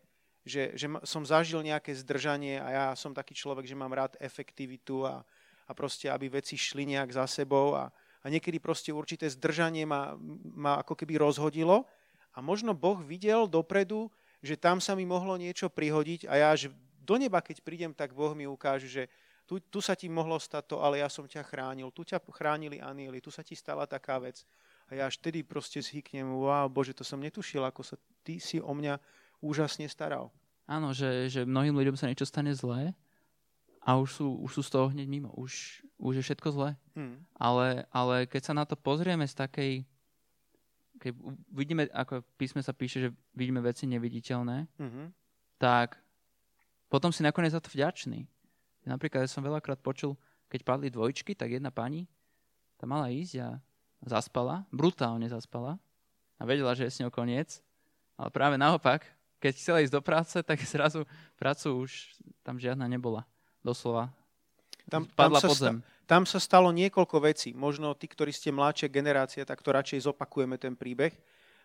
že, 0.44 0.72
že 0.76 0.86
som 1.04 1.24
zažil 1.24 1.60
nejaké 1.64 1.92
zdržanie 1.92 2.60
a 2.60 2.68
ja 2.72 2.86
som 2.96 3.16
taký 3.16 3.36
človek, 3.36 3.64
že 3.64 3.76
mám 3.76 3.92
rád 3.92 4.16
efektivitu 4.20 5.04
a, 5.04 5.24
a 5.68 5.72
proste, 5.72 6.08
aby 6.08 6.28
veci 6.28 6.56
šli 6.56 6.88
nejak 6.96 7.16
za 7.16 7.24
sebou 7.28 7.76
a, 7.76 7.88
a 8.20 8.26
niekedy 8.28 8.60
proste 8.60 8.92
určité 8.92 9.28
zdržanie 9.28 9.84
ma, 9.84 10.16
ma 10.52 10.80
ako 10.80 10.96
keby 10.96 11.20
rozhodilo 11.20 11.84
a 12.32 12.44
možno 12.44 12.76
Boh 12.76 13.00
videl 13.00 13.48
dopredu, 13.48 14.12
že 14.44 14.60
tam 14.60 14.80
sa 14.80 14.92
mi 14.92 15.08
mohlo 15.08 15.36
niečo 15.40 15.72
prihodiť 15.72 16.28
a 16.28 16.32
ja 16.36 16.48
až 16.52 16.68
do 17.04 17.20
neba, 17.20 17.44
keď 17.44 17.60
prídem, 17.60 17.92
tak 17.92 18.16
Boh 18.16 18.32
mi 18.32 18.48
ukáže, 18.48 18.88
že 18.88 19.12
tu, 19.44 19.60
tu 19.60 19.84
sa 19.84 19.92
ti 19.92 20.08
mohlo 20.08 20.40
stať 20.40 20.72
to, 20.72 20.76
ale 20.80 21.04
ja 21.04 21.08
som 21.12 21.28
ťa 21.28 21.44
chránil, 21.44 21.92
tu 21.92 22.00
ťa 22.00 22.16
chránili 22.32 22.80
anieli, 22.80 23.20
tu 23.20 23.28
sa 23.28 23.44
ti 23.44 23.52
stala 23.52 23.84
taká 23.84 24.16
vec. 24.16 24.40
A 24.88 24.96
ja 24.96 25.04
až 25.08 25.20
tedy 25.20 25.44
proste 25.44 25.80
zhyknem, 25.84 26.24
wow, 26.24 26.68
Bože, 26.68 26.96
to 26.96 27.04
som 27.04 27.20
netušil, 27.20 27.60
ako 27.64 27.84
sa 27.84 27.96
ty 28.24 28.40
si 28.40 28.56
o 28.56 28.72
mňa 28.72 28.96
úžasne 29.44 29.84
staral. 29.88 30.32
Áno, 30.64 30.96
že, 30.96 31.28
že 31.28 31.44
mnohým 31.44 31.76
ľuďom 31.76 31.96
sa 31.96 32.08
niečo 32.08 32.24
stane 32.24 32.56
zlé 32.56 32.96
a 33.84 34.00
už 34.00 34.16
sú, 34.16 34.26
už 34.40 34.50
sú 34.60 34.62
z 34.64 34.72
toho 34.72 34.88
hneď 34.88 35.04
mimo. 35.04 35.28
Už, 35.36 35.84
už 36.00 36.20
je 36.20 36.24
všetko 36.24 36.48
zlé. 36.56 36.70
Hmm. 36.96 37.20
Ale, 37.36 37.84
ale 37.92 38.24
keď 38.24 38.42
sa 38.48 38.54
na 38.56 38.64
to 38.64 38.80
pozrieme 38.80 39.28
z 39.28 39.36
takej... 39.36 39.72
Keď 41.04 41.12
vidíme, 41.52 41.84
ako 41.92 42.24
písme 42.40 42.64
sa 42.64 42.72
píše, 42.72 42.96
že 42.96 43.08
vidíme 43.36 43.60
veci 43.60 43.84
neviditeľné, 43.84 44.72
hmm. 44.80 45.06
tak 45.60 46.00
potom 46.88 47.10
si 47.10 47.24
nakoniec 47.24 47.52
za 47.52 47.60
to 47.60 47.72
vďačný. 47.72 48.26
Napríklad 48.84 49.24
ja 49.24 49.30
som 49.30 49.40
veľakrát 49.40 49.80
počul, 49.80 50.20
keď 50.52 50.60
padli 50.62 50.92
dvojčky, 50.92 51.32
tak 51.32 51.56
jedna 51.56 51.72
pani 51.72 52.04
tam 52.76 52.92
mala 52.92 53.08
ísť 53.08 53.34
a 53.40 53.48
zaspala, 54.04 54.68
brutálne 54.68 55.24
zaspala 55.24 55.80
a 56.36 56.42
vedela, 56.44 56.76
že 56.76 56.84
je 56.84 56.92
s 56.92 57.00
ňou 57.00 57.08
koniec. 57.08 57.64
Ale 58.14 58.28
práve 58.30 58.60
naopak, 58.60 59.08
keď 59.40 59.52
chcela 59.56 59.82
ísť 59.82 59.94
do 59.94 60.02
práce, 60.04 60.36
tak 60.36 60.60
zrazu 60.62 61.08
prácu 61.40 61.88
už 61.88 62.14
tam 62.44 62.60
žiadna 62.60 62.86
nebola. 62.86 63.24
Doslova. 63.64 64.12
Tam, 64.92 65.08
padla 65.08 65.40
tam 65.40 65.48
pod 65.48 65.56
zem. 65.56 65.76
Sta- 65.80 65.92
tam 66.04 66.28
sa 66.28 66.36
stalo 66.36 66.68
niekoľko 66.68 67.16
vecí. 67.24 67.56
Možno 67.56 67.96
tí, 67.96 68.04
ktorí 68.04 68.28
ste 68.28 68.52
mladšia 68.52 68.92
generácia, 68.92 69.48
tak 69.48 69.64
to 69.64 69.72
radšej 69.72 70.04
zopakujeme 70.04 70.60
ten 70.60 70.76
príbeh. 70.76 71.16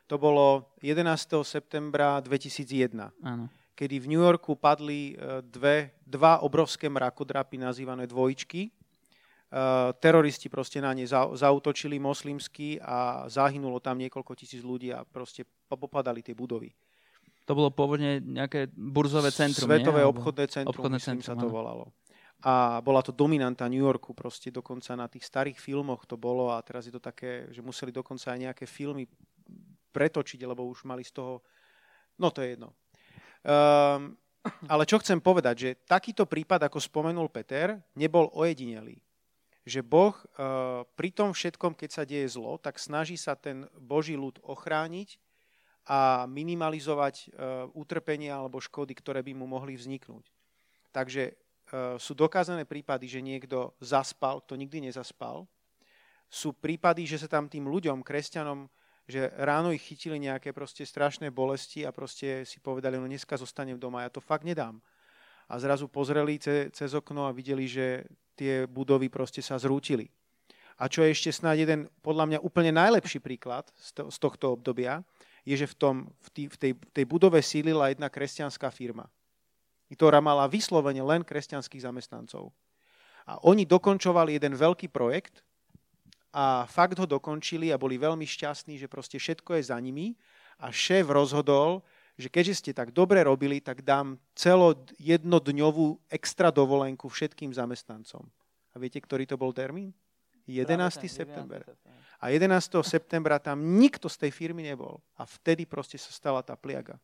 To 0.08 0.15
bolo 0.15 0.71
11. 0.79 1.03
septembra 1.43 2.23
2001. 2.23 3.12
Áno. 3.19 3.51
Kedy 3.80 3.96
v 3.96 4.12
New 4.12 4.20
Yorku 4.20 4.60
padli 4.60 5.15
e, 5.15 5.39
dve, 5.39 5.96
dva 6.04 6.44
obrovské 6.44 6.92
mrakodrapy 6.92 7.56
nazývané 7.56 8.04
dvojičky. 8.12 8.76
Uh, 9.50 9.89
teroristi 9.98 10.46
proste 10.46 10.78
na 10.78 10.94
ne 10.94 11.10
za, 11.10 11.26
zautočili 11.34 11.98
moslimsky 11.98 12.78
a 12.86 13.26
zahynulo 13.26 13.82
tam 13.82 13.98
niekoľko 13.98 14.38
tisíc 14.38 14.62
ľudí 14.62 14.94
a 14.94 15.02
proste 15.02 15.42
popadali 15.65 16.22
tie 16.22 16.38
budovy. 16.38 16.70
To 17.50 17.58
bolo 17.58 17.74
pôvodne 17.74 18.22
nejaké 18.22 18.70
burzové 18.78 19.34
centrum, 19.34 19.65
Svetové 19.65 20.06
nie? 20.06 20.12
obchodné 20.13 20.46
centrum, 20.54 20.70
obchodné 20.70 21.02
myslím 21.02 21.26
centrum, 21.26 21.34
sa 21.34 21.42
to 21.42 21.50
volalo. 21.50 21.89
A 22.46 22.78
bola 22.86 23.02
to 23.02 23.10
dominanta 23.10 23.65
New 23.65 23.82
Yorku, 23.82 24.13
proste 24.13 24.54
dokonca 24.54 24.94
na 24.94 25.10
tých 25.10 25.26
starých 25.26 25.58
filmoch 25.58 26.06
to 26.06 26.13
bolo 26.13 26.54
a 26.54 26.62
teraz 26.62 26.86
je 26.86 26.94
to 26.94 27.02
také, 27.02 27.50
že 27.50 27.65
museli 27.65 27.89
dokonca 27.89 28.30
aj 28.30 28.54
nejaké 28.54 28.70
filmy 28.70 29.10
pretočiť, 29.89 30.46
lebo 30.46 30.70
už 30.70 30.86
mali 30.86 31.02
z 31.02 31.10
toho... 31.10 31.42
No 32.22 32.30
to 32.30 32.46
je 32.46 32.54
jedno. 32.54 32.78
Um, 33.45 34.15
ale 34.71 34.84
čo 34.88 34.99
chcem 34.99 35.19
povedať, 35.19 35.56
že 35.56 35.69
takýto 35.88 36.28
prípad, 36.28 36.67
ako 36.67 36.80
spomenul 36.80 37.28
Peter, 37.32 37.80
nebol 37.95 38.32
ojedinelý. 38.36 38.99
Že 39.67 39.80
Boh 39.84 40.15
uh, 40.15 40.84
pri 40.95 41.10
tom 41.12 41.36
všetkom, 41.36 41.75
keď 41.75 41.89
sa 41.91 42.04
deje 42.08 42.25
zlo, 42.32 42.60
tak 42.60 42.80
snaží 42.80 43.19
sa 43.19 43.36
ten 43.36 43.67
Boží 43.75 44.15
ľud 44.15 44.39
ochrániť 44.43 45.19
a 45.89 46.30
minimalizovať 46.30 47.15
e, 47.17 47.25
utrpenia 47.73 48.38
alebo 48.38 48.62
škody, 48.62 48.93
ktoré 48.93 49.25
by 49.25 49.34
mu 49.34 49.49
mohli 49.49 49.73
vzniknúť. 49.73 50.21
Takže 50.93 51.23
e, 51.25 51.34
sú 51.97 52.13
dokázané 52.13 52.69
prípady, 52.69 53.10
že 53.10 53.25
niekto 53.25 53.73
zaspal, 53.82 54.38
kto 54.45 54.54
nikdy 54.54 54.86
nezaspal. 54.86 55.49
Sú 56.30 56.54
prípady, 56.54 57.10
že 57.10 57.17
sa 57.17 57.25
tam 57.25 57.49
tým 57.49 57.65
ľuďom, 57.65 58.06
kresťanom, 58.06 58.69
že 59.10 59.34
ráno 59.41 59.74
ich 59.74 59.82
chytili 59.82 60.22
nejaké 60.22 60.54
proste 60.54 60.86
strašné 60.86 61.34
bolesti 61.34 61.82
a 61.82 61.89
proste 61.89 62.45
si 62.45 62.62
povedali, 62.62 63.02
no 63.02 63.10
dneska 63.10 63.41
zostanem 63.41 63.82
doma, 63.82 64.06
ja 64.06 64.13
to 64.13 64.22
fakt 64.22 64.45
nedám. 64.45 64.78
A 65.50 65.58
zrazu 65.58 65.89
pozreli 65.89 66.38
ce, 66.38 66.69
cez 66.69 66.93
okno 66.93 67.26
a 67.26 67.34
videli, 67.34 67.65
že 67.65 68.06
tie 68.38 68.69
budovy 68.69 69.10
proste 69.10 69.41
sa 69.41 69.58
zrútili. 69.58 70.06
A 70.78 70.86
čo 70.86 71.02
je 71.02 71.12
ešte 71.12 71.34
snáď 71.34 71.65
jeden, 71.65 71.82
podľa 72.06 72.26
mňa 72.30 72.39
úplne 72.45 72.69
najlepší 72.72 73.17
príklad 73.19 73.65
z, 73.76 73.98
to, 73.98 74.04
z 74.13 74.17
tohto 74.22 74.54
obdobia, 74.54 75.02
je, 75.41 75.58
že 75.58 75.67
v, 75.67 75.76
tom, 75.76 75.95
v, 76.22 76.28
tý, 76.30 76.43
v, 76.45 76.56
tej, 76.56 76.72
tej 76.93 77.06
budove 77.10 77.41
sílila 77.41 77.89
jedna 77.89 78.08
kresťanská 78.13 78.69
firma, 78.69 79.10
ktorá 79.89 80.22
mala 80.22 80.45
vyslovene 80.45 81.02
len 81.02 81.26
kresťanských 81.26 81.82
zamestnancov. 81.82 82.54
A 83.26 83.41
oni 83.41 83.65
dokončovali 83.65 84.38
jeden 84.38 84.54
veľký 84.54 84.93
projekt 84.93 85.41
a 86.30 86.70
fakt 86.70 86.98
ho 87.02 87.06
dokončili 87.10 87.74
a 87.74 87.82
boli 87.82 87.98
veľmi 87.98 88.26
šťastní, 88.26 88.78
že 88.78 88.92
proste 88.92 89.18
všetko 89.18 89.58
je 89.58 89.63
za 89.74 89.78
nimi 89.82 90.13
a 90.62 90.70
šéf 90.70 91.10
rozhodol, 91.10 91.82
že 92.20 92.28
keďže 92.28 92.56
ste 92.60 92.72
tak 92.76 92.92
dobre 92.92 93.24
robili, 93.24 93.63
tak 93.63 93.82
dám 93.82 94.20
celo 94.36 94.76
jednodňovú 95.00 96.12
extra 96.12 96.52
dovolenku 96.52 97.08
všetkým 97.08 97.56
zamestnancom. 97.56 98.28
A 98.74 98.76
viete, 98.78 99.00
ktorý 99.00 99.24
to 99.24 99.39
bol 99.39 99.56
termín? 99.56 99.96
11. 100.50 101.06
september. 101.08 101.62
A 102.20 102.34
11. 102.34 102.52
septembra 102.84 103.39
tam 103.39 103.62
nikto 103.80 104.10
z 104.12 104.28
tej 104.28 104.32
firmy 104.34 104.65
nebol. 104.65 105.00
A 105.15 105.24
vtedy 105.24 105.63
proste 105.63 105.96
sa 105.96 106.12
stala 106.12 106.42
tá 106.44 106.58
pliaga. 106.58 107.00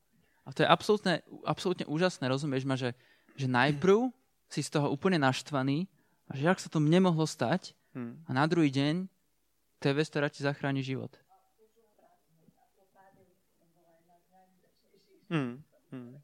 A 0.45 0.51
to 0.51 0.61
je 0.61 0.69
absolútne, 0.69 1.23
absolútne 1.47 1.85
úžasné, 1.89 2.29
rozumieš 2.29 2.67
ma, 2.67 2.77
že, 2.77 2.93
že 3.33 3.49
najprv 3.49 4.13
si 4.49 4.61
z 4.61 4.69
toho 4.77 4.93
úplne 4.93 5.17
naštvaný 5.17 5.89
a 6.29 6.37
že 6.37 6.45
ak 6.45 6.61
sa 6.61 6.69
to 6.69 6.77
nemohlo 6.77 7.25
stať 7.25 7.73
hmm. 7.97 8.29
a 8.29 8.31
na 8.33 8.45
druhý 8.45 8.69
deň 8.69 9.09
to 9.79 9.91
je 9.91 9.93
vec, 9.93 10.07
ktorá 10.07 10.27
ti 10.31 10.41
zachráni 10.41 10.81
život. 10.81 11.11
Hmm. 15.29 15.61
Hmm. 15.89 16.21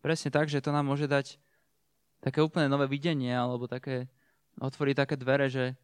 Presne 0.00 0.32
tak, 0.32 0.48
že 0.48 0.64
to 0.64 0.72
nám 0.72 0.88
môže 0.88 1.04
dať 1.04 1.36
také 2.24 2.40
úplne 2.40 2.72
nové 2.72 2.88
videnie 2.88 3.32
alebo 3.32 3.68
také 3.68 4.08
otvorí 4.60 4.96
také 4.96 5.16
dvere, 5.16 5.48
že, 5.52 5.76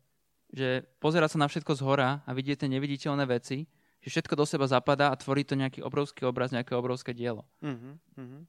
že 0.53 0.85
pozera 1.01 1.29
sa 1.29 1.37
na 1.41 1.49
všetko 1.49 1.73
z 1.77 1.85
hora 1.85 2.11
a 2.25 2.31
vidie 2.33 2.57
tie 2.57 2.69
neviditeľné 2.69 3.25
veci, 3.29 3.69
že 4.01 4.09
všetko 4.13 4.35
do 4.37 4.45
seba 4.49 4.69
zapadá 4.69 5.13
a 5.13 5.21
tvorí 5.21 5.45
to 5.45 5.57
nejaký 5.57 5.85
obrovský 5.85 6.29
obraz, 6.29 6.53
nejaké 6.53 6.77
obrovské 6.77 7.13
dielo. 7.13 7.45
Mm-hmm. 7.61 8.43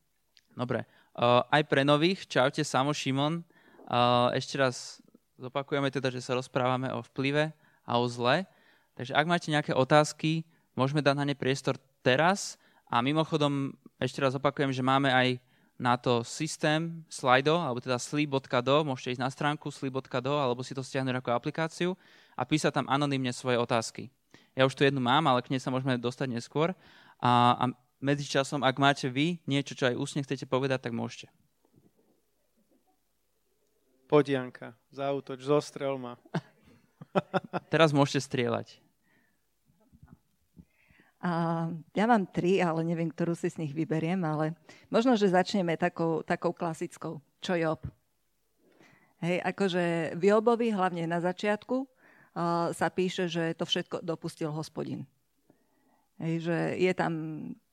Dobre. 0.55 0.87
Uh, 1.17 1.43
aj 1.51 1.63
pre 1.67 1.81
nových, 1.83 2.27
čaute, 2.27 2.61
Samo 2.63 2.91
Šimon. 2.91 3.43
Uh, 3.87 4.29
ešte 4.35 4.59
raz 4.59 4.99
zopakujeme 5.39 5.87
teda, 5.91 6.11
že 6.11 6.19
sa 6.23 6.35
rozprávame 6.35 6.91
o 6.91 6.99
vplyve 7.01 7.51
a 7.87 7.95
o 7.95 8.05
zle. 8.11 8.43
Takže 8.99 9.15
ak 9.15 9.25
máte 9.25 9.47
nejaké 9.47 9.71
otázky, 9.71 10.43
môžeme 10.75 10.99
dať 10.99 11.15
na 11.15 11.25
ne 11.25 11.35
priestor 11.37 11.79
teraz. 12.03 12.59
A 12.91 12.99
mimochodom, 12.99 13.71
ešte 13.97 14.19
raz 14.19 14.35
opakujem, 14.35 14.75
že 14.75 14.83
máme 14.83 15.07
aj 15.09 15.39
na 15.77 15.93
to 15.93 16.25
systém 16.25 17.05
Slido, 17.05 17.53
alebo 17.61 17.77
teda 17.77 18.01
sleep.do, 18.01 18.75
môžete 18.83 19.17
ísť 19.17 19.21
na 19.21 19.29
stránku 19.29 19.69
sleep.do, 19.69 20.33
alebo 20.33 20.65
si 20.65 20.73
to 20.73 20.81
stiahnuť 20.81 21.21
ako 21.21 21.29
aplikáciu 21.37 21.89
a 22.33 22.41
písať 22.43 22.81
tam 22.81 22.89
anonymne 22.89 23.29
svoje 23.29 23.61
otázky. 23.61 24.09
Ja 24.57 24.65
už 24.65 24.73
tu 24.73 24.81
jednu 24.81 24.97
mám, 24.97 25.29
ale 25.29 25.45
k 25.45 25.53
nej 25.53 25.61
sa 25.61 25.69
môžeme 25.69 26.01
dostať 26.01 26.33
neskôr. 26.33 26.73
A, 27.21 27.53
a 27.53 27.65
medzičasom, 28.01 28.65
ak 28.65 28.81
máte 28.81 29.05
vy 29.05 29.37
niečo, 29.45 29.77
čo 29.77 29.93
aj 29.93 29.99
úsne 30.01 30.25
chcete 30.25 30.49
povedať, 30.49 30.89
tak 30.89 30.97
môžete. 30.97 31.29
Poď, 34.09 34.39
Janka, 34.39 34.73
zautoč, 34.89 35.45
zostrel 35.45 36.01
ma. 36.01 36.17
Teraz 37.73 37.95
môžete 37.95 38.23
strieľať. 38.23 38.79
A 41.17 41.65
ja 41.97 42.05
mám 42.05 42.29
tri, 42.29 42.61
ale 42.61 42.85
neviem, 42.85 43.09
ktorú 43.09 43.33
si 43.33 43.49
z 43.49 43.57
nich 43.57 43.73
vyberiem, 43.73 44.21
ale 44.21 44.53
možno, 44.93 45.17
že 45.17 45.33
začneme 45.33 45.73
takou, 45.73 46.21
takou 46.21 46.53
klasickou. 46.53 47.17
Čo 47.41 47.57
Job? 47.57 47.81
Hej, 49.17 49.41
akože 49.41 50.13
v 50.13 50.23
Jobovi, 50.29 50.69
hlavne 50.69 51.09
na 51.09 51.17
začiatku, 51.17 51.75
uh, 51.81 52.69
sa 52.69 52.87
píše, 52.93 53.25
že 53.25 53.57
to 53.57 53.65
všetko 53.65 54.05
dopustil 54.05 54.53
hospodin. 54.53 55.09
Hej, 56.21 56.49
že 56.49 56.57
je 56.77 56.91
tam, 56.93 57.13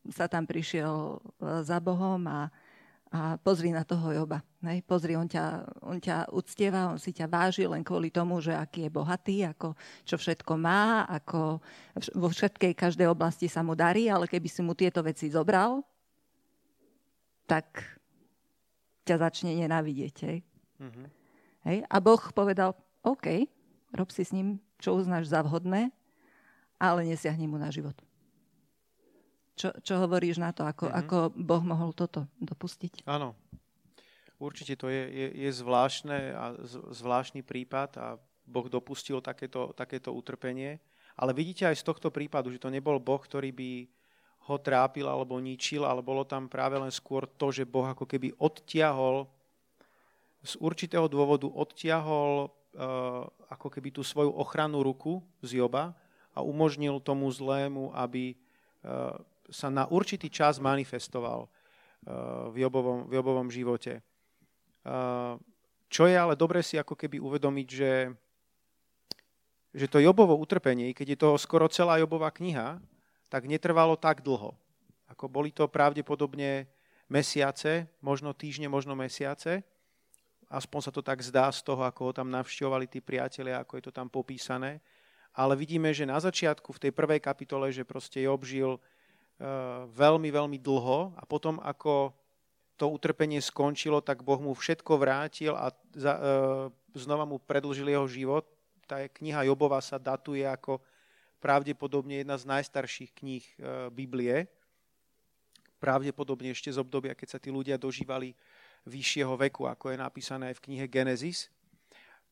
sa 0.09 0.25
tam 0.25 0.49
prišiel 0.49 1.21
za 1.65 1.81
Bohom 1.85 2.25
a 2.29 2.49
a 3.15 3.39
pozri 3.39 3.71
na 3.71 3.87
toho 3.87 4.11
Joba. 4.11 4.43
Hej, 4.67 4.83
pozri, 4.83 5.15
on 5.15 5.31
ťa, 5.31 5.63
on 5.87 6.03
ťa 6.03 6.35
uctieva, 6.35 6.91
on 6.91 6.99
si 6.99 7.15
ťa 7.15 7.31
váži 7.31 7.63
len 7.63 7.87
kvôli 7.87 8.11
tomu, 8.11 8.43
že 8.43 8.51
aký 8.51 8.91
je 8.91 8.91
bohatý, 8.91 9.47
ako, 9.47 9.79
čo 10.03 10.19
všetko 10.19 10.59
má, 10.59 11.07
ako 11.07 11.63
vo 12.19 12.29
všetkej 12.35 12.75
každej 12.75 13.07
oblasti 13.07 13.47
sa 13.47 13.63
mu 13.63 13.79
darí, 13.79 14.11
ale 14.11 14.27
keby 14.27 14.51
si 14.51 14.67
mu 14.67 14.75
tieto 14.75 14.99
veci 15.07 15.31
zobral, 15.31 15.87
tak 17.47 17.87
ťa 19.07 19.15
začne 19.23 19.55
nenávidieť. 19.63 20.17
Hej. 20.27 20.43
Mm-hmm. 20.83 21.07
Hej, 21.71 21.79
a 21.87 21.97
Boh 22.03 22.23
povedal, 22.35 22.75
OK, 23.07 23.47
rob 23.95 24.11
si 24.11 24.27
s 24.27 24.35
ním, 24.35 24.59
čo 24.83 24.99
uznáš 24.99 25.31
za 25.31 25.39
vhodné, 25.47 25.95
ale 26.83 27.07
nesiahni 27.07 27.47
mu 27.47 27.63
na 27.63 27.71
život. 27.71 27.95
Čo, 29.55 29.71
čo 29.87 29.95
hovoríš 30.03 30.43
na 30.43 30.51
to, 30.51 30.67
ako, 30.67 30.91
mm-hmm. 30.91 31.01
ako 31.07 31.17
Boh 31.39 31.63
mohol 31.63 31.95
toto 31.95 32.27
dopustiť? 32.43 33.07
Áno, 33.07 33.39
určite 34.43 34.75
to 34.75 34.91
je, 34.91 35.07
je, 35.07 35.27
je 35.47 35.51
zvláštne 35.55 36.19
a 36.35 36.45
zvláštny 36.91 37.47
prípad 37.47 37.91
a 37.97 38.07
Boh 38.45 38.67
dopustil 38.67 39.23
takéto, 39.23 39.71
takéto 39.73 40.11
utrpenie. 40.11 40.83
Ale 41.15 41.31
vidíte 41.31 41.71
aj 41.71 41.79
z 41.79 41.87
tohto 41.87 42.11
prípadu, 42.11 42.51
že 42.51 42.59
to 42.59 42.75
nebol 42.75 42.99
Boh, 42.99 43.23
ktorý 43.23 43.55
by 43.55 43.71
ho 44.45 44.57
trápil 44.61 45.07
alebo 45.09 45.41
ničil, 45.41 45.87
ale 45.87 46.05
bolo 46.05 46.27
tam 46.27 46.51
práve 46.51 46.77
len 46.77 46.93
skôr 46.93 47.25
to, 47.25 47.49
že 47.55 47.65
Boh 47.65 47.87
ako 47.87 48.05
keby 48.05 48.35
odtiahol 48.37 49.31
z 50.45 50.61
určitého 50.61 51.09
dôvodu 51.09 51.49
odtiahol 51.49 52.53
uh, 52.77 53.25
ako 53.49 53.73
keby 53.73 53.89
tú 53.97 54.05
svoju 54.05 54.29
ochrannú 54.37 54.85
ruku 54.85 55.25
z 55.41 55.65
Joba 55.65 55.97
a 56.37 56.45
umožnil 56.45 57.01
tomu 57.01 57.33
zlému, 57.33 57.97
aby 57.97 58.37
uh, 58.85 59.17
sa 59.51 59.69
na 59.69 59.85
určitý 59.89 60.33
čas 60.33 60.57
manifestoval 60.61 61.49
uh, 61.49 62.49
v, 62.53 62.65
Jobovom, 62.65 63.09
v 63.09 63.13
Jobovom 63.21 63.49
živote. 63.53 64.01
Uh, 64.85 65.37
čo 65.89 66.09
je 66.09 66.17
ale 66.17 66.37
dobre 66.37 66.65
si 66.65 66.81
ako 66.81 66.97
keby 66.97 67.21
uvedomiť, 67.21 67.69
že, 67.69 67.93
že 69.73 69.87
to 69.89 70.01
Jobovo 70.01 70.37
utrpenie, 70.37 70.97
keď 70.97 71.07
je 71.15 71.19
to 71.19 71.29
skoro 71.41 71.69
celá 71.69 72.01
Jobová 72.01 72.33
kniha, 72.33 72.81
tak 73.29 73.49
netrvalo 73.49 73.97
tak 73.97 74.25
dlho. 74.25 74.57
Ako 75.09 75.29
boli 75.29 75.53
to 75.53 75.69
pravdepodobne 75.69 76.67
mesiace, 77.07 77.87
možno 78.01 78.33
týždne, 78.33 78.67
možno 78.67 78.97
mesiace. 78.97 79.63
Aspoň 80.49 80.81
sa 80.89 80.93
to 80.93 81.01
tak 81.05 81.21
zdá 81.21 81.49
z 81.53 81.61
toho, 81.65 81.85
ako 81.85 82.11
ho 82.11 82.13
tam 82.13 82.29
navšťovali 82.33 82.87
tí 82.89 83.01
priatelia, 83.01 83.61
ako 83.61 83.81
je 83.81 83.85
to 83.91 83.93
tam 83.93 84.09
popísané. 84.09 84.81
Ale 85.35 85.59
vidíme, 85.59 85.91
že 85.91 86.07
na 86.07 86.17
začiatku 86.23 86.71
v 86.79 86.83
tej 86.89 86.93
prvej 86.95 87.19
kapitole, 87.19 87.75
že 87.75 87.83
proste 87.83 88.23
Job 88.23 88.47
žil 88.47 88.79
Eh, 88.79 88.94
veľmi, 89.91 90.31
veľmi 90.31 90.59
dlho 90.63 91.15
a 91.19 91.23
potom, 91.27 91.59
ako 91.59 92.15
to 92.75 92.91
utrpenie 92.91 93.39
skončilo, 93.39 94.03
tak 94.03 94.27
Boh 94.27 94.39
mu 94.43 94.51
všetko 94.55 94.99
vrátil 94.99 95.55
a 95.55 95.71
za, 95.95 96.13
e, 96.19 96.99
znova 96.99 97.23
mu 97.23 97.39
predlžil 97.39 97.87
jeho 97.87 98.07
život. 98.11 98.45
Tá 98.85 99.07
kniha 99.07 99.47
Jobova 99.47 99.79
sa 99.79 99.99
datuje 99.99 100.43
ako 100.43 100.83
pravdepodobne 101.39 102.27
jedna 102.27 102.35
z 102.35 102.45
najstarších 102.51 103.15
kníh 103.15 103.45
e, 103.47 103.55
Biblie. 103.95 104.51
Pravdepodobne 105.79 106.51
ešte 106.51 106.75
z 106.75 106.83
obdobia, 106.83 107.15
keď 107.15 107.39
sa 107.39 107.39
tí 107.39 107.55
ľudia 107.55 107.79
dožívali 107.79 108.35
vyššieho 108.91 109.39
veku, 109.39 109.71
ako 109.71 109.95
je 109.95 110.03
napísané 110.03 110.51
aj 110.51 110.59
v 110.59 110.65
knihe 110.71 110.87
Genesis. 110.91 111.55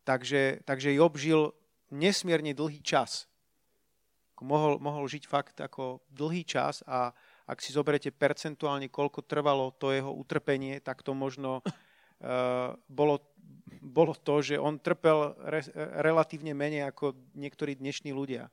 Takže, 0.02 0.66
takže 0.66 0.90
Job 0.90 1.14
žil 1.14 1.54
nesmierne 1.94 2.50
dlhý 2.50 2.82
čas 2.82 3.30
mohol, 4.42 4.76
mohol 4.82 5.06
žiť 5.06 5.24
fakt 5.24 5.56
ako 5.62 6.02
dlhý 6.10 6.42
čas 6.42 6.82
a 6.84 7.14
ak 7.46 7.58
si 7.58 7.74
zoberete 7.74 8.10
percentuálne, 8.14 8.90
koľko 8.90 9.26
trvalo 9.26 9.74
to 9.74 9.90
jeho 9.90 10.12
utrpenie, 10.14 10.78
tak 10.78 11.02
to 11.02 11.14
možno 11.14 11.62
uh, 11.62 12.74
bolo, 12.98 13.22
bolo 13.82 14.14
to, 14.14 14.42
že 14.42 14.60
on 14.60 14.78
trpel 14.78 15.34
re, 15.42 15.62
relatívne 16.02 16.54
menej 16.54 16.90
ako 16.90 17.14
niektorí 17.34 17.78
dnešní 17.78 18.10
ľudia, 18.14 18.50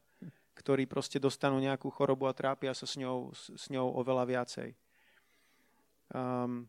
ktorí 0.57 0.89
proste 0.89 1.21
dostanú 1.21 1.61
nejakú 1.61 1.89
chorobu 1.89 2.29
a 2.29 2.37
trápia 2.37 2.73
sa 2.73 2.89
s 2.89 2.97
ňou, 2.97 3.33
s 3.33 3.65
ňou 3.69 3.99
oveľa 3.99 4.25
viacej. 4.25 4.69
Um, 6.09 6.65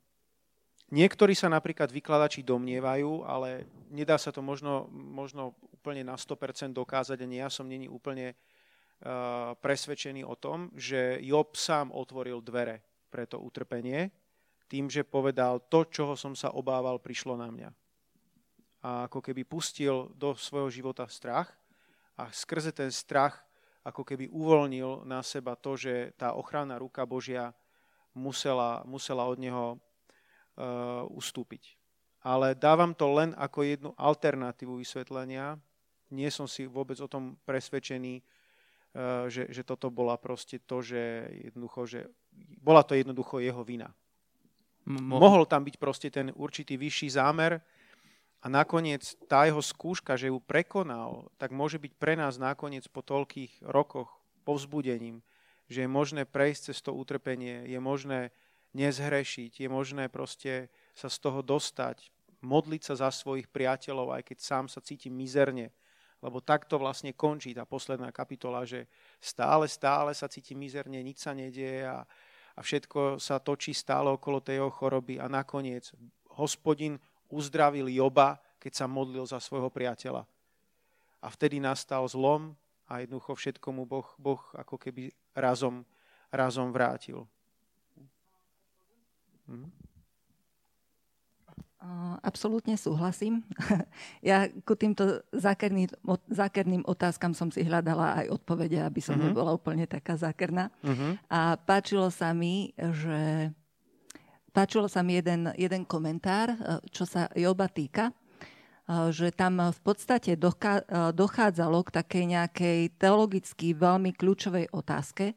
Niektorí 0.90 1.38
sa 1.38 1.46
napríklad 1.46 1.86
vykladači 1.94 2.42
domnievajú, 2.42 3.22
ale 3.22 3.70
nedá 3.94 4.18
sa 4.18 4.34
to 4.34 4.42
možno, 4.42 4.90
možno 4.90 5.54
úplne 5.70 6.02
na 6.02 6.18
100% 6.18 6.74
dokázať, 6.74 7.22
ani 7.22 7.38
ja 7.38 7.46
som 7.46 7.70
není 7.70 7.86
úplne 7.86 8.34
presvedčený 9.60 10.28
o 10.28 10.36
tom, 10.36 10.68
že 10.76 11.16
Job 11.24 11.56
sám 11.56 11.88
otvoril 11.88 12.44
dvere 12.44 12.84
pre 13.08 13.24
to 13.24 13.40
utrpenie 13.40 14.12
tým, 14.70 14.86
že 14.86 15.02
povedal, 15.02 15.66
to, 15.66 15.82
čoho 15.90 16.14
som 16.14 16.38
sa 16.38 16.54
obával, 16.54 17.02
prišlo 17.02 17.34
na 17.34 17.50
mňa. 17.50 17.70
A 18.86 19.10
ako 19.10 19.18
keby 19.18 19.42
pustil 19.42 20.14
do 20.14 20.38
svojho 20.38 20.70
života 20.70 21.10
strach 21.10 21.50
a 22.14 22.30
skrze 22.30 22.70
ten 22.70 22.94
strach 22.94 23.42
ako 23.82 24.06
keby 24.06 24.30
uvoľnil 24.30 25.08
na 25.08 25.24
seba 25.26 25.58
to, 25.58 25.74
že 25.74 26.14
tá 26.14 26.38
ochranná 26.38 26.78
ruka 26.78 27.02
Božia 27.02 27.50
musela, 28.14 28.84
musela 28.86 29.26
od 29.26 29.40
neho 29.42 29.66
uh, 29.74 31.02
ustúpiť. 31.10 31.74
Ale 32.20 32.54
dávam 32.54 32.94
to 32.94 33.10
len 33.10 33.34
ako 33.34 33.64
jednu 33.64 33.90
alternatívu 33.96 34.78
vysvetlenia. 34.78 35.56
Nie 36.12 36.28
som 36.28 36.44
si 36.44 36.68
vôbec 36.68 37.00
o 37.00 37.08
tom 37.08 37.40
presvedčený, 37.42 38.20
Eh, 38.20 38.24
že, 39.30 39.46
že 39.50 39.62
toto 39.62 39.86
bola 39.86 40.18
proste 40.18 40.58
to, 40.58 40.82
že 40.82 41.30
jednoducho, 41.50 41.86
že 41.86 42.00
bola 42.58 42.82
to 42.82 42.98
jednoducho 42.98 43.38
jeho 43.38 43.62
vina. 43.62 43.94
Mo- 44.86 45.22
Mohol 45.22 45.46
tam 45.46 45.62
byť 45.62 45.76
proste 45.78 46.08
ten 46.10 46.34
určitý 46.34 46.74
vyšší 46.74 47.14
zámer 47.14 47.62
a 48.42 48.46
nakoniec 48.50 49.14
tá 49.30 49.46
jeho 49.46 49.62
skúška, 49.62 50.18
že 50.18 50.32
ju 50.32 50.42
prekonal, 50.42 51.30
tak 51.38 51.54
môže 51.54 51.78
byť 51.78 51.92
pre 52.00 52.18
nás 52.18 52.40
nakoniec 52.40 52.88
po 52.90 53.04
toľkých 53.04 53.62
rokoch 53.62 54.10
povzbudením, 54.42 55.22
že 55.70 55.86
je 55.86 55.90
možné 55.90 56.26
prejsť 56.26 56.74
cez 56.74 56.78
to 56.82 56.90
utrpenie, 56.90 57.68
je 57.70 57.78
možné 57.78 58.34
nezhrešiť, 58.74 59.62
je 59.62 59.68
možné 59.70 60.10
proste 60.10 60.66
sa 60.98 61.06
z 61.06 61.18
toho 61.22 61.46
dostať, 61.46 62.10
modliť 62.42 62.82
sa 62.82 62.94
za 63.06 63.10
svojich 63.12 63.46
priateľov, 63.52 64.18
aj 64.18 64.34
keď 64.34 64.38
sám 64.40 64.64
sa 64.66 64.80
cítim 64.82 65.14
mizerne, 65.14 65.70
lebo 66.20 66.44
takto 66.44 66.76
vlastne 66.76 67.16
končí 67.16 67.56
tá 67.56 67.64
posledná 67.64 68.12
kapitola, 68.12 68.68
že 68.68 68.84
stále, 69.20 69.64
stále 69.68 70.12
sa 70.12 70.28
cíti 70.28 70.52
mizerne, 70.52 71.00
nič 71.00 71.24
sa 71.24 71.32
nedieje 71.32 71.88
a, 71.88 72.04
a 72.56 72.60
všetko 72.60 73.16
sa 73.16 73.40
točí 73.40 73.72
stále 73.72 74.12
okolo 74.12 74.44
tej 74.44 74.60
jeho 74.60 74.70
choroby 74.70 75.16
a 75.16 75.26
nakoniec 75.32 75.88
hospodin 76.36 77.00
uzdravil 77.32 77.88
Joba, 77.88 78.36
keď 78.60 78.84
sa 78.84 78.86
modlil 78.86 79.24
za 79.24 79.40
svojho 79.40 79.72
priateľa. 79.72 80.28
A 81.20 81.26
vtedy 81.32 81.56
nastal 81.60 82.04
zlom 82.04 82.52
a 82.84 83.00
jednoducho 83.00 83.32
všetko 83.36 83.68
mu 83.72 83.88
boh, 83.88 84.08
boh 84.20 84.40
ako 84.52 84.76
keby 84.76 85.08
razom, 85.32 85.86
razom 86.28 86.68
vrátil. 86.68 87.24
Hm? 89.48 89.79
Absolútne 92.20 92.76
súhlasím. 92.76 93.40
Ja 94.20 94.52
ku 94.68 94.76
týmto 94.76 95.24
zákerným, 95.32 95.88
zákerným 96.28 96.84
otázkam 96.84 97.32
som 97.32 97.48
si 97.48 97.64
hľadala 97.64 98.20
aj 98.20 98.36
odpovede, 98.36 98.76
aby 98.76 99.00
som 99.00 99.16
uh-huh. 99.16 99.32
nebola 99.32 99.56
úplne 99.56 99.88
taká 99.88 100.20
zákerná. 100.20 100.68
Uh-huh. 100.84 101.16
A 101.32 101.56
páčilo 101.56 102.12
sa 102.12 102.36
mi, 102.36 102.76
že 102.76 103.48
páčilo 104.52 104.92
sa 104.92 105.00
mi 105.00 105.16
jeden, 105.16 105.48
jeden 105.56 105.88
komentár, 105.88 106.52
e, 106.52 106.56
čo 106.92 107.08
sa 107.08 107.32
Joba 107.32 107.70
týka, 107.72 108.10
e, 108.10 108.14
že 109.14 109.32
tam 109.32 109.72
v 109.72 109.80
podstate 109.80 110.36
e, 110.36 110.38
dochádzalo 111.16 111.78
k 111.88 111.90
takej 111.96 112.24
nejakej 112.36 112.78
teologicky 113.00 113.72
veľmi 113.72 114.12
kľúčovej 114.12 114.68
otázke, 114.74 115.32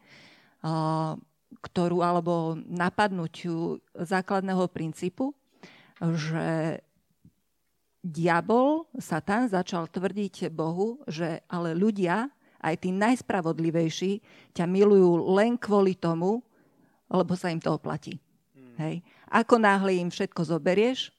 ktorú 1.59 1.99
alebo 1.99 2.55
napadnutiu 2.55 3.83
základného 3.91 4.63
princípu, 4.71 5.35
že 6.11 6.79
diabol, 8.03 8.83
Satan, 8.99 9.47
začal 9.47 9.87
tvrdiť 9.87 10.51
Bohu, 10.51 10.99
že 11.07 11.39
ale 11.47 11.71
ľudia, 11.71 12.27
aj 12.59 12.75
tí 12.83 12.91
najspravodlivejší, 12.91 14.19
ťa 14.51 14.65
milujú 14.67 15.31
len 15.35 15.55
kvôli 15.55 15.95
tomu, 15.95 16.43
lebo 17.07 17.35
sa 17.39 17.51
im 17.51 17.59
to 17.63 17.75
oplatí. 17.75 18.19
Hmm. 18.51 18.75
Hej. 18.83 18.95
Ako 19.31 19.55
náhle 19.55 19.99
im 19.99 20.11
všetko 20.11 20.43
zoberieš, 20.43 21.11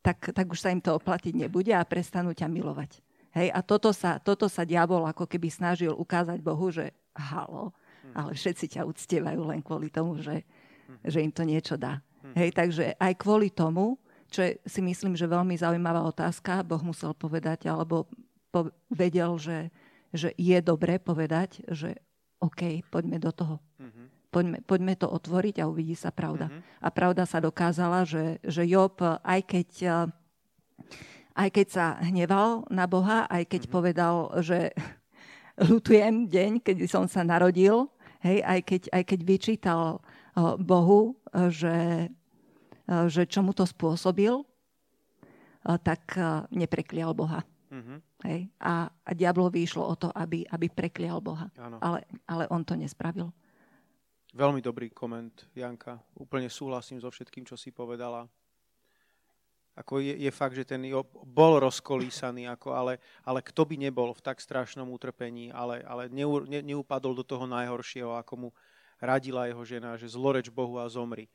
tak, 0.00 0.32
tak 0.32 0.48
už 0.48 0.60
sa 0.60 0.72
im 0.72 0.80
to 0.80 0.96
oplatiť 0.96 1.36
nebude 1.36 1.72
a 1.76 1.84
prestanú 1.84 2.32
ťa 2.32 2.48
milovať. 2.48 3.04
Hej. 3.36 3.48
A 3.52 3.60
toto 3.60 3.92
sa, 3.92 4.16
toto 4.16 4.48
sa 4.48 4.64
diabol 4.64 5.04
ako 5.04 5.28
keby 5.28 5.52
snažil 5.52 5.92
ukázať 5.92 6.40
Bohu, 6.40 6.72
že 6.72 6.96
halo, 7.12 7.76
hmm. 8.04 8.14
ale 8.16 8.30
všetci 8.32 8.78
ťa 8.78 8.88
uctievajú 8.88 9.40
len 9.44 9.60
kvôli 9.60 9.92
tomu, 9.92 10.16
že, 10.20 10.44
hmm. 10.88 11.04
že 11.04 11.18
im 11.20 11.32
to 11.32 11.44
niečo 11.44 11.76
dá. 11.76 12.00
Hm. 12.28 12.34
Hej, 12.36 12.50
takže 12.52 12.84
aj 13.00 13.12
kvôli 13.16 13.48
tomu, 13.48 13.96
čo 14.28 14.44
je, 14.44 14.60
si 14.68 14.84
myslím, 14.84 15.16
že 15.16 15.24
veľmi 15.24 15.56
zaujímavá 15.56 16.04
otázka, 16.04 16.60
Boh 16.60 16.80
musel 16.84 17.16
povedať, 17.16 17.68
alebo 17.72 18.04
po, 18.52 18.68
vedel, 18.92 19.40
že, 19.40 19.72
že 20.12 20.36
je 20.36 20.58
dobré 20.60 21.00
povedať, 21.00 21.64
že 21.72 21.96
OK, 22.38 22.84
poďme 22.92 23.18
do 23.18 23.32
toho. 23.32 23.56
Mm-hmm. 23.80 24.06
Poďme, 24.28 24.58
poďme 24.62 24.94
to 25.00 25.08
otvoriť 25.08 25.64
a 25.64 25.68
uvidí 25.72 25.96
sa 25.96 26.12
pravda. 26.12 26.52
Mm-hmm. 26.52 26.84
A 26.84 26.88
pravda 26.92 27.24
sa 27.24 27.40
dokázala, 27.40 28.04
že, 28.04 28.36
že 28.44 28.68
Job, 28.68 29.00
aj 29.02 29.40
keď, 29.48 29.68
aj 31.32 31.48
keď 31.48 31.66
sa 31.72 31.86
hneval 32.04 32.68
na 32.68 32.84
Boha, 32.84 33.24
aj 33.32 33.48
keď 33.48 33.62
mm-hmm. 33.64 33.76
povedal, 33.80 34.14
že 34.44 34.76
lutujem 35.72 36.28
deň, 36.28 36.60
keď 36.60 36.76
som 36.84 37.08
sa 37.08 37.24
narodil, 37.24 37.88
hej, 38.20 38.44
aj, 38.44 38.60
keď, 38.68 38.82
aj 38.92 39.02
keď 39.08 39.20
vyčítal 39.24 39.84
Bohu, 40.60 41.18
že, 41.50 42.06
že 42.88 43.28
čo 43.28 43.44
mu 43.44 43.52
to 43.52 43.68
spôsobil, 43.68 44.40
tak 45.84 46.16
nepreklial 46.48 47.12
Boha. 47.12 47.44
Mm-hmm. 47.68 47.98
Hej? 48.24 48.48
A, 48.64 48.88
a 48.88 49.10
diablovi 49.12 49.60
išlo 49.60 49.84
o 49.84 49.92
to, 49.92 50.08
aby, 50.16 50.48
aby 50.48 50.72
preklial 50.72 51.20
Boha. 51.20 51.52
Ale, 51.84 52.08
ale 52.24 52.44
on 52.48 52.64
to 52.64 52.72
nespravil. 52.72 53.28
Veľmi 54.32 54.64
dobrý 54.64 54.88
koment, 54.92 55.48
Janka. 55.52 56.00
Úplne 56.16 56.48
súhlasím 56.48 57.00
so 57.00 57.12
všetkým, 57.12 57.44
čo 57.44 57.56
si 57.56 57.72
povedala. 57.72 58.28
Ako 59.78 60.02
je, 60.02 60.10
je 60.10 60.30
fakt, 60.34 60.58
že 60.58 60.66
ten 60.66 60.82
Job 60.90 61.06
bol 61.22 61.62
rozkolísaný, 61.62 62.50
ako, 62.50 62.74
ale, 62.74 62.92
ale 63.22 63.40
kto 63.46 63.62
by 63.62 63.78
nebol 63.78 64.10
v 64.10 64.24
tak 64.24 64.42
strašnom 64.42 64.90
utrpení, 64.90 65.54
ale, 65.54 65.86
ale 65.86 66.10
neu, 66.10 66.42
ne, 66.42 66.64
neupadol 66.66 67.14
do 67.14 67.22
toho 67.22 67.46
najhoršieho, 67.46 68.18
ako 68.18 68.34
mu 68.36 68.48
radila 68.98 69.46
jeho 69.46 69.62
žena, 69.62 69.94
že 69.94 70.10
zloreč 70.10 70.50
Bohu 70.50 70.82
a 70.82 70.90
zomri. 70.90 71.30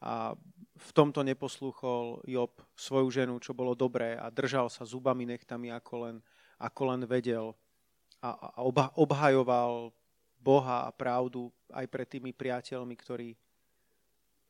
A 0.00 0.32
v 0.80 0.90
tomto 0.96 1.20
neposlúchol 1.20 2.24
Job 2.24 2.56
svoju 2.72 3.12
ženu, 3.12 3.36
čo 3.36 3.52
bolo 3.52 3.76
dobré 3.76 4.16
a 4.16 4.32
držal 4.32 4.72
sa 4.72 4.88
zubami 4.88 5.28
nechtami, 5.28 5.68
ako 5.68 5.94
len, 6.08 6.16
ako 6.56 6.82
len 6.88 7.04
vedel. 7.04 7.52
A, 8.24 8.32
a 8.32 8.48
obha, 8.64 8.88
obhajoval 8.96 9.92
Boha 10.40 10.88
a 10.88 10.90
pravdu 10.90 11.52
aj 11.68 11.84
pred 11.92 12.08
tými 12.08 12.32
priateľmi, 12.32 12.96
ktorí 12.96 13.36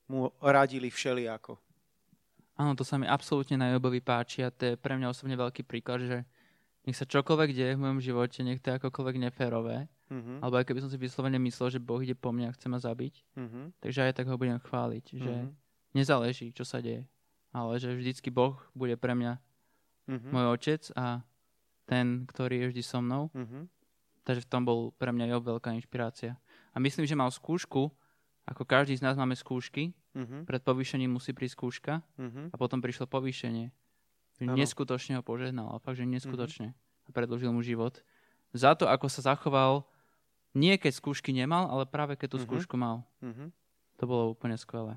mu 0.06 0.30
radili 0.38 0.86
všelijako. 0.90 1.58
Áno, 2.58 2.78
to 2.78 2.86
sa 2.86 3.00
mi 3.00 3.10
absolútne 3.10 3.58
na 3.58 3.74
Jobovi 3.74 3.98
páči 3.98 4.46
a 4.46 4.54
to 4.54 4.74
je 4.74 4.78
pre 4.78 4.94
mňa 4.94 5.10
osobne 5.10 5.34
veľký 5.34 5.66
príklad, 5.66 6.06
že 6.06 6.18
nech 6.86 6.94
sa 6.98 7.08
čokoľvek 7.08 7.50
deje 7.56 7.72
v 7.74 7.82
mojom 7.82 8.00
živote, 8.04 8.44
nech 8.44 8.62
to 8.62 8.70
je 8.70 8.78
akokoľvek 8.78 9.16
neférové, 9.16 9.88
mm-hmm. 10.10 10.42
alebo 10.42 10.58
aj 10.58 10.66
keby 10.66 10.82
som 10.82 10.90
si 10.90 10.98
vyslovene 10.98 11.38
myslel, 11.38 11.78
že 11.78 11.80
Boh 11.80 12.02
ide 12.02 12.18
po 12.18 12.34
mne 12.34 12.50
a 12.50 12.54
chce 12.54 12.66
ma 12.66 12.82
zabiť, 12.82 13.14
mm-hmm. 13.38 13.64
takže 13.80 14.10
aj 14.10 14.12
tak 14.18 14.26
ho 14.26 14.36
budem 14.36 14.58
chváliť, 14.58 15.04
že 15.14 15.32
mm-hmm. 15.32 15.54
nezáleží, 15.94 16.50
čo 16.50 16.66
sa 16.66 16.82
deje, 16.82 17.06
ale 17.54 17.78
že 17.78 17.94
vždycky 17.94 18.28
Boh 18.28 18.58
bude 18.74 18.98
pre 18.98 19.14
mňa 19.14 19.38
mm-hmm. 20.10 20.30
môj 20.34 20.46
otec 20.50 20.82
a 20.98 21.22
ten, 21.86 22.26
ktorý 22.26 22.66
je 22.66 22.66
vždy 22.74 22.82
so 22.86 22.98
mnou. 23.02 23.30
Mm-hmm. 23.34 23.62
Takže 24.22 24.46
v 24.46 24.50
tom 24.52 24.62
bol 24.62 24.94
pre 24.94 25.10
mňa 25.10 25.32
Job 25.32 25.42
veľká 25.42 25.74
inšpirácia. 25.74 26.38
A 26.70 26.78
myslím, 26.78 27.08
že 27.08 27.18
mal 27.18 27.32
skúšku, 27.34 27.90
ako 28.46 28.62
každý 28.62 28.94
z 28.94 29.02
nás 29.02 29.18
máme 29.18 29.34
skúšky, 29.34 29.90
mm-hmm. 30.14 30.46
pred 30.46 30.62
povýšením 30.62 31.10
musí 31.10 31.34
prísť 31.34 31.58
skúška 31.58 31.94
mm-hmm. 32.14 32.54
a 32.54 32.56
potom 32.60 32.78
prišlo 32.78 33.10
povýšenie. 33.10 33.74
Neskutočne 34.40 35.18
ho 35.18 35.22
požehnal, 35.26 35.68
a 35.74 35.82
fakt, 35.82 35.98
že 35.98 36.06
neskutočne. 36.06 36.72
Mm-hmm. 36.72 37.08
A 37.10 37.16
predložil 37.16 37.50
mu 37.50 37.60
život 37.60 37.98
za 38.54 38.74
to, 38.74 38.86
ako 38.86 39.06
sa 39.10 39.34
zachoval, 39.34 39.86
nie 40.56 40.74
keď 40.76 40.92
skúšky 40.96 41.30
nemal, 41.30 41.70
ale 41.70 41.86
práve 41.86 42.18
keď 42.18 42.28
tú 42.34 42.38
mm-hmm. 42.42 42.50
skúšku 42.50 42.74
mal. 42.74 43.06
Mm-hmm. 43.22 43.48
To 44.00 44.04
bolo 44.08 44.32
úplne 44.32 44.56
skvelé. 44.56 44.96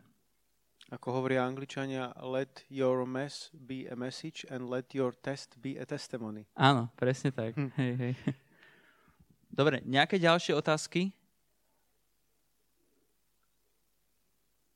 Ako 0.93 1.23
hovoria 1.23 1.47
angličania, 1.47 2.13
let 2.21 2.67
your 2.69 3.07
mess 3.07 3.49
be 3.55 3.89
a 3.89 3.95
message 3.97 4.45
and 4.51 4.69
let 4.69 4.93
your 4.93 5.15
test 5.15 5.57
be 5.57 5.79
a 5.79 5.85
testimony. 5.87 6.45
Áno, 6.53 6.91
presne 6.99 7.33
tak. 7.33 7.57
Hm. 7.57 7.71
Hej, 7.79 7.93
hej. 7.97 8.13
Dobre, 9.49 9.81
nejaké 9.85 10.21
ďalšie 10.21 10.53
otázky? 10.53 11.13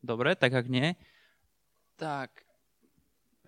Dobre, 0.01 0.33
tak 0.39 0.53
ak 0.55 0.65
nie, 0.71 0.95
tak 1.99 2.45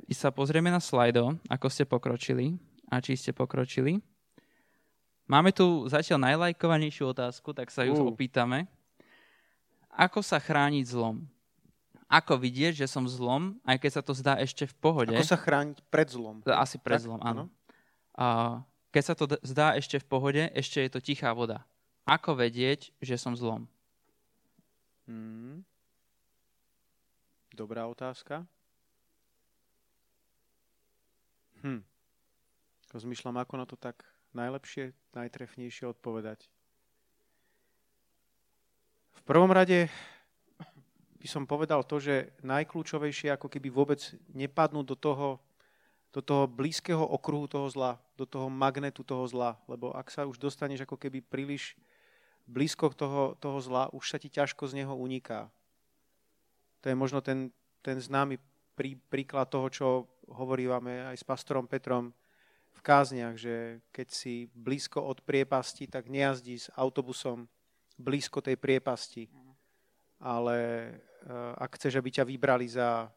sa 0.09 0.33
pozrieme 0.33 0.73
na 0.73 0.81
slajdo, 0.81 1.37
ako 1.47 1.67
ste 1.69 1.85
pokročili 1.85 2.57
a 2.89 2.97
či 2.99 3.13
ste 3.13 3.29
pokročili. 3.31 4.01
Máme 5.29 5.53
tu 5.53 5.85
zatiaľ 5.85 6.25
najlajkovanejšiu 6.25 7.13
otázku, 7.13 7.53
tak 7.53 7.69
sa 7.69 7.85
ju 7.85 7.93
uh. 7.93 8.09
opýtame. 8.09 8.65
Ako 9.93 10.25
sa 10.25 10.41
chrániť 10.41 10.89
zlom? 10.89 11.29
Ako 12.09 12.41
vidieť, 12.41 12.81
že 12.81 12.89
som 12.89 13.05
zlom, 13.05 13.61
aj 13.61 13.77
keď 13.77 13.91
sa 13.93 14.01
to 14.01 14.17
zdá 14.17 14.41
ešte 14.41 14.65
v 14.65 14.73
pohode? 14.81 15.13
Ako 15.13 15.29
sa 15.29 15.37
chrániť 15.37 15.85
pred 15.93 16.09
zlom? 16.09 16.41
Asi 16.49 16.81
pred 16.81 16.97
tak? 16.97 17.05
zlom, 17.05 17.21
áno. 17.21 17.45
A 18.17 18.57
keď 18.89 19.03
sa 19.05 19.13
to 19.13 19.29
zdá 19.45 19.77
ešte 19.77 20.01
v 20.01 20.05
pohode, 20.09 20.43
ešte 20.57 20.81
je 20.81 20.89
to 20.89 20.97
tichá 20.97 21.29
voda. 21.37 21.61
Ako 22.09 22.33
vedieť, 22.33 22.89
že 22.97 23.13
som 23.21 23.37
zlom? 23.37 23.69
Hmm. 25.05 25.61
Dobrá 27.53 27.85
otázka. 27.85 28.49
Hm. 31.61 31.85
Rozmýšľam, 32.89 33.37
ako 33.37 33.53
na 33.61 33.65
to 33.69 33.77
tak 33.77 34.01
najlepšie, 34.33 34.93
najtrefnejšie 35.15 35.85
odpovedať. 35.89 36.49
V 39.19 39.21
prvom 39.25 39.51
rade 39.53 39.89
by 41.19 41.27
som 41.27 41.43
povedal 41.43 41.83
to, 41.83 41.99
že 41.99 42.31
najkľúčovejšie 42.41 43.35
ako 43.35 43.51
keby 43.51 43.67
vôbec 43.67 43.99
nepadnúť 44.31 44.85
do 44.87 44.97
toho, 44.97 45.27
do 46.15 46.21
toho 46.23 46.47
blízkeho 46.47 47.03
okruhu 47.03 47.45
toho 47.45 47.67
zla, 47.67 47.99
do 48.15 48.23
toho 48.23 48.47
magnetu 48.47 49.03
toho 49.03 49.27
zla, 49.27 49.59
lebo 49.67 49.91
ak 49.91 50.09
sa 50.09 50.23
už 50.25 50.39
dostaneš 50.39 50.87
ako 50.87 50.95
keby 50.95 51.21
príliš 51.21 51.75
blízko 52.49 52.89
toho, 52.95 53.37
toho 53.37 53.59
zla, 53.61 53.91
už 53.93 54.09
sa 54.09 54.17
ti 54.17 54.31
ťažko 54.31 54.65
z 54.71 54.81
neho 54.81 54.95
uniká. 54.95 55.51
To 56.81 56.89
je 56.89 56.95
možno 56.95 57.19
ten, 57.19 57.51
ten 57.83 57.99
známy 57.99 58.39
prí, 58.73 58.95
príklad 59.11 59.51
toho, 59.51 59.67
čo 59.67 59.87
hovoríme 60.31 61.11
aj 61.13 61.19
s 61.19 61.27
pastorom 61.27 61.67
Petrom 61.67 62.15
v 62.79 62.87
kázniach, 62.87 63.35
že 63.35 63.83
keď 63.91 64.07
si 64.07 64.47
blízko 64.55 65.03
od 65.03 65.19
priepasti, 65.19 65.91
tak 65.91 66.07
nejazdí 66.07 66.55
s 66.55 66.71
autobusom 66.79 67.51
blízko 67.99 68.39
tej 68.39 68.55
priepasti. 68.55 69.27
Ale 70.23 70.57
uh, 71.27 71.59
ak 71.59 71.75
chceš, 71.75 71.99
aby 71.99 72.09
ťa 72.11 72.23
vybrali 72.23 72.71
za 72.71 73.11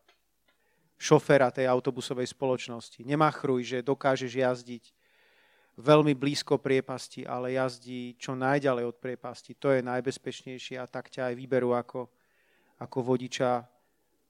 šoféra 0.98 1.54
tej 1.54 1.70
autobusovej 1.70 2.30
spoločnosti, 2.30 3.06
nemá 3.06 3.30
chruj, 3.30 3.74
že 3.74 3.86
dokážeš 3.86 4.34
jazdiť 4.34 4.84
veľmi 5.78 6.14
blízko 6.14 6.58
priepasti, 6.58 7.26
ale 7.26 7.54
jazdí 7.54 8.18
čo 8.18 8.34
najďalej 8.34 8.84
od 8.86 8.96
priepasti. 8.98 9.54
To 9.62 9.70
je 9.72 9.80
najbezpečnejšie 9.82 10.76
a 10.78 10.90
tak 10.90 11.10
ťa 11.10 11.32
aj 11.32 11.34
vyberú 11.38 11.74
ako, 11.74 12.10
ako 12.78 12.98
vodiča, 13.02 13.66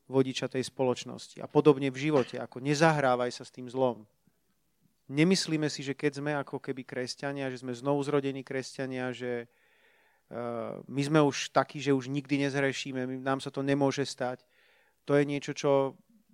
vodiča 0.09 0.47
tej 0.49 0.65
spoločnosti. 0.65 1.43
A 1.43 1.51
podobne 1.51 1.91
v 1.91 2.09
živote, 2.09 2.39
ako 2.39 2.63
nezahrávaj 2.63 3.33
sa 3.33 3.45
s 3.45 3.53
tým 3.53 3.67
zlom. 3.67 4.07
Nemyslíme 5.11 5.67
si, 5.67 5.83
že 5.83 5.99
keď 5.99 6.13
sme 6.23 6.33
ako 6.39 6.63
keby 6.63 6.87
kresťania, 6.87 7.51
že 7.51 7.63
sme 7.63 7.75
znovu 7.75 8.03
zrodení 8.07 8.47
kresťania, 8.47 9.11
že 9.11 9.51
uh, 10.31 10.79
my 10.87 11.03
sme 11.03 11.21
už 11.23 11.51
takí, 11.51 11.83
že 11.83 11.91
už 11.91 12.07
nikdy 12.07 12.47
nezhrešíme, 12.47 13.19
nám 13.23 13.43
sa 13.43 13.51
to 13.51 13.67
nemôže 13.67 14.07
stať. 14.07 14.47
To 15.07 15.19
je 15.19 15.27
niečo, 15.27 15.53
čo, 15.53 15.73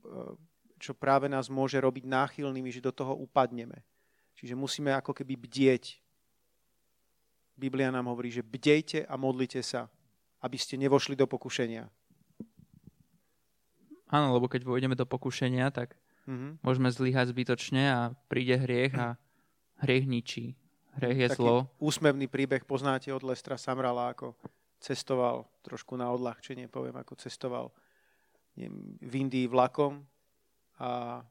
uh, 0.04 0.32
čo 0.76 0.92
práve 0.92 1.26
nás 1.32 1.48
môže 1.48 1.80
robiť 1.80 2.04
náchylnými, 2.04 2.68
že 2.68 2.84
do 2.84 2.92
toho 2.92 3.16
upadneme. 3.16 3.82
Čiže 4.38 4.54
musíme 4.54 4.94
ako 4.94 5.16
keby 5.16 5.34
bdieť. 5.34 5.98
Biblia 7.58 7.90
nám 7.90 8.06
hovorí, 8.06 8.30
že 8.30 8.46
bdejte 8.46 9.02
a 9.02 9.18
modlite 9.18 9.58
sa, 9.66 9.90
aby 10.38 10.54
ste 10.54 10.78
nevošli 10.78 11.18
do 11.18 11.26
pokušenia. 11.26 11.90
Áno, 14.08 14.32
lebo 14.32 14.46
keď 14.46 14.62
vojdeme 14.62 14.94
do 14.94 15.04
pokušenia, 15.04 15.68
tak 15.74 15.98
mm-hmm. 16.28 16.52
môžeme 16.60 16.92
zlyhať 16.92 17.32
zbytočne 17.32 17.82
a 17.88 18.00
príde 18.28 18.60
hriech 18.60 18.92
a 18.92 19.16
hriech 19.80 20.04
ničí. 20.04 20.54
Hriech 21.00 21.18
je 21.24 21.28
Taký 21.32 21.40
zlo. 21.40 21.72
úsmevný 21.80 22.28
príbeh 22.28 22.68
poznáte 22.68 23.08
od 23.08 23.24
Lestra 23.24 23.56
Samrala, 23.56 24.12
ako 24.12 24.36
cestoval, 24.78 25.48
trošku 25.64 25.96
na 25.96 26.12
odľahčenie 26.12 26.68
poviem, 26.68 27.00
ako 27.00 27.16
cestoval 27.16 27.72
v 29.00 29.12
Indii 29.14 29.48
vlakom 29.48 30.04
a 30.78 31.22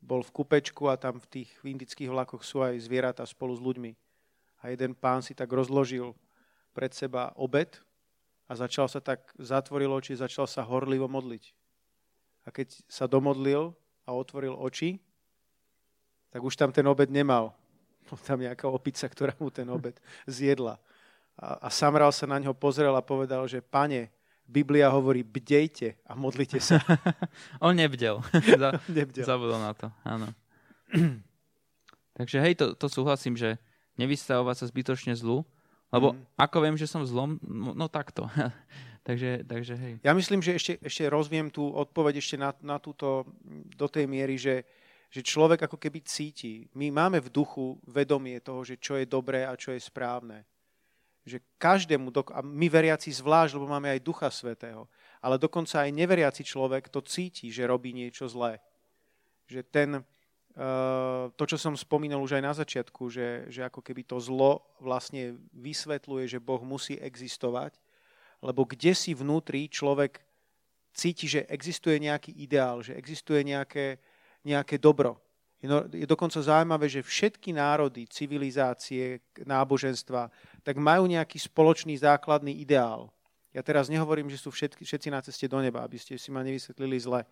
bol 0.00 0.22
v 0.22 0.34
kupečku 0.34 0.86
a 0.86 0.94
tam 0.94 1.18
v 1.18 1.42
tých 1.42 1.50
indických 1.66 2.10
vlakoch 2.10 2.46
sú 2.46 2.62
aj 2.62 2.78
zvieratá 2.78 3.26
spolu 3.26 3.58
s 3.58 3.62
ľuďmi. 3.62 3.92
A 4.62 4.70
jeden 4.70 4.94
pán 4.94 5.20
si 5.20 5.34
tak 5.34 5.50
rozložil 5.50 6.14
pred 6.70 6.94
seba 6.94 7.34
obed 7.34 7.82
a 8.46 8.54
začal 8.54 8.86
sa 8.86 9.02
tak, 9.02 9.34
zatvoril 9.34 9.90
oči, 9.90 10.14
začal 10.14 10.46
sa 10.46 10.62
horlivo 10.62 11.10
modliť 11.10 11.50
a 12.46 12.54
keď 12.54 12.78
sa 12.86 13.10
domodlil 13.10 13.74
a 14.06 14.14
otvoril 14.14 14.54
oči, 14.54 15.02
tak 16.30 16.40
už 16.40 16.54
tam 16.54 16.70
ten 16.70 16.86
obed 16.86 17.10
nemal. 17.10 17.52
Bol 18.06 18.18
tam 18.22 18.38
nejaká 18.38 18.70
opica, 18.70 19.10
ktorá 19.10 19.34
mu 19.42 19.50
ten 19.50 19.66
obed 19.66 19.98
zjedla. 20.30 20.78
A, 21.36 21.66
a 21.66 21.68
Samral 21.68 22.14
sa 22.14 22.24
na 22.24 22.38
ňo 22.38 22.54
pozrel 22.54 22.94
a 22.94 23.02
povedal, 23.02 23.44
že 23.50 23.60
pane, 23.60 24.14
Biblia 24.46 24.86
hovorí, 24.86 25.26
bdejte 25.26 25.98
a 26.06 26.14
modlite 26.14 26.62
sa. 26.62 26.78
On 27.64 27.74
nebdel. 27.74 28.22
nebdel. 28.88 29.26
Zabudol 29.26 29.58
na 29.58 29.74
to, 29.74 29.90
áno. 30.06 30.30
Takže 32.18 32.38
hej, 32.40 32.54
to, 32.54 32.78
to 32.78 32.86
súhlasím, 32.86 33.34
že 33.34 33.58
nevystavovať 33.98 34.56
sa 34.62 34.70
zbytočne 34.70 35.18
zlu, 35.18 35.42
Lebo 35.94 36.14
mm. 36.14 36.18
ako 36.34 36.56
viem, 36.62 36.76
že 36.76 36.90
som 36.90 37.06
zlom, 37.06 37.38
no, 37.42 37.70
no 37.74 37.86
takto. 37.86 38.26
takže, 39.06 39.46
takže 39.46 39.74
hej. 39.78 39.94
Ja 40.02 40.10
myslím, 40.18 40.42
že 40.42 40.58
ešte, 40.58 40.72
ešte 40.82 41.06
rozviem 41.06 41.46
tú 41.46 41.70
odpoveď 41.70 42.18
ešte 42.18 42.34
na, 42.34 42.50
na 42.58 42.82
túto, 42.82 43.22
do 43.78 43.86
tej 43.86 44.10
miery, 44.10 44.34
že, 44.34 44.66
že 45.14 45.22
človek 45.22 45.70
ako 45.70 45.78
keby 45.78 46.02
cíti. 46.02 46.66
My 46.74 46.90
máme 46.90 47.22
v 47.22 47.30
duchu 47.30 47.78
vedomie 47.86 48.42
toho, 48.42 48.66
že 48.66 48.82
čo 48.82 48.98
je 48.98 49.06
dobré 49.06 49.46
a 49.46 49.54
čo 49.54 49.70
je 49.70 49.78
správne. 49.78 50.42
Že 51.22 51.42
každému, 51.58 52.10
a 52.34 52.42
my 52.42 52.66
veriaci 52.66 53.14
zvlášť, 53.14 53.54
lebo 53.58 53.70
máme 53.70 53.90
aj 53.90 54.02
Ducha 54.02 54.30
Svetého, 54.30 54.86
ale 55.22 55.38
dokonca 55.38 55.82
aj 55.82 55.90
neveriaci 55.94 56.42
človek 56.42 56.90
to 56.90 57.02
cíti, 57.02 57.50
že 57.50 57.66
robí 57.66 57.90
niečo 57.94 58.30
zlé. 58.30 58.62
Že 59.50 59.60
ten, 59.70 59.90
eh, 59.98 61.24
to, 61.34 61.44
čo 61.46 61.58
som 61.58 61.74
spomínal 61.78 62.22
už 62.22 62.38
aj 62.38 62.42
na 62.42 62.54
začiatku, 62.54 63.10
že, 63.10 63.50
že 63.50 63.66
ako 63.66 63.82
keby 63.82 64.06
to 64.06 64.18
zlo 64.18 64.62
vlastne 64.78 65.38
vysvetľuje, 65.54 66.30
že 66.30 66.42
Boh 66.42 66.62
musí 66.62 66.98
existovať, 66.98 67.74
lebo 68.46 68.62
kde 68.62 68.94
si 68.94 69.10
vnútri 69.10 69.66
človek 69.66 70.22
cíti, 70.94 71.26
že 71.26 71.50
existuje 71.50 71.98
nejaký 71.98 72.30
ideál, 72.38 72.86
že 72.86 72.94
existuje 72.94 73.42
nejaké, 73.42 73.98
nejaké 74.46 74.78
dobro. 74.78 75.18
Je, 75.58 75.66
no, 75.66 75.82
je 75.90 76.06
dokonca 76.06 76.38
zaujímavé, 76.38 76.86
že 76.86 77.02
všetky 77.02 77.50
národy, 77.50 78.06
civilizácie, 78.06 79.18
náboženstva, 79.42 80.30
tak 80.62 80.78
majú 80.78 81.10
nejaký 81.10 81.42
spoločný 81.42 81.98
základný 81.98 82.54
ideál. 82.62 83.10
Ja 83.56 83.64
teraz 83.64 83.88
nehovorím, 83.88 84.28
že 84.28 84.36
sú 84.36 84.52
všetky, 84.52 84.84
všetci 84.84 85.08
na 85.08 85.24
ceste 85.24 85.48
do 85.48 85.56
neba, 85.64 85.80
aby 85.80 85.96
ste 85.96 86.20
si 86.20 86.28
ma 86.28 86.44
nevysvetlili 86.44 87.00
zle. 87.00 87.24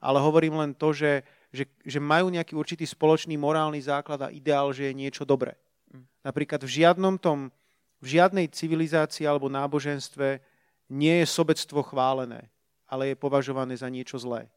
Ale 0.00 0.16
hovorím 0.16 0.56
len 0.56 0.72
to, 0.72 0.96
že, 0.96 1.20
že, 1.52 1.68
že 1.84 2.00
majú 2.00 2.32
nejaký 2.32 2.56
určitý 2.56 2.88
spoločný 2.88 3.36
morálny 3.36 3.76
základ 3.84 4.16
a 4.24 4.32
ideál, 4.32 4.72
že 4.72 4.88
je 4.88 4.96
niečo 4.96 5.28
dobré. 5.28 5.60
Mm. 5.92 6.08
Napríklad 6.24 6.64
v 6.64 6.72
žiadnom 6.72 7.20
tom, 7.20 7.52
v 7.98 8.06
žiadnej 8.18 8.46
civilizácii 8.50 9.26
alebo 9.26 9.50
náboženstve 9.50 10.38
nie 10.88 11.14
je 11.22 11.26
sobectvo 11.26 11.82
chválené, 11.84 12.48
ale 12.88 13.12
je 13.12 13.16
považované 13.18 13.76
za 13.76 13.90
niečo 13.90 14.16
zlé. 14.16 14.48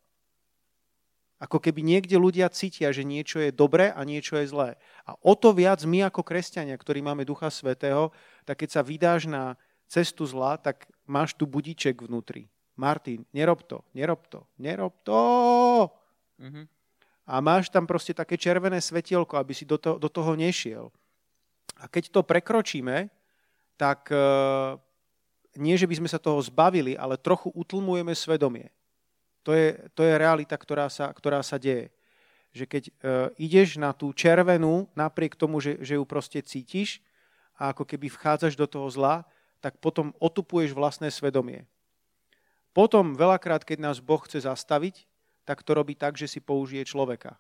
Ako 1.42 1.58
keby 1.58 1.82
niekde 1.82 2.22
ľudia 2.22 2.46
cítia, 2.54 2.94
že 2.94 3.02
niečo 3.02 3.42
je 3.42 3.50
dobré 3.50 3.90
a 3.90 4.06
niečo 4.06 4.38
je 4.38 4.46
zlé. 4.46 4.70
A 5.10 5.18
o 5.26 5.34
to 5.34 5.58
viac 5.58 5.82
my 5.82 6.06
ako 6.06 6.22
kresťania, 6.22 6.78
ktorí 6.78 7.02
máme 7.02 7.26
Ducha 7.26 7.50
Svetého, 7.50 8.14
tak 8.46 8.62
keď 8.62 8.70
sa 8.78 8.82
vydáš 8.86 9.26
na 9.26 9.58
cestu 9.90 10.22
zla, 10.30 10.62
tak 10.62 10.86
máš 11.10 11.34
tu 11.34 11.50
budíček 11.50 12.06
vnútri. 12.06 12.46
Martin, 12.78 13.26
nerob 13.34 13.66
to, 13.66 13.82
nerob 13.98 14.22
to, 14.30 14.46
nerob 14.62 14.94
to. 15.02 15.22
Mm-hmm. 16.38 16.66
A 17.26 17.34
máš 17.42 17.74
tam 17.74 17.90
proste 17.90 18.14
také 18.14 18.38
červené 18.38 18.78
svetielko, 18.78 19.38
aby 19.42 19.54
si 19.58 19.66
do, 19.66 19.82
to, 19.82 19.98
do 19.98 20.10
toho 20.14 20.38
nešiel. 20.38 20.94
A 21.82 21.90
keď 21.90 22.14
to 22.14 22.22
prekročíme, 22.22 23.10
tak 23.82 24.14
e, 24.14 24.22
nie, 25.58 25.74
že 25.74 25.90
by 25.90 25.98
sme 25.98 26.10
sa 26.14 26.22
toho 26.22 26.38
zbavili, 26.38 26.94
ale 26.94 27.18
trochu 27.18 27.50
utlmujeme 27.58 28.14
svedomie. 28.14 28.70
To 29.42 29.58
je, 29.58 29.74
to 29.98 30.06
je 30.06 30.22
realita, 30.22 30.54
ktorá 30.54 30.86
sa, 30.86 31.10
ktorá 31.10 31.42
sa 31.42 31.58
deje. 31.58 31.90
Že 32.54 32.66
keď 32.70 32.84
e, 32.86 32.92
ideš 33.42 33.82
na 33.82 33.90
tú 33.90 34.14
červenú, 34.14 34.86
napriek 34.94 35.34
tomu, 35.34 35.58
že, 35.58 35.82
že 35.82 35.98
ju 35.98 36.06
proste 36.06 36.46
cítiš 36.46 37.02
a 37.58 37.74
ako 37.74 37.90
keby 37.90 38.14
vchádzaš 38.14 38.54
do 38.54 38.70
toho 38.70 38.86
zla, 38.94 39.26
tak 39.66 39.82
potom 39.82 40.14
otupuješ 40.22 40.78
vlastné 40.78 41.10
svedomie. 41.10 41.66
Potom 42.78 43.18
veľakrát, 43.18 43.66
keď 43.66 43.82
nás 43.82 43.98
Boh 43.98 44.22
chce 44.22 44.46
zastaviť, 44.46 45.10
tak 45.42 45.66
to 45.66 45.74
robí 45.74 45.98
tak, 45.98 46.22
že 46.22 46.30
si 46.30 46.38
použije 46.38 46.86
človeka, 46.86 47.34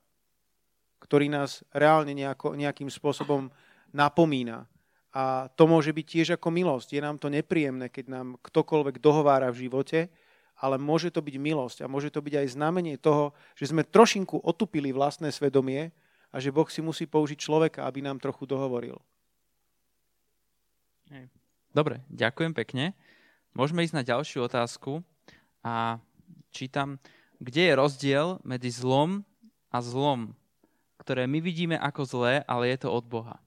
ktorý 1.05 1.29
nás 1.29 1.61
reálne 1.69 2.17
nejako, 2.17 2.57
nejakým 2.57 2.89
spôsobom 2.89 3.53
napomína. 3.93 4.65
A 5.11 5.51
to 5.59 5.67
môže 5.67 5.91
byť 5.91 6.05
tiež 6.07 6.27
ako 6.39 6.47
milosť. 6.55 6.95
Je 6.95 7.01
nám 7.03 7.19
to 7.19 7.27
nepríjemné, 7.27 7.91
keď 7.91 8.05
nám 8.07 8.27
ktokoľvek 8.39 9.03
dohovára 9.03 9.51
v 9.51 9.67
živote, 9.67 10.07
ale 10.61 10.77
môže 10.77 11.11
to 11.11 11.19
byť 11.19 11.35
milosť 11.35 11.77
a 11.83 11.91
môže 11.91 12.13
to 12.13 12.23
byť 12.23 12.45
aj 12.45 12.47
znamenie 12.53 12.95
toho, 12.95 13.35
že 13.57 13.73
sme 13.73 13.83
trošinku 13.83 14.39
otupili 14.39 14.93
vlastné 14.93 15.33
svedomie 15.33 15.91
a 16.31 16.39
že 16.39 16.53
Boh 16.53 16.69
si 16.69 16.79
musí 16.79 17.09
použiť 17.09 17.41
človeka, 17.41 17.83
aby 17.83 18.05
nám 18.05 18.21
trochu 18.23 18.47
dohovoril. 18.47 18.95
Dobre, 21.75 22.03
ďakujem 22.07 22.55
pekne. 22.55 22.95
Môžeme 23.51 23.83
ísť 23.83 23.95
na 23.99 24.07
ďalšiu 24.07 24.47
otázku 24.47 25.03
a 25.59 25.99
čítam, 26.55 27.03
kde 27.43 27.67
je 27.67 27.73
rozdiel 27.75 28.27
medzi 28.47 28.71
zlom 28.71 29.27
a 29.73 29.83
zlom, 29.83 30.37
ktoré 31.03 31.27
my 31.27 31.43
vidíme 31.43 31.75
ako 31.75 32.01
zlé, 32.07 32.33
ale 32.47 32.71
je 32.71 32.87
to 32.87 32.89
od 32.93 33.03
Boha. 33.03 33.43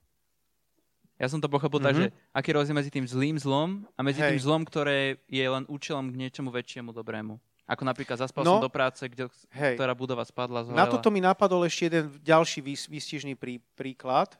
Ja 1.14 1.30
som 1.30 1.38
to 1.38 1.46
pochopil 1.46 1.78
mm-hmm. 1.78 1.94
tak, 1.94 2.00
že 2.00 2.06
aký 2.34 2.50
je 2.50 2.56
rozdiel 2.58 2.76
medzi 2.76 2.90
tým 2.90 3.06
zlým 3.06 3.36
zlom 3.38 3.86
a 3.94 4.00
medzi 4.02 4.18
Hej. 4.18 4.34
tým 4.34 4.40
zlom, 4.42 4.62
ktoré 4.66 5.22
je 5.30 5.46
len 5.46 5.62
účelom 5.70 6.10
k 6.10 6.18
niečomu 6.18 6.50
väčšiemu 6.50 6.90
dobrému. 6.90 7.38
Ako 7.64 7.82
napríklad 7.86 8.20
zaspal 8.20 8.44
no, 8.44 8.60
som 8.60 8.66
do 8.68 8.72
práce, 8.72 9.00
kde, 9.08 9.32
ktorá 9.48 9.96
budova 9.96 10.26
spadla, 10.26 10.68
zhorela. 10.68 10.84
Na 10.84 10.90
toto 10.90 11.08
mi 11.08 11.22
napadol 11.22 11.64
ešte 11.64 11.88
jeden 11.88 12.12
ďalší 12.20 12.60
výstižný 12.92 13.40
prí, 13.40 13.56
príklad. 13.72 14.36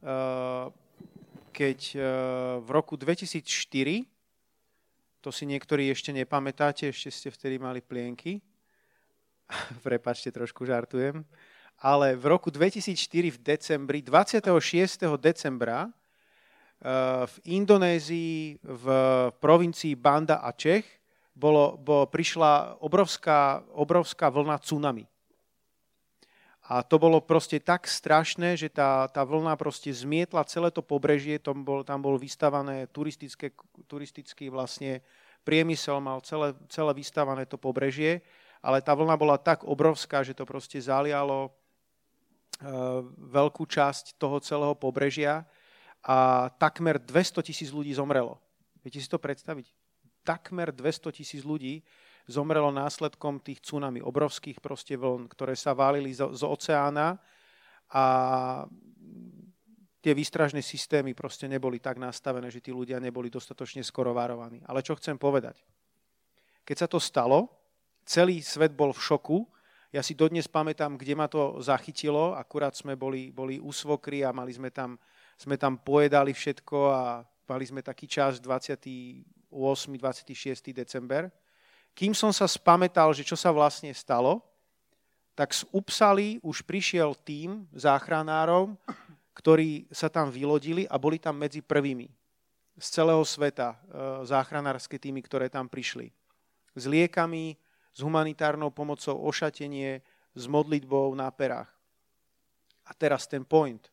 Uh, 0.00 0.72
keď 1.52 1.78
e, 1.92 1.98
v 2.64 2.68
roku 2.72 2.96
2004, 2.96 3.44
to 5.20 5.28
si 5.30 5.44
niektorí 5.44 5.92
ešte 5.92 6.10
nepamätáte, 6.10 6.88
ešte 6.88 7.12
ste 7.12 7.28
vtedy 7.28 7.60
mali 7.60 7.84
plienky, 7.84 8.40
prepačte, 9.86 10.32
trošku 10.32 10.64
žartujem, 10.64 11.22
ale 11.78 12.16
v 12.16 12.24
roku 12.24 12.48
2004 12.48 13.36
v 13.36 13.38
decembri, 13.38 14.00
26. 14.00 14.48
decembra, 15.20 15.92
v 17.26 17.36
Indonézii, 17.46 18.58
v 18.58 18.86
provincii 19.38 19.94
Banda 19.94 20.42
a 20.42 20.50
Čech, 20.50 20.82
bolo, 21.32 21.78
bolo, 21.78 22.10
prišla 22.10 22.82
obrovská, 22.82 23.62
obrovská 23.72 24.28
vlna 24.28 24.58
tsunami. 24.58 25.06
A 26.70 26.82
to 26.82 26.98
bolo 26.98 27.18
proste 27.22 27.58
tak 27.58 27.86
strašné, 27.90 28.54
že 28.54 28.70
tá, 28.70 29.06
tá 29.10 29.22
vlna 29.26 29.58
proste 29.58 29.90
zmietla 29.90 30.46
celé 30.46 30.70
to 30.70 30.82
pobrežie, 30.82 31.38
tam 31.38 31.66
bol, 31.66 31.82
tam 31.82 32.02
bol 32.02 32.18
vystavané 32.18 32.86
turistické, 32.90 33.50
turistický 33.90 34.46
vlastne 34.50 35.02
priemysel, 35.42 35.98
mal 35.98 36.22
celé, 36.22 36.54
celé 36.70 36.92
vystavané 36.94 37.46
to 37.46 37.58
pobrežie, 37.58 38.22
ale 38.62 38.78
tá 38.78 38.94
vlna 38.94 39.14
bola 39.18 39.36
tak 39.42 39.66
obrovská, 39.66 40.22
že 40.22 40.38
to 40.38 40.46
proste 40.46 40.78
zalialo 40.78 41.46
e, 41.46 41.50
veľkú 43.34 43.66
časť 43.66 44.18
toho 44.22 44.38
celého 44.38 44.78
pobrežia 44.78 45.42
a 46.02 46.50
takmer 46.58 46.98
200 46.98 47.46
tisíc 47.46 47.70
ľudí 47.70 47.94
zomrelo. 47.94 48.38
Viete 48.82 48.98
si 48.98 49.06
to 49.06 49.22
predstaviť? 49.22 49.70
Takmer 50.26 50.74
200 50.74 51.14
tisíc 51.14 51.42
ľudí 51.46 51.82
zomrelo 52.26 52.70
následkom 52.70 53.42
tých 53.42 53.62
tsunami, 53.62 54.02
obrovských 54.02 54.62
proste 54.62 54.94
vln, 54.94 55.26
ktoré 55.30 55.58
sa 55.58 55.74
válili 55.74 56.14
z, 56.14 56.26
z 56.34 56.42
oceána 56.46 57.18
a 57.90 58.04
tie 60.02 60.12
výstražné 60.14 60.62
systémy 60.62 61.14
proste 61.14 61.46
neboli 61.46 61.78
tak 61.78 61.98
nastavené, 61.98 62.50
že 62.50 62.58
tí 62.58 62.74
ľudia 62.74 62.98
neboli 62.98 63.30
dostatočne 63.30 63.86
skoro 63.86 64.10
varovaní. 64.10 64.58
Ale 64.66 64.82
čo 64.82 64.98
chcem 64.98 65.14
povedať? 65.14 65.62
Keď 66.66 66.76
sa 66.78 66.88
to 66.90 66.98
stalo, 66.98 67.50
celý 68.02 68.42
svet 68.42 68.74
bol 68.74 68.90
v 68.90 69.02
šoku. 69.02 69.38
Ja 69.94 70.02
si 70.02 70.18
dodnes 70.18 70.50
pamätám, 70.50 70.98
kde 70.98 71.14
ma 71.14 71.30
to 71.30 71.62
zachytilo. 71.62 72.34
Akurát 72.34 72.74
sme 72.74 72.98
boli, 72.98 73.30
boli 73.30 73.62
u 73.62 73.70
svokry 73.70 74.26
a 74.26 74.34
mali 74.34 74.50
sme 74.50 74.74
tam, 74.74 74.98
sme 75.42 75.58
tam 75.58 75.74
pojedali 75.74 76.30
všetko 76.30 76.78
a 76.94 77.26
mali 77.50 77.64
sme 77.66 77.82
taký 77.82 78.06
čas 78.06 78.38
28. 78.38 79.26
26. 79.50 80.70
december. 80.70 81.26
Kým 81.92 82.14
som 82.14 82.30
sa 82.30 82.48
spametal, 82.48 83.10
že 83.12 83.26
čo 83.26 83.36
sa 83.36 83.52
vlastne 83.52 83.92
stalo, 83.92 84.40
tak 85.36 85.52
z 85.52 85.66
Upsaly 85.74 86.40
už 86.40 86.64
prišiel 86.64 87.12
tým 87.20 87.68
záchranárov, 87.74 88.72
ktorí 89.38 89.90
sa 89.92 90.08
tam 90.08 90.32
vylodili 90.32 90.88
a 90.88 90.96
boli 90.96 91.20
tam 91.20 91.36
medzi 91.36 91.60
prvými 91.60 92.08
z 92.72 92.86
celého 92.88 93.20
sveta 93.20 93.76
e, 93.76 93.76
záchranárske 94.24 94.96
týmy, 94.96 95.20
ktoré 95.20 95.52
tam 95.52 95.68
prišli. 95.68 96.08
S 96.72 96.88
liekami, 96.88 97.60
s 97.92 98.00
humanitárnou 98.00 98.72
pomocou, 98.72 99.20
ošatenie, 99.28 100.00
s 100.32 100.44
modlitbou 100.48 101.12
na 101.12 101.28
perách. 101.28 101.68
A 102.88 102.96
teraz 102.96 103.28
ten 103.28 103.44
point. 103.44 103.91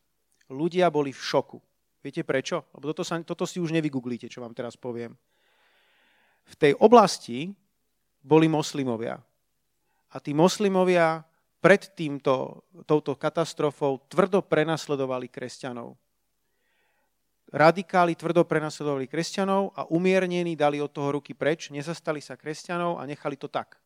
Ľudia 0.50 0.90
boli 0.90 1.14
v 1.14 1.22
šoku. 1.22 1.58
Viete 2.02 2.26
prečo? 2.26 2.66
Lebo 2.74 2.90
toto, 2.90 3.06
sa, 3.06 3.22
toto 3.22 3.46
si 3.46 3.62
už 3.62 3.70
nevygooglíte, 3.70 4.26
čo 4.26 4.42
vám 4.42 4.52
teraz 4.52 4.74
poviem. 4.74 5.14
V 6.50 6.54
tej 6.58 6.72
oblasti, 6.82 7.54
boli 8.20 8.50
moslimovia. 8.50 9.16
A 10.10 10.16
tí 10.18 10.34
moslimovia 10.36 11.24
pred 11.60 11.92
týmto, 11.92 12.64
touto 12.88 13.16
katastrofou 13.16 14.00
tvrdo 14.08 14.44
prenasledovali 14.44 15.28
kresťanov. 15.28 15.96
Radikáli 17.50 18.14
tvrdo 18.14 18.46
prenasledovali 18.46 19.10
kresťanov 19.10 19.74
a 19.74 19.82
umiernení 19.90 20.54
dali 20.54 20.78
od 20.78 20.90
toho 20.94 21.18
ruky 21.18 21.34
preč, 21.34 21.68
nezastali 21.74 22.22
sa 22.22 22.38
kresťanov 22.38 23.02
a 23.02 23.02
nechali 23.04 23.34
to 23.34 23.50
tak. 23.50 23.76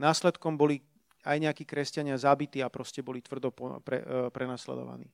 Následkom 0.00 0.56
boli 0.56 0.80
aj 1.26 1.36
nejakí 1.42 1.64
kresťania 1.68 2.16
zabití 2.16 2.62
a 2.62 2.72
proste 2.72 3.02
boli 3.02 3.20
tvrdo 3.20 3.52
pre, 3.82 4.00
e, 4.00 4.04
prenasledovaní. 4.32 5.10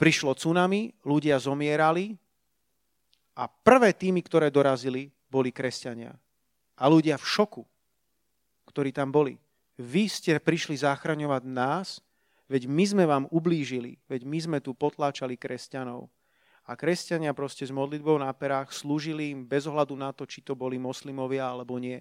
Prišlo 0.00 0.32
tsunami, 0.32 0.96
ľudia 1.04 1.36
zomierali 1.36 2.16
A 3.36 3.44
prvé 3.44 3.92
týmy, 3.92 4.24
ktoré 4.24 4.48
dorazili, 4.48 5.12
boli 5.28 5.52
kresťania. 5.52 6.16
A 6.80 6.88
ľudia 6.88 7.20
v 7.20 7.28
šoku, 7.28 7.62
ktorí 8.64 8.96
tam 8.96 9.12
boli. 9.12 9.36
Vy 9.76 10.08
ste 10.08 10.36
prišli 10.40 10.80
zachraňovať 10.80 11.42
nás, 11.44 12.00
veď 12.48 12.64
my 12.68 12.84
sme 12.84 13.04
vám 13.04 13.24
ublížili, 13.28 14.00
veď 14.08 14.24
my 14.24 14.38
sme 14.40 14.58
tu 14.64 14.72
potláčali 14.72 15.36
kresťanov. 15.36 16.08
A 16.64 16.76
kresťania 16.76 17.36
proste 17.36 17.68
s 17.68 17.72
modlitbou 17.72 18.16
na 18.20 18.32
perách 18.32 18.72
slúžili 18.72 19.32
im 19.32 19.44
bez 19.44 19.64
ohľadu 19.68 19.96
na 19.96 20.12
to, 20.16 20.28
či 20.28 20.40
to 20.44 20.56
boli 20.56 20.80
moslimovia 20.80 21.48
alebo 21.48 21.76
nie. 21.76 22.00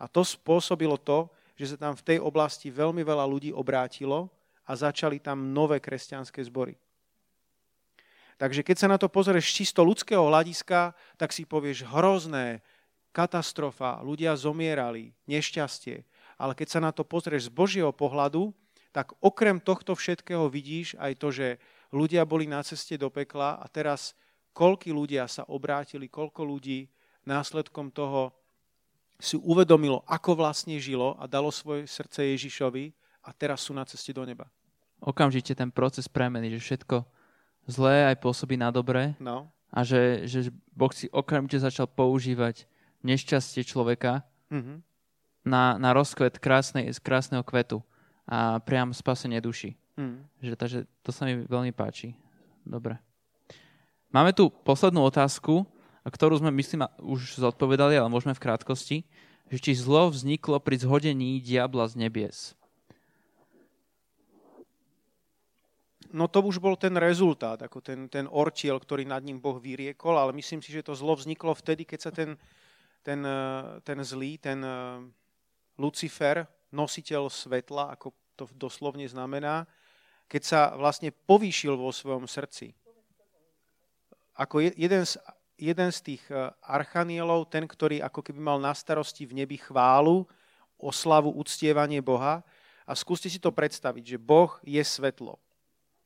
A 0.00 0.08
to 0.08 0.24
spôsobilo 0.24 0.96
to, 0.96 1.28
že 1.56 1.76
sa 1.76 1.88
tam 1.88 1.94
v 1.96 2.04
tej 2.08 2.18
oblasti 2.24 2.68
veľmi 2.72 3.04
veľa 3.04 3.24
ľudí 3.24 3.52
obrátilo 3.52 4.32
a 4.64 4.72
začali 4.72 5.20
tam 5.20 5.52
nové 5.52 5.80
kresťanské 5.80 6.40
zbory. 6.44 6.76
Takže 8.36 8.66
keď 8.66 8.76
sa 8.76 8.88
na 8.90 8.98
to 8.98 9.06
pozrieš 9.06 9.54
čisto 9.54 9.86
ľudského 9.86 10.26
hľadiska, 10.26 10.94
tak 11.14 11.30
si 11.30 11.46
povieš 11.46 11.86
hrozné, 11.86 12.60
katastrofa, 13.14 14.02
ľudia 14.02 14.34
zomierali, 14.34 15.14
nešťastie. 15.30 16.02
Ale 16.34 16.58
keď 16.58 16.68
sa 16.68 16.80
na 16.82 16.90
to 16.90 17.06
pozrieš 17.06 17.46
z 17.46 17.54
Božieho 17.54 17.94
pohľadu, 17.94 18.50
tak 18.90 19.14
okrem 19.22 19.62
tohto 19.62 19.94
všetkého 19.94 20.50
vidíš 20.50 20.98
aj 20.98 21.12
to, 21.22 21.30
že 21.30 21.46
ľudia 21.94 22.26
boli 22.26 22.50
na 22.50 22.62
ceste 22.66 22.98
do 22.98 23.06
pekla 23.06 23.62
a 23.62 23.66
teraz 23.70 24.18
koľky 24.50 24.90
ľudia 24.90 25.30
sa 25.30 25.46
obrátili, 25.46 26.10
koľko 26.10 26.42
ľudí 26.42 26.90
následkom 27.22 27.94
toho 27.94 28.34
si 29.22 29.38
uvedomilo, 29.38 30.02
ako 30.10 30.34
vlastne 30.34 30.74
žilo 30.82 31.14
a 31.22 31.30
dalo 31.30 31.54
svoje 31.54 31.86
srdce 31.86 32.34
Ježišovi 32.34 32.90
a 33.22 33.30
teraz 33.30 33.66
sú 33.66 33.72
na 33.74 33.86
ceste 33.86 34.10
do 34.10 34.26
neba. 34.26 34.50
Okamžite 34.98 35.54
ten 35.54 35.70
proces 35.70 36.10
premeny, 36.10 36.50
že 36.58 36.58
všetko 36.58 37.06
zlé 37.66 38.12
aj 38.12 38.16
pôsobí 38.20 38.56
na 38.58 38.68
dobré. 38.70 39.16
No. 39.20 39.48
A 39.74 39.82
že, 39.82 40.24
že 40.30 40.54
Boh 40.70 40.90
si 40.94 41.10
okamžite 41.10 41.64
začal 41.64 41.90
používať 41.90 42.68
nešťastie 43.02 43.66
človeka 43.66 44.22
mm-hmm. 44.48 44.78
na, 45.44 45.76
na 45.76 45.90
rozkvet 45.92 46.38
krásnej, 46.38 46.88
krásneho 47.02 47.42
kvetu 47.42 47.82
a 48.24 48.62
priam 48.62 48.94
spasenie 48.94 49.42
duši. 49.42 49.76
Mm. 50.00 50.24
Že, 50.40 50.52
takže 50.56 50.78
to 51.04 51.10
sa 51.12 51.28
mi 51.28 51.44
veľmi 51.44 51.70
páči. 51.74 52.16
Dobre. 52.64 52.96
Máme 54.14 54.32
tu 54.32 54.48
poslednú 54.48 55.04
otázku, 55.04 55.66
ktorú 56.06 56.38
sme, 56.38 56.54
myslím, 56.54 56.86
už 57.02 57.40
zodpovedali, 57.42 57.98
ale 57.98 58.12
môžeme 58.12 58.32
v 58.32 58.42
krátkosti, 58.42 58.96
že 59.52 59.58
či 59.60 59.72
zlo 59.76 60.08
vzniklo 60.08 60.56
pri 60.62 60.80
zhodení 60.80 61.42
diabla 61.42 61.90
z 61.90 62.06
nebies. 62.08 62.56
No 66.14 66.30
to 66.30 66.38
už 66.46 66.62
bol 66.62 66.78
ten 66.78 66.94
rezultát, 66.94 67.58
ako 67.58 67.82
ten, 67.82 68.06
ten 68.06 68.30
ortiel, 68.30 68.78
ktorý 68.78 69.02
nad 69.02 69.20
ním 69.26 69.42
Boh 69.42 69.58
vyriekol, 69.58 70.14
ale 70.14 70.30
myslím 70.38 70.62
si, 70.62 70.70
že 70.70 70.86
to 70.86 70.94
zlo 70.94 71.18
vzniklo 71.18 71.50
vtedy, 71.58 71.82
keď 71.82 72.00
sa 72.00 72.10
ten, 72.14 72.38
ten, 73.02 73.20
eh, 73.26 73.82
ten 73.82 73.98
zlý, 74.06 74.38
ten 74.38 74.62
eh, 74.62 75.02
Lucifer, 75.74 76.46
nositeľ 76.70 77.26
svetla, 77.26 77.98
ako 77.98 78.14
to 78.38 78.46
doslovne 78.54 79.10
znamená, 79.10 79.66
keď 80.30 80.42
sa 80.46 80.60
vlastne 80.78 81.10
povýšil 81.10 81.74
vo 81.74 81.90
svojom 81.90 82.30
srdci. 82.30 82.74
Ako 84.34 84.58
jeden 84.62 85.02
z, 85.06 85.18
jeden 85.58 85.90
z 85.90 85.98
tých 86.14 86.22
eh, 86.30 86.46
archanielov, 86.62 87.50
ten, 87.50 87.66
ktorý 87.66 87.98
ako 88.06 88.22
keby 88.22 88.38
mal 88.38 88.62
na 88.62 88.70
starosti 88.70 89.26
v 89.26 89.42
nebi 89.42 89.58
chválu, 89.58 90.22
oslavu, 90.78 91.34
uctievanie 91.34 91.98
Boha. 91.98 92.46
A 92.84 92.92
skúste 92.92 93.32
si 93.32 93.40
to 93.40 93.48
predstaviť, 93.48 94.14
že 94.14 94.18
Boh 94.20 94.60
je 94.60 94.78
svetlo 94.84 95.40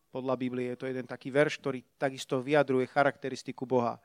podľa 0.08 0.34
Biblie. 0.40 0.72
Je 0.72 0.78
to 0.80 0.88
jeden 0.88 1.04
taký 1.04 1.28
verš, 1.28 1.60
ktorý 1.60 1.84
takisto 2.00 2.40
vyjadruje 2.40 2.88
charakteristiku 2.88 3.68
Boha. 3.68 4.00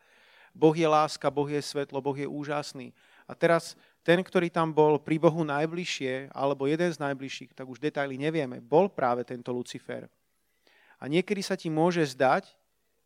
Boh 0.53 0.75
je 0.77 0.85
láska, 0.85 1.33
Boh 1.33 1.49
je 1.49 1.57
svetlo, 1.57 1.97
Boh 1.97 2.13
je 2.13 2.29
úžasný. 2.29 2.93
A 3.25 3.33
teraz 3.33 3.73
ten, 4.05 4.21
ktorý 4.21 4.53
tam 4.53 4.69
bol 4.69 5.01
pri 5.01 5.17
Bohu 5.17 5.41
najbližšie, 5.41 6.29
alebo 6.29 6.69
jeden 6.69 6.93
z 6.93 7.01
najbližších, 7.01 7.57
tak 7.57 7.65
už 7.65 7.81
detaily 7.81 8.21
nevieme, 8.21 8.61
bol 8.61 8.85
práve 8.85 9.25
tento 9.25 9.49
Lucifer. 9.49 10.05
A 11.01 11.09
niekedy 11.09 11.41
sa 11.41 11.57
ti 11.57 11.73
môže 11.73 12.05
zdať, 12.05 12.45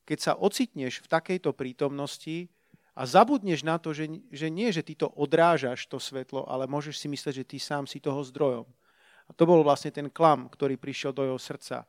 keď 0.03 0.19
sa 0.19 0.33
ocitneš 0.35 0.99
v 0.99 1.07
takejto 1.07 1.55
prítomnosti 1.55 2.51
a 2.91 3.07
zabudneš 3.07 3.63
na 3.63 3.79
to, 3.79 3.95
že, 3.95 4.11
že 4.33 4.47
nie, 4.51 4.67
že 4.75 4.83
ty 4.83 4.97
to 4.97 5.07
odrážaš, 5.15 5.87
to 5.87 6.01
svetlo, 6.01 6.43
ale 6.51 6.67
môžeš 6.67 6.99
si 6.99 7.07
mysleť, 7.07 7.43
že 7.43 7.47
ty 7.47 7.57
sám 7.63 7.87
si 7.87 8.03
toho 8.03 8.19
zdrojom. 8.27 8.67
A 9.27 9.31
to 9.35 9.43
bol 9.47 9.63
vlastne 9.63 9.91
ten 9.91 10.11
klam, 10.11 10.51
ktorý 10.51 10.75
prišiel 10.75 11.15
do 11.15 11.23
jeho 11.23 11.39
srdca 11.39 11.87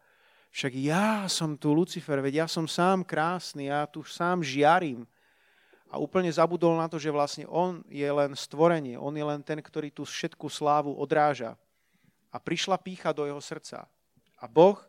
však 0.48 0.72
ja 0.74 1.28
som 1.28 1.54
tu 1.54 1.76
Lucifer, 1.76 2.18
veď 2.18 2.44
ja 2.44 2.46
som 2.48 2.64
sám 2.64 3.04
krásny, 3.04 3.68
ja 3.68 3.84
tu 3.84 4.00
sám 4.02 4.40
žiarím. 4.40 5.04
A 5.88 5.96
úplne 5.96 6.28
zabudol 6.28 6.76
na 6.76 6.84
to, 6.84 7.00
že 7.00 7.08
vlastne 7.08 7.48
on 7.48 7.80
je 7.88 8.04
len 8.04 8.36
stvorenie, 8.36 9.00
on 9.00 9.16
je 9.16 9.24
len 9.24 9.40
ten, 9.40 9.56
ktorý 9.56 9.88
tú 9.88 10.04
všetku 10.04 10.52
slávu 10.52 10.92
odráža. 10.92 11.56
A 12.28 12.36
prišla 12.36 12.76
pícha 12.76 13.08
do 13.16 13.24
jeho 13.24 13.40
srdca. 13.40 13.88
A 14.36 14.44
Boh 14.44 14.76
e, 14.76 14.86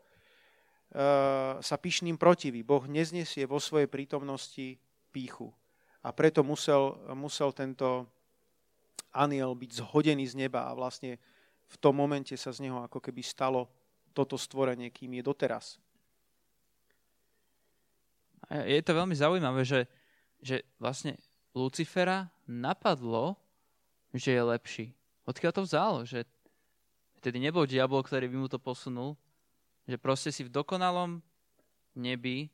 sa 1.63 1.75
pyšným 1.79 2.19
protiví. 2.19 2.67
Boh 2.67 2.83
neznesie 2.83 3.47
vo 3.47 3.63
svojej 3.63 3.87
prítomnosti 3.87 4.75
píchu. 5.15 5.55
A 6.03 6.11
preto 6.11 6.43
musel, 6.43 6.99
musel 7.15 7.55
tento 7.55 8.03
aniel 9.15 9.55
byť 9.55 9.71
zhodený 9.79 10.27
z 10.27 10.35
neba 10.35 10.67
a 10.67 10.75
vlastne 10.75 11.15
v 11.69 11.75
tom 11.79 11.95
momente 11.95 12.35
sa 12.35 12.51
z 12.51 12.67
neho 12.67 12.83
ako 12.83 12.99
keby 12.99 13.23
stalo 13.23 13.71
toto 14.19 14.35
stvorenie, 14.35 14.91
kým 14.91 15.15
je 15.15 15.23
doteraz. 15.23 15.79
Je 18.51 18.83
to 18.83 18.91
veľmi 18.91 19.15
zaujímavé, 19.15 19.63
že, 19.63 19.87
že 20.43 20.67
vlastne 20.75 21.15
Lucifera 21.55 22.27
napadlo, 22.43 23.39
že 24.11 24.35
je 24.35 24.43
lepší. 24.43 24.85
Odkiaľ 25.23 25.51
to 25.55 25.61
vzal? 25.63 25.93
Že 26.03 26.27
vtedy 27.23 27.37
nebol 27.39 27.63
diabol, 27.63 28.03
ktorý 28.03 28.27
by 28.27 28.37
mu 28.43 28.47
to 28.51 28.59
posunul. 28.59 29.15
Že 29.87 29.95
proste 30.01 30.29
si 30.35 30.43
v 30.43 30.51
dokonalom 30.51 31.23
nebi 31.95 32.51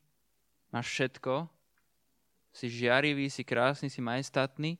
máš 0.70 0.94
všetko, 0.94 1.50
si 2.54 2.68
žiarivý, 2.72 3.28
si 3.32 3.44
krásny, 3.48 3.88
si 3.92 4.00
majestátny 4.00 4.80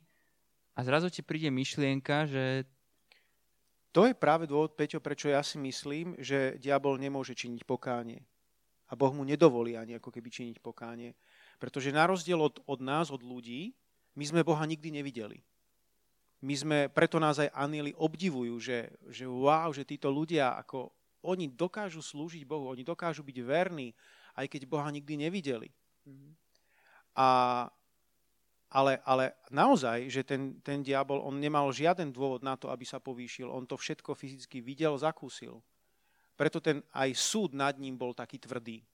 a 0.76 0.84
zrazu 0.84 1.08
ti 1.08 1.24
príde 1.24 1.48
myšlienka, 1.48 2.28
že 2.28 2.68
to 3.96 4.04
je 4.04 4.12
práve 4.12 4.44
dôvod, 4.44 4.76
Peťo, 4.76 5.00
prečo 5.00 5.32
ja 5.32 5.40
si 5.40 5.56
myslím, 5.56 6.20
že 6.20 6.60
diabol 6.60 7.00
nemôže 7.00 7.32
činiť 7.32 7.64
pokánie. 7.64 8.20
A 8.86 8.92
Boh 8.92 9.08
mu 9.16 9.24
nedovolí 9.24 9.72
ani 9.72 9.96
ako 9.96 10.12
keby 10.12 10.28
činiť 10.28 10.60
pokánie. 10.60 11.16
Pretože 11.56 11.96
na 11.96 12.04
rozdiel 12.04 12.36
od, 12.36 12.60
od 12.68 12.80
nás, 12.84 13.08
od 13.08 13.24
ľudí, 13.24 13.72
my 14.12 14.24
sme 14.28 14.44
Boha 14.44 14.68
nikdy 14.68 14.92
nevideli. 14.92 15.40
My 16.44 16.52
sme, 16.52 16.78
preto 16.92 17.16
nás 17.16 17.40
aj 17.40 17.48
anieli 17.56 17.96
obdivujú, 17.96 18.60
že, 18.60 18.92
že 19.08 19.24
wow, 19.24 19.72
že 19.72 19.88
títo 19.88 20.12
ľudia, 20.12 20.60
ako 20.60 20.92
oni 21.24 21.48
dokážu 21.48 22.04
slúžiť 22.04 22.44
Bohu, 22.44 22.68
oni 22.68 22.84
dokážu 22.84 23.24
byť 23.24 23.38
verní, 23.40 23.96
aj 24.36 24.46
keď 24.52 24.68
Boha 24.68 24.92
nikdy 24.92 25.24
nevideli. 25.24 25.72
Mm-hmm. 26.04 26.32
A 27.16 27.28
ale, 28.76 29.00
ale 29.08 29.32
naozaj, 29.48 30.12
že 30.12 30.20
ten, 30.20 30.60
ten 30.60 30.84
diabol, 30.84 31.24
on 31.24 31.40
nemal 31.40 31.72
žiaden 31.72 32.12
dôvod 32.12 32.44
na 32.44 32.60
to, 32.60 32.68
aby 32.68 32.84
sa 32.84 33.00
povýšil. 33.00 33.48
On 33.48 33.64
to 33.64 33.80
všetko 33.80 34.12
fyzicky 34.12 34.60
videl, 34.60 34.92
zakúsil. 35.00 35.64
Preto 36.36 36.60
ten 36.60 36.84
aj 36.92 37.16
súd 37.16 37.56
nad 37.56 37.72
ním 37.80 37.96
bol 37.96 38.12
taký 38.12 38.36
tvrdý. 38.36 38.84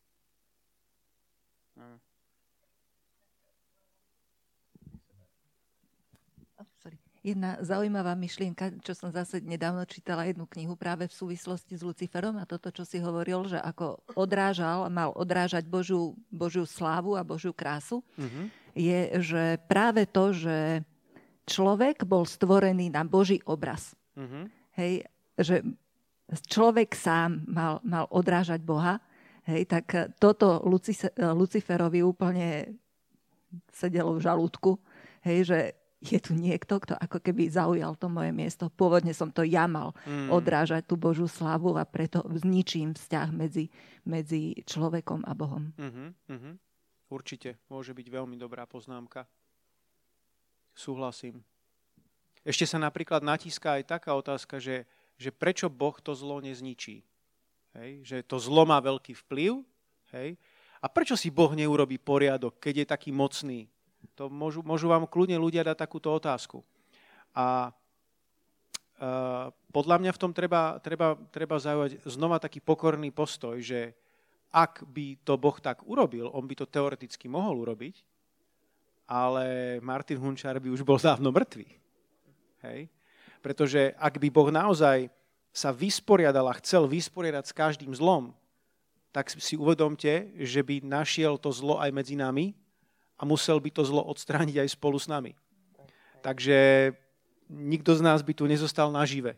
Jedna 7.23 7.55
zaujímavá 7.63 8.19
myšlienka, 8.19 8.83
čo 8.83 8.99
som 8.99 9.11
zase 9.15 9.39
nedávno 9.43 9.87
čítala 9.87 10.27
jednu 10.27 10.43
knihu 10.47 10.75
práve 10.75 11.07
v 11.07 11.15
súvislosti 11.15 11.79
s 11.79 11.83
Luciferom 11.83 12.35
a 12.39 12.47
toto, 12.47 12.75
čo 12.75 12.83
si 12.83 12.99
hovoril, 12.99 13.47
že 13.47 13.63
ako 13.63 14.03
odrážal, 14.19 14.91
mal 14.91 15.15
odrážať 15.15 15.71
Božiu, 15.71 16.19
Božiu 16.35 16.67
slávu 16.67 17.15
a 17.15 17.23
Božiu 17.23 17.55
krásu. 17.55 18.03
Mm-hmm 18.19 18.62
je, 18.73 19.01
že 19.21 19.61
práve 19.69 20.09
to, 20.09 20.33
že 20.33 20.87
človek 21.49 22.05
bol 22.09 22.25
stvorený 22.25 22.93
na 22.93 23.03
Boží 23.05 23.41
obraz. 23.45 23.97
Mm-hmm. 24.17 24.45
Hej, 24.79 24.93
že 25.37 25.57
človek 26.49 26.97
sám 26.97 27.45
mal, 27.49 27.81
mal 27.85 28.09
odrážať 28.09 28.65
Boha, 28.65 29.01
hej, 29.45 29.69
tak 29.69 30.17
toto 30.17 30.63
Luciferovi 31.19 32.01
úplne 32.01 32.79
sedelo 33.69 34.17
v 34.17 34.25
žalúdku, 34.25 34.81
hej, 35.29 35.39
že 35.45 35.59
je 36.03 36.19
tu 36.19 36.35
niekto, 36.35 36.83
kto 36.83 36.99
ako 36.99 37.23
keby 37.23 37.47
zaujal 37.47 37.95
to 37.95 38.11
moje 38.11 38.35
miesto. 38.35 38.67
Pôvodne 38.75 39.15
som 39.15 39.31
to 39.31 39.47
ja 39.47 39.71
mal 39.71 39.95
mm. 40.03 40.35
odrážať 40.35 40.91
tú 40.91 40.99
Božú 40.99 41.31
slavu 41.31 41.79
a 41.79 41.87
preto 41.87 42.27
zničím 42.27 42.99
vzťah 42.99 43.29
medzi, 43.31 43.71
medzi 44.03 44.59
človekom 44.67 45.23
a 45.23 45.33
Bohom. 45.39 45.71
Mm-hmm, 45.79 46.09
mm-hmm. 46.27 46.55
Určite 47.13 47.61
môže 47.69 47.93
byť 47.93 48.09
veľmi 48.09 48.41
dobrá 48.41 48.65
poznámka. 48.65 49.29
Súhlasím. 50.73 51.45
Ešte 52.41 52.65
sa 52.65 52.81
napríklad 52.81 53.21
natíska 53.21 53.77
aj 53.77 54.01
taká 54.01 54.17
otázka, 54.17 54.57
že, 54.57 54.89
že 55.21 55.29
prečo 55.29 55.69
Boh 55.69 55.93
to 56.01 56.17
zlo 56.17 56.41
nezničí. 56.41 57.05
Hej? 57.77 57.91
Že 58.09 58.17
to 58.25 58.37
zlo 58.41 58.65
má 58.65 58.81
veľký 58.81 59.13
vplyv. 59.29 59.61
Hej? 60.17 60.41
A 60.81 60.89
prečo 60.89 61.13
si 61.13 61.29
Boh 61.29 61.53
neurobí 61.53 62.01
poriadok, 62.01 62.57
keď 62.57 62.75
je 62.81 62.87
taký 62.89 63.11
mocný? 63.13 63.69
To 64.17 64.33
môžu, 64.33 64.65
môžu 64.65 64.89
vám 64.89 65.05
kľudne 65.05 65.37
ľudia 65.37 65.69
dať 65.69 65.85
takúto 65.85 66.09
otázku. 66.09 66.65
A 67.37 67.71
uh, 67.71 69.53
podľa 69.69 69.97
mňa 70.01 70.13
v 70.17 70.21
tom 70.21 70.33
treba, 70.33 70.81
treba, 70.81 71.21
treba 71.29 71.61
zaujať 71.61 72.09
znova 72.09 72.41
taký 72.41 72.65
pokorný 72.65 73.13
postoj, 73.13 73.61
že 73.61 73.93
ak 74.53 74.85
by 74.85 75.17
to 75.25 75.41
Boh 75.41 75.57
tak 75.57 75.81
urobil, 75.89 76.29
on 76.29 76.45
by 76.45 76.55
to 76.55 76.69
teoreticky 76.69 77.25
mohol 77.27 77.65
urobiť, 77.65 78.05
ale 79.09 79.77
Martin 79.81 80.21
Hunčár 80.21 80.61
by 80.61 80.69
už 80.69 80.85
bol 80.85 81.01
dávno 81.01 81.33
mŕtvý. 81.33 81.69
Hej? 82.69 82.93
Pretože 83.41 83.97
ak 83.97 84.21
by 84.21 84.29
Boh 84.29 84.53
naozaj 84.53 85.09
sa 85.53 85.73
vysporiadal 85.73 86.49
a 86.49 86.59
chcel 86.61 86.89
vysporiadať 86.89 87.45
s 87.49 87.57
každým 87.57 87.93
zlom, 87.93 88.33
tak 89.13 89.29
si 89.29 89.57
uvedomte, 89.61 90.33
že 90.41 90.65
by 90.65 90.81
našiel 90.81 91.37
to 91.37 91.53
zlo 91.53 91.77
aj 91.77 91.93
medzi 91.93 92.17
nami 92.17 92.57
a 93.21 93.29
musel 93.29 93.61
by 93.61 93.69
to 93.69 93.85
zlo 93.85 94.01
odstrániť 94.09 94.65
aj 94.65 94.69
spolu 94.73 94.97
s 94.97 95.09
nami. 95.09 95.37
Takže 96.25 96.93
nikto 97.53 97.93
z 97.93 98.01
nás 98.01 98.25
by 98.25 98.33
tu 98.33 98.49
nezostal 98.49 98.89
nažive. 98.89 99.37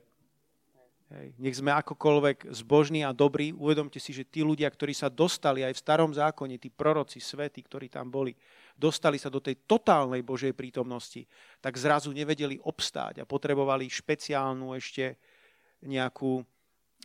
Hej. 1.12 1.36
Nech 1.36 1.57
sme 1.61 1.70
akokoľvek 1.76 2.48
zbožní 2.55 3.05
a 3.05 3.12
dobrí, 3.12 3.52
uvedomte 3.52 4.00
si, 4.00 4.16
že 4.16 4.24
tí 4.24 4.40
ľudia, 4.40 4.66
ktorí 4.72 4.96
sa 4.96 5.12
dostali 5.12 5.61
aj 5.61 5.76
v 5.76 5.82
starom 5.84 6.11
zákone, 6.16 6.57
tí 6.57 6.72
proroci, 6.72 7.20
svety, 7.20 7.61
ktorí 7.61 7.92
tam 7.92 8.09
boli, 8.09 8.32
dostali 8.72 9.20
sa 9.20 9.28
do 9.28 9.38
tej 9.38 9.68
totálnej 9.68 10.24
Božej 10.24 10.57
prítomnosti, 10.57 11.28
tak 11.61 11.76
zrazu 11.76 12.11
nevedeli 12.11 12.57
obstáť 12.57 13.20
a 13.20 13.28
potrebovali 13.28 13.86
špeciálnu 13.86 14.72
ešte 14.72 15.20
nejakú 15.84 16.40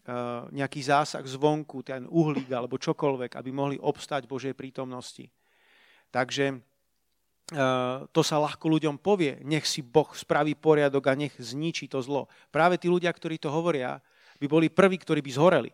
Eh, 0.09 0.43
nejaký 0.55 0.79
zásah 0.79 1.21
zvonku, 1.21 1.83
ten 1.83 2.07
uhlík 2.07 2.49
alebo 2.49 2.79
čokoľvek, 2.79 3.35
aby 3.35 3.49
mohli 3.51 3.77
obstať 3.77 4.25
v 4.25 4.31
Božej 4.31 4.53
prítomnosti. 4.55 5.27
Takže 6.09 6.63
to 8.13 8.21
sa 8.21 8.37
ľahko 8.37 8.65
ľuďom 8.69 9.01
povie, 9.01 9.41
nech 9.41 9.65
si 9.65 9.81
Boh 9.81 10.09
spraví 10.13 10.53
poriadok 10.53 11.09
a 11.09 11.17
nech 11.17 11.33
zničí 11.33 11.89
to 11.89 11.97
zlo. 12.01 12.29
Práve 12.53 12.77
tí 12.77 12.85
ľudia, 12.85 13.09
ktorí 13.09 13.41
to 13.41 13.49
hovoria, 13.49 13.97
by 14.37 14.45
boli 14.45 14.67
prví, 14.69 15.01
ktorí 15.01 15.19
by 15.25 15.31
zhoreli. 15.33 15.71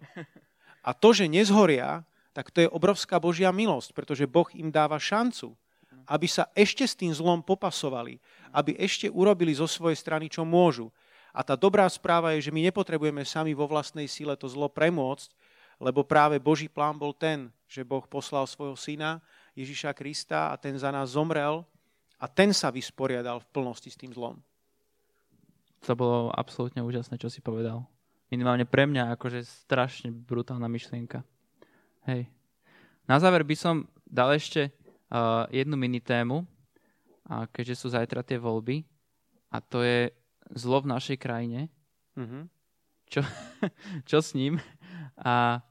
A 0.85 0.95
to, 0.95 1.11
že 1.11 1.27
nezhoria, 1.27 2.01
tak 2.31 2.51
to 2.51 2.63
je 2.63 2.71
obrovská 2.71 3.19
Božia 3.19 3.51
milosť, 3.51 3.91
pretože 3.91 4.29
Boh 4.29 4.47
im 4.55 4.71
dáva 4.71 4.95
šancu, 4.95 5.51
aby 6.05 6.27
sa 6.29 6.47
ešte 6.53 6.85
s 6.85 6.95
tým 6.95 7.11
zlom 7.11 7.41
popasovali, 7.41 8.21
aby 8.53 8.77
ešte 8.77 9.09
urobili 9.09 9.51
zo 9.51 9.65
svojej 9.65 9.97
strany, 9.97 10.29
čo 10.29 10.45
môžu. 10.45 10.93
A 11.35 11.43
tá 11.43 11.59
dobrá 11.59 11.83
správa 11.91 12.31
je, 12.37 12.47
že 12.47 12.53
my 12.53 12.71
nepotrebujeme 12.71 13.27
sami 13.27 13.51
vo 13.51 13.67
vlastnej 13.67 14.07
sile 14.07 14.39
to 14.39 14.47
zlo 14.47 14.71
premôcť, 14.71 15.27
lebo 15.81 16.07
práve 16.07 16.39
Boží 16.39 16.71
plán 16.71 16.95
bol 16.95 17.11
ten, 17.11 17.51
že 17.67 17.83
Boh 17.83 18.05
poslal 18.07 18.47
svojho 18.47 18.79
syna 18.79 19.19
Ježiša 19.55 19.95
Krista 19.95 20.51
a 20.51 20.59
ten 20.59 20.75
za 20.75 20.91
nás 20.91 21.15
zomrel 21.15 21.63
a 22.19 22.25
ten 22.27 22.51
sa 22.51 22.71
vysporiadal 22.71 23.39
v 23.39 23.49
plnosti 23.51 23.89
s 23.89 23.99
tým 23.99 24.11
zlom. 24.11 24.39
To 25.87 25.95
bolo 25.95 26.33
absolútne 26.33 26.83
úžasné, 26.83 27.15
čo 27.15 27.31
si 27.31 27.39
povedal. 27.39 27.85
Minimálne 28.29 28.65
pre 28.65 28.89
mňa 28.89 29.15
akože 29.15 29.45
strašne 29.45 30.09
brutálna 30.11 30.65
myšlienka. 30.65 31.21
Hej. 32.09 32.27
Na 33.05 33.21
záver 33.21 33.45
by 33.45 33.55
som 33.55 33.85
dal 34.03 34.33
ešte 34.33 34.73
uh, 35.13 35.45
jednu 35.53 35.77
mini 35.77 36.01
tému, 36.01 36.41
uh, 36.41 37.45
keďže 37.53 37.85
sú 37.85 37.87
zajtra 37.93 38.25
tie 38.25 38.41
voľby. 38.41 38.81
A 39.53 39.61
to 39.61 39.85
je 39.85 40.09
zlo 40.57 40.81
v 40.81 40.89
našej 40.89 41.17
krajine, 41.21 41.69
mm-hmm. 42.17 42.43
čo, 43.07 43.21
čo 44.09 44.17
s 44.19 44.33
ním 44.33 44.57
a, 45.19 45.63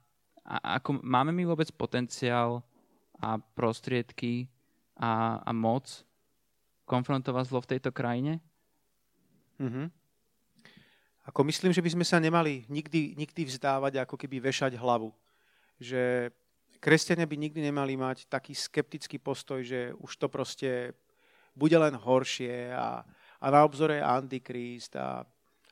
a 0.45 0.55
ako 0.81 1.05
máme 1.05 1.33
my 1.33 1.45
vôbec 1.45 1.69
potenciál 1.77 2.65
a 3.25 3.41
prostriedky 3.57 4.53
a, 5.01 5.41
a 5.41 5.51
moc 5.57 6.05
konfrontovať 6.85 7.45
zlo 7.49 7.65
v 7.65 7.71
tejto 7.77 7.91
krajine? 7.97 8.45
Mm-hmm. 9.57 9.87
Ako 11.25 11.41
myslím, 11.49 11.73
že 11.73 11.81
by 11.81 11.91
sme 11.97 12.05
sa 12.05 12.21
nemali 12.21 12.69
nikdy, 12.69 13.17
nikdy 13.17 13.49
vzdávať, 13.49 14.05
ako 14.05 14.21
keby 14.21 14.45
vešať 14.45 14.77
hlavu. 14.77 15.09
Že 15.81 16.29
kresťania 16.85 17.25
by 17.25 17.37
nikdy 17.41 17.65
nemali 17.65 17.97
mať 17.97 18.29
taký 18.29 18.53
skeptický 18.53 19.17
postoj, 19.17 19.65
že 19.65 19.97
už 20.05 20.13
to 20.21 20.29
proste 20.29 20.93
bude 21.57 21.73
len 21.73 21.97
horšie 21.97 22.77
a, 22.77 23.01
a 23.41 23.47
na 23.49 23.65
obzore 23.65 23.97
je 23.97 24.05
Antikrist 24.05 24.93
a, 25.01 25.25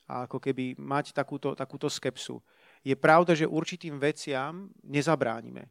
a 0.08 0.24
ako 0.24 0.40
keby 0.40 0.80
mať 0.80 1.12
takúto, 1.12 1.52
takúto 1.52 1.92
skepsu. 1.92 2.40
Je 2.80 2.96
pravda, 2.96 3.36
že 3.36 3.44
určitým 3.44 4.00
veciam 4.00 4.72
nezabránime. 4.80 5.68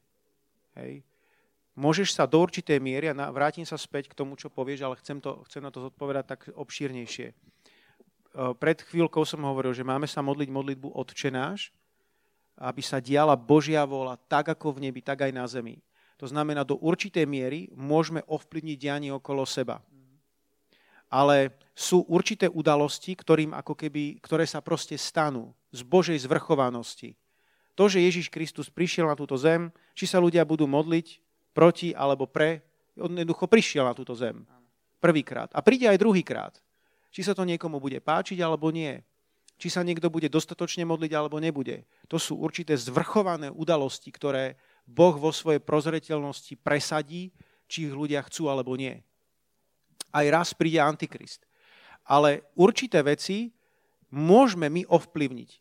Hej. 0.78 1.02
Môžeš 1.72 2.14
sa 2.16 2.28
do 2.28 2.40
určitej 2.44 2.84
miery, 2.84 3.12
a 3.12 3.16
vrátim 3.32 3.64
sa 3.64 3.80
späť 3.80 4.12
k 4.12 4.18
tomu, 4.18 4.36
čo 4.36 4.52
povieš, 4.52 4.84
ale 4.84 5.00
chcem, 5.00 5.24
to, 5.24 5.40
chcem 5.48 5.64
na 5.64 5.72
to 5.72 5.88
zodpovedať 5.88 6.26
tak 6.28 6.42
obšírnejšie. 6.52 7.28
E, 7.32 7.36
pred 8.60 8.78
chvíľkou 8.84 9.24
som 9.24 9.40
hovoril, 9.48 9.72
že 9.72 9.88
máme 9.88 10.04
sa 10.04 10.20
modliť 10.20 10.50
modlitbu 10.52 10.92
odčenáš, 10.92 11.72
aby 12.60 12.82
sa 12.84 13.00
diala 13.00 13.40
Božia 13.40 13.88
vola 13.88 14.20
tak 14.20 14.52
ako 14.52 14.78
v 14.78 14.92
nebi, 14.92 15.00
tak 15.00 15.24
aj 15.24 15.32
na 15.32 15.48
zemi. 15.48 15.80
To 16.20 16.28
znamená, 16.28 16.68
do 16.68 16.76
určitej 16.78 17.24
miery 17.26 17.72
môžeme 17.74 18.22
ovplyvniť 18.28 18.78
dianie 18.78 19.10
okolo 19.10 19.48
seba 19.48 19.82
ale 21.12 21.52
sú 21.76 22.08
určité 22.08 22.48
udalosti, 22.48 23.12
ktorým 23.20 23.52
ako 23.52 23.76
keby, 23.76 24.24
ktoré 24.24 24.48
sa 24.48 24.64
proste 24.64 24.96
stanú 24.96 25.52
z 25.76 25.84
Božej 25.84 26.16
zvrchovanosti. 26.24 27.20
To, 27.76 27.92
že 27.92 28.00
Ježiš 28.00 28.32
Kristus 28.32 28.72
prišiel 28.72 29.12
na 29.12 29.20
túto 29.20 29.36
zem, 29.36 29.76
či 29.92 30.08
sa 30.08 30.24
ľudia 30.24 30.48
budú 30.48 30.72
modliť 30.72 31.20
proti 31.52 31.92
alebo 31.96 32.28
pre, 32.28 32.64
on 33.00 33.16
jednoducho 33.16 33.48
prišiel 33.48 33.88
na 33.88 33.96
túto 33.96 34.16
zem. 34.16 34.44
Prvýkrát. 35.02 35.50
A 35.56 35.64
príde 35.64 35.90
aj 35.90 36.00
druhýkrát. 36.00 36.54
Či 37.12 37.28
sa 37.28 37.34
to 37.36 37.44
niekomu 37.44 37.82
bude 37.82 38.00
páčiť 38.00 38.40
alebo 38.40 38.72
nie. 38.72 38.96
Či 39.60 39.68
sa 39.70 39.86
niekto 39.86 40.10
bude 40.10 40.32
dostatočne 40.32 40.88
modliť 40.88 41.12
alebo 41.14 41.38
nebude. 41.38 41.86
To 42.10 42.18
sú 42.18 42.40
určité 42.40 42.74
zvrchované 42.78 43.52
udalosti, 43.52 44.10
ktoré 44.10 44.58
Boh 44.88 45.14
vo 45.18 45.30
svojej 45.30 45.62
prozreteľnosti 45.62 46.58
presadí, 46.62 47.30
či 47.70 47.90
ich 47.90 47.94
ľudia 47.94 48.22
chcú 48.26 48.50
alebo 48.50 48.74
nie 48.74 49.02
aj 50.12 50.26
raz 50.30 50.50
príde 50.52 50.80
Antikrist. 50.80 51.48
Ale 52.04 52.44
určité 52.60 53.00
veci 53.02 53.56
môžeme 54.12 54.68
my 54.68 54.84
ovplyvniť. 54.92 55.52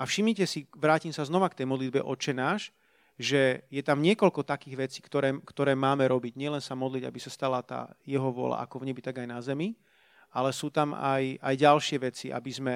A 0.00 0.08
všimnite 0.08 0.44
si, 0.48 0.64
vrátim 0.72 1.12
sa 1.12 1.28
znova 1.28 1.52
k 1.52 1.62
tej 1.62 1.66
modlitbe 1.68 2.00
Oče 2.00 2.32
náš, 2.32 2.72
že 3.20 3.68
je 3.68 3.84
tam 3.84 4.00
niekoľko 4.00 4.48
takých 4.48 4.88
vecí, 4.88 5.04
ktoré, 5.04 5.36
ktoré 5.44 5.76
máme 5.76 6.08
robiť. 6.08 6.40
Nielen 6.40 6.64
sa 6.64 6.72
modliť, 6.72 7.04
aby 7.04 7.20
sa 7.20 7.28
stala 7.28 7.60
tá 7.60 7.92
jeho 8.08 8.32
vola 8.32 8.64
ako 8.64 8.80
v 8.80 8.88
nebi, 8.88 9.04
tak 9.04 9.20
aj 9.20 9.28
na 9.28 9.36
zemi, 9.44 9.76
ale 10.32 10.56
sú 10.56 10.72
tam 10.72 10.96
aj, 10.96 11.36
aj 11.36 11.54
ďalšie 11.60 11.96
veci, 12.00 12.26
aby 12.32 12.48
sme 12.48 12.74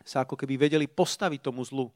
sa 0.00 0.24
ako 0.24 0.32
keby 0.32 0.56
vedeli 0.56 0.88
postaviť 0.88 1.44
tomu 1.44 1.60
zlu. 1.60 1.92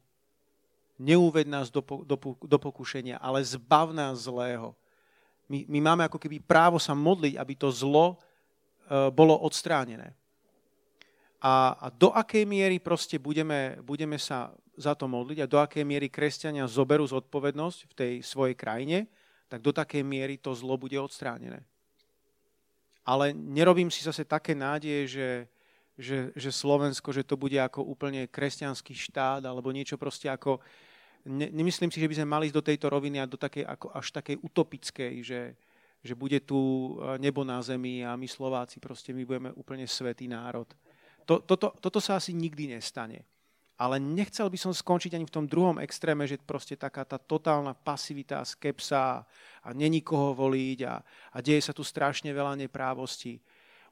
Neúved 1.01 1.49
nás 1.49 1.73
do, 1.73 1.81
do, 1.81 2.17
do 2.37 2.59
pokušenia, 2.61 3.17
ale 3.17 3.41
zbav 3.41 3.97
nás 3.97 4.29
zlého. 4.29 4.77
My, 5.49 5.65
my 5.73 5.79
máme 5.81 6.03
ako 6.05 6.21
keby 6.21 6.45
právo 6.45 6.77
sa 6.77 6.93
modliť, 6.93 7.41
aby 7.41 7.55
to 7.57 7.73
zlo 7.73 8.13
e, 8.13 8.17
bolo 9.09 9.41
odstránené. 9.41 10.13
A, 11.41 11.73
a 11.81 11.87
do 11.89 12.13
akej 12.13 12.45
miery 12.45 12.77
proste 12.77 13.17
budeme, 13.17 13.81
budeme 13.81 14.21
sa 14.21 14.53
za 14.77 14.93
to 14.93 15.09
modliť 15.09 15.39
a 15.41 15.51
do 15.51 15.57
akej 15.61 15.85
miery 15.89 16.13
kresťania 16.13 16.69
zoberú 16.69 17.05
zodpovednosť 17.09 17.79
v 17.89 17.93
tej 17.97 18.13
svojej 18.21 18.57
krajine, 18.57 19.09
tak 19.49 19.65
do 19.65 19.73
takej 19.73 20.05
miery 20.05 20.37
to 20.37 20.53
zlo 20.53 20.77
bude 20.77 20.97
odstránené. 21.01 21.65
Ale 23.05 23.33
nerobím 23.33 23.89
si 23.89 24.05
zase 24.05 24.29
také 24.29 24.53
nádeje, 24.53 25.17
že, 25.17 25.29
že, 25.97 26.19
že 26.37 26.51
Slovensko, 26.53 27.13
že 27.13 27.25
to 27.25 27.41
bude 27.41 27.57
ako 27.57 27.85
úplne 27.89 28.29
kresťanský 28.29 28.93
štát 28.93 29.43
alebo 29.45 29.73
niečo 29.73 29.97
proste 29.97 30.29
ako, 30.29 30.61
ne, 31.25 31.49
nemyslím 31.49 31.89
si, 31.89 32.01
že 32.01 32.09
by 32.09 32.17
sme 32.21 32.29
mali 32.29 32.45
ísť 32.49 32.57
do 32.57 32.67
tejto 32.69 32.87
roviny 32.93 33.21
a 33.21 33.29
do 33.29 33.41
takej, 33.41 33.65
ako 33.65 33.87
až 33.97 34.07
takej 34.13 34.37
utopickej, 34.45 35.15
že, 35.25 35.43
že 36.05 36.15
bude 36.17 36.41
tu 36.45 36.57
e, 37.01 37.21
nebo 37.21 37.45
na 37.45 37.61
zemi 37.65 38.05
a 38.05 38.17
my 38.17 38.29
Slováci 38.29 38.81
proste 38.81 39.13
my 39.17 39.25
budeme 39.25 39.51
úplne 39.57 39.89
svetý 39.89 40.29
národ. 40.29 40.69
To, 41.27 41.41
toto, 41.43 41.75
toto 41.81 42.01
sa 42.01 42.17
asi 42.17 42.33
nikdy 42.37 42.77
nestane. 42.77 43.25
Ale 43.81 43.97
nechcel 43.97 44.53
by 44.53 44.61
som 44.61 44.77
skončiť 44.77 45.17
ani 45.17 45.25
v 45.25 45.35
tom 45.41 45.49
druhom 45.49 45.81
extréme, 45.81 46.29
že 46.29 46.37
proste 46.37 46.77
taká 46.77 47.01
tá 47.09 47.17
totálna 47.17 47.73
pasivita, 47.73 48.45
skepsa 48.45 49.25
a 49.65 49.69
není 49.73 50.05
koho 50.05 50.37
voliť 50.37 50.79
a, 50.85 51.01
a 51.33 51.37
deje 51.41 51.65
sa 51.65 51.73
tu 51.73 51.81
strašne 51.81 52.29
veľa 52.29 52.61
neprávostí. 52.61 53.41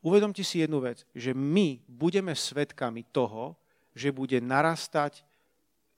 Uvedomte 0.05 0.45
si 0.45 0.61
jednu 0.61 0.85
vec, 0.85 1.09
že 1.17 1.33
my 1.33 1.81
budeme 1.89 2.37
svetkami 2.37 3.09
toho, 3.09 3.57
že 3.97 4.13
bude 4.13 4.37
narastať 4.45 5.25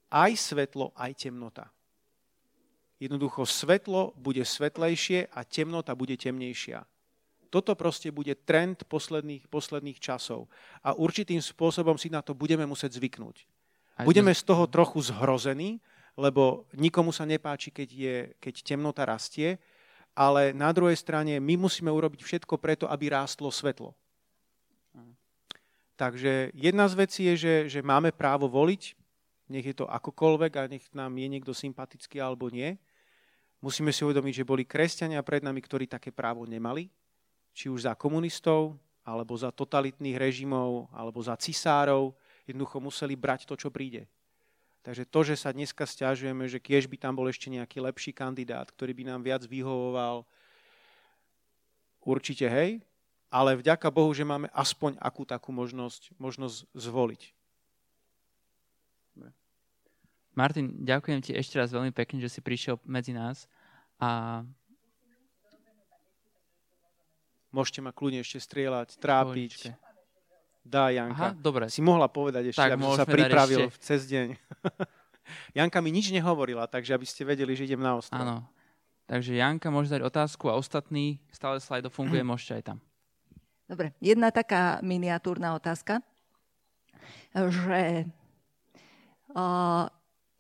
aj 0.09 0.39
svetlo, 0.39 0.95
aj 0.95 1.27
temnota. 1.27 1.67
Jednoducho 3.01 3.43
svetlo 3.43 4.13
bude 4.15 4.45
svetlejšie 4.45 5.35
a 5.35 5.41
temnota 5.43 5.99
bude 5.99 6.15
temnejšia. 6.15 6.85
Toto 7.51 7.75
proste 7.75 8.15
bude 8.15 8.39
trend 8.39 8.87
posledných, 8.87 9.51
posledných 9.51 9.99
časov. 9.99 10.47
A 10.87 10.95
určitým 10.95 11.43
spôsobom 11.43 11.99
si 11.99 12.07
na 12.07 12.23
to 12.23 12.31
budeme 12.31 12.63
musieť 12.63 12.97
zvyknúť. 12.97 13.43
Budeme 14.07 14.33
z 14.33 14.43
toho 14.47 14.65
trochu 14.71 15.03
zhrození, 15.03 15.83
lebo 16.17 16.65
nikomu 16.73 17.13
sa 17.13 17.29
nepáči, 17.29 17.75
keď, 17.75 17.89
je, 17.91 18.17
keď 18.39 18.55
temnota 18.65 19.03
rastie, 19.05 19.59
ale 20.15 20.55
na 20.55 20.71
druhej 20.71 20.97
strane 20.97 21.37
my 21.43 21.55
musíme 21.59 21.91
urobiť 21.91 22.23
všetko 22.23 22.55
preto, 22.57 22.87
aby 22.87 23.13
rástlo 23.13 23.51
svetlo. 23.51 23.93
Takže 26.01 26.57
jedna 26.57 26.89
z 26.89 26.95
vecí 26.97 27.23
je, 27.29 27.35
že, 27.37 27.55
že 27.77 27.81
máme 27.85 28.09
právo 28.09 28.49
voliť, 28.49 28.97
nech 29.53 29.67
je 29.69 29.77
to 29.77 29.85
akokoľvek 29.85 30.53
a 30.57 30.71
nech 30.71 30.87
nám 30.97 31.13
je 31.13 31.29
niekto 31.29 31.53
sympatický 31.53 32.23
alebo 32.23 32.49
nie. 32.49 32.81
Musíme 33.61 33.93
si 33.93 34.01
uvedomiť, 34.09 34.41
že 34.41 34.49
boli 34.49 34.65
kresťania 34.65 35.21
pred 35.21 35.45
nami, 35.45 35.61
ktorí 35.61 35.85
také 35.85 36.09
právo 36.09 36.49
nemali, 36.49 36.89
či 37.55 37.69
už 37.69 37.87
za 37.89 37.95
komunistov, 37.99 38.79
alebo 39.05 39.35
za 39.35 39.51
totalitných 39.51 40.17
režimov, 40.17 40.87
alebo 40.95 41.19
za 41.25 41.35
cisárov. 41.35 42.15
Jednoducho 42.47 42.79
museli 42.79 43.15
brať 43.19 43.49
to, 43.49 43.55
čo 43.59 43.69
príde. 43.73 44.07
Takže 44.81 45.05
to, 45.05 45.21
že 45.27 45.35
sa 45.37 45.53
dneska 45.53 45.85
stiažujeme, 45.85 46.49
že 46.49 46.57
kiež 46.57 46.89
by 46.89 46.97
tam 46.97 47.13
bol 47.13 47.29
ešte 47.29 47.53
nejaký 47.53 47.85
lepší 47.85 48.17
kandidát, 48.17 48.71
ktorý 48.73 48.97
by 48.97 49.05
nám 49.13 49.21
viac 49.21 49.45
vyhovoval, 49.45 50.25
určite 52.01 52.49
hej, 52.49 52.81
ale 53.29 53.61
vďaka 53.61 53.93
Bohu, 53.93 54.11
že 54.17 54.25
máme 54.25 54.49
aspoň 54.57 54.97
akú 54.99 55.29
takú 55.29 55.53
možnosť, 55.53 56.17
možnosť 56.17 56.65
zvoliť. 56.73 57.23
Martin, 60.33 60.73
ďakujem 60.81 61.21
ti 61.21 61.37
ešte 61.37 61.59
raz 61.59 61.75
veľmi 61.75 61.93
pekne, 61.93 62.23
že 62.23 62.31
si 62.33 62.41
prišiel 62.41 62.81
medzi 62.87 63.13
nás 63.13 63.45
a 64.01 64.41
Môžete 67.51 67.83
ma 67.83 67.91
kľudne 67.91 68.23
ešte 68.23 68.39
strieľať, 68.39 68.99
trápiť. 69.03 69.75
Dá, 70.63 70.95
Janka. 70.95 71.35
Aha, 71.35 71.35
dobre. 71.35 71.67
Si 71.67 71.83
mohla 71.83 72.07
povedať 72.07 72.55
ešte, 72.55 72.63
tak, 72.63 72.79
aby 72.79 72.85
som 72.85 73.01
sa 73.03 73.09
pripravil 73.09 73.67
ešte... 73.67 73.83
cez 73.83 74.07
deň. 74.07 74.29
Janka 75.59 75.79
mi 75.83 75.91
nič 75.91 76.15
nehovorila, 76.15 76.71
takže 76.71 76.95
aby 76.95 77.07
ste 77.09 77.27
vedeli, 77.27 77.59
že 77.59 77.67
idem 77.67 77.83
na 77.83 77.99
ostrov. 77.99 78.23
Áno. 78.23 78.37
Takže 79.11 79.35
Janka 79.35 79.75
môže 79.75 79.91
dať 79.91 80.07
otázku 80.07 80.47
a 80.47 80.55
ostatný, 80.55 81.19
stále 81.35 81.59
slajdo 81.59 81.91
funguje, 81.91 82.23
môžete 82.31 82.63
aj 82.63 82.65
tam. 82.75 82.79
Dobre, 83.67 83.95
jedna 84.03 84.31
taká 84.35 84.83
miniatúrna 84.83 85.55
otázka, 85.55 86.03
že 87.35 88.11
uh, 89.35 89.87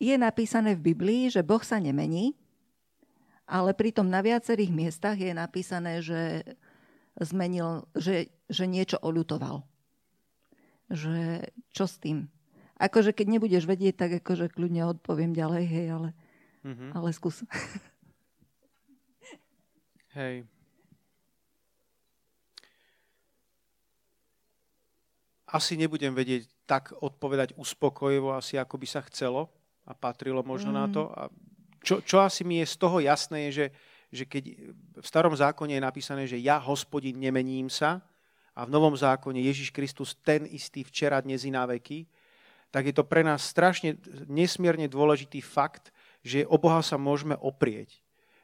je 0.03 0.15
napísané 0.19 0.75
v 0.75 0.95
Biblii, 0.95 1.31
že 1.31 1.47
Boh 1.47 1.63
sa 1.63 1.79
nemení, 1.79 2.35
ale 3.47 3.75
pritom 3.75 4.07
na 4.07 4.23
viacerých 4.23 4.71
miestach 4.71 5.19
je 5.19 5.35
napísané, 5.35 6.03
že 6.03 6.43
zmenil, 7.19 7.89
že, 7.99 8.31
že 8.47 8.71
niečo 8.71 9.01
oľutoval. 9.03 9.67
Že 10.91 11.47
čo 11.75 11.85
s 11.87 11.99
tým? 11.99 12.31
Akože 12.81 13.13
keď 13.13 13.27
nebudeš 13.37 13.65
vedieť, 13.69 13.95
tak 13.97 14.11
akože 14.25 14.53
kľudne 14.55 14.89
odpoviem 14.89 15.37
ďalej, 15.37 15.65
hej, 15.69 15.87
ale, 15.93 16.09
mm-hmm. 16.65 16.91
ale 16.97 17.09
skús. 17.13 17.45
Hej. 20.11 20.43
Asi 25.51 25.75
nebudem 25.79 26.15
vedieť 26.15 26.51
tak 26.67 26.95
odpovedať 26.95 27.55
uspokojivo, 27.59 28.35
asi 28.35 28.59
ako 28.59 28.79
by 28.79 28.87
sa 28.87 29.03
chcelo 29.07 29.51
a 29.87 29.95
patrilo 29.95 30.43
možno 30.43 30.71
mm. 30.71 30.79
na 30.79 30.87
to. 30.91 31.03
A 31.11 31.31
čo, 31.83 32.03
čo 32.03 32.23
asi 32.23 32.47
mi 32.47 32.63
je 32.63 32.71
z 32.71 32.77
toho 32.79 33.03
jasné, 33.03 33.51
je, 33.51 33.53
že 33.53 33.67
že 34.11 34.27
keď 34.27 34.45
v 34.99 35.07
starom 35.07 35.33
zákone 35.33 35.79
je 35.79 35.83
napísané, 35.83 36.27
že 36.27 36.39
ja, 36.43 36.59
hospodin, 36.59 37.15
nemením 37.17 37.71
sa, 37.71 38.03
a 38.55 38.67
v 38.67 38.75
novom 38.75 38.93
zákone 38.93 39.39
Ježiš 39.41 39.71
Kristus 39.71 40.19
ten 40.21 40.45
istý 40.51 40.83
včera, 40.83 41.23
dnes 41.23 41.47
i 41.47 41.55
na 41.55 41.65
veky, 41.65 42.05
tak 42.71 42.87
je 42.87 42.95
to 42.95 43.03
pre 43.07 43.23
nás 43.25 43.43
strašne 43.43 43.99
nesmierne 44.31 44.87
dôležitý 44.87 45.43
fakt, 45.43 45.91
že 46.23 46.47
o 46.47 46.59
Boha 46.59 46.83
sa 46.85 46.95
môžeme 47.01 47.35
oprieť. 47.41 47.99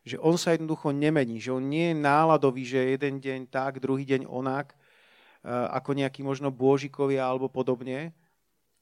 Že 0.07 0.23
on 0.23 0.37
sa 0.39 0.55
jednoducho 0.55 0.95
nemení, 0.95 1.43
že 1.43 1.51
on 1.51 1.63
nie 1.63 1.91
je 1.91 1.99
náladový, 1.99 2.63
že 2.63 2.97
jeden 2.97 3.19
deň 3.19 3.51
tak, 3.51 3.83
druhý 3.83 4.07
deň 4.07 4.27
onak, 4.27 4.75
eh, 4.75 5.51
ako 5.51 5.99
nejaký 5.99 6.23
možno 6.23 6.49
bôžikovia 6.55 7.27
alebo 7.27 7.51
podobne, 7.51 8.15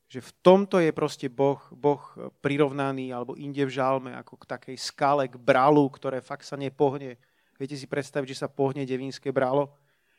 že 0.09 0.21
v 0.21 0.31
tomto 0.45 0.79
je 0.79 0.93
proste 0.93 1.27
boh, 1.33 1.59
boh 1.73 2.01
prirovnaný 2.45 3.11
alebo 3.11 3.35
inde 3.35 3.65
v 3.65 3.73
žalme 3.73 4.13
ako 4.15 4.39
k 4.41 4.45
takej 4.47 4.77
skale, 4.79 5.25
k 5.27 5.41
bralu, 5.41 5.89
ktoré 5.91 6.21
fakt 6.21 6.45
sa 6.45 6.55
nepohne. 6.55 7.17
Viete 7.57 7.75
si 7.75 7.89
predstaviť, 7.89 8.35
že 8.35 8.41
sa 8.45 8.53
pohne 8.53 8.85
devínske 8.85 9.33
bralo? 9.33 9.75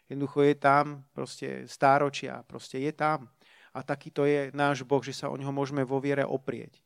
Jednoducho 0.06 0.46
je 0.46 0.56
tam 0.58 1.02
proste 1.14 1.66
stáročia, 1.66 2.46
proste 2.46 2.78
je 2.78 2.94
tam. 2.94 3.30
A 3.76 3.84
takýto 3.84 4.24
je 4.24 4.54
náš 4.56 4.86
Boh, 4.86 5.02
že 5.02 5.12
sa 5.12 5.28
o 5.28 5.36
neho 5.36 5.52
môžeme 5.52 5.84
vo 5.84 6.00
viere 6.00 6.24
oprieť. 6.24 6.80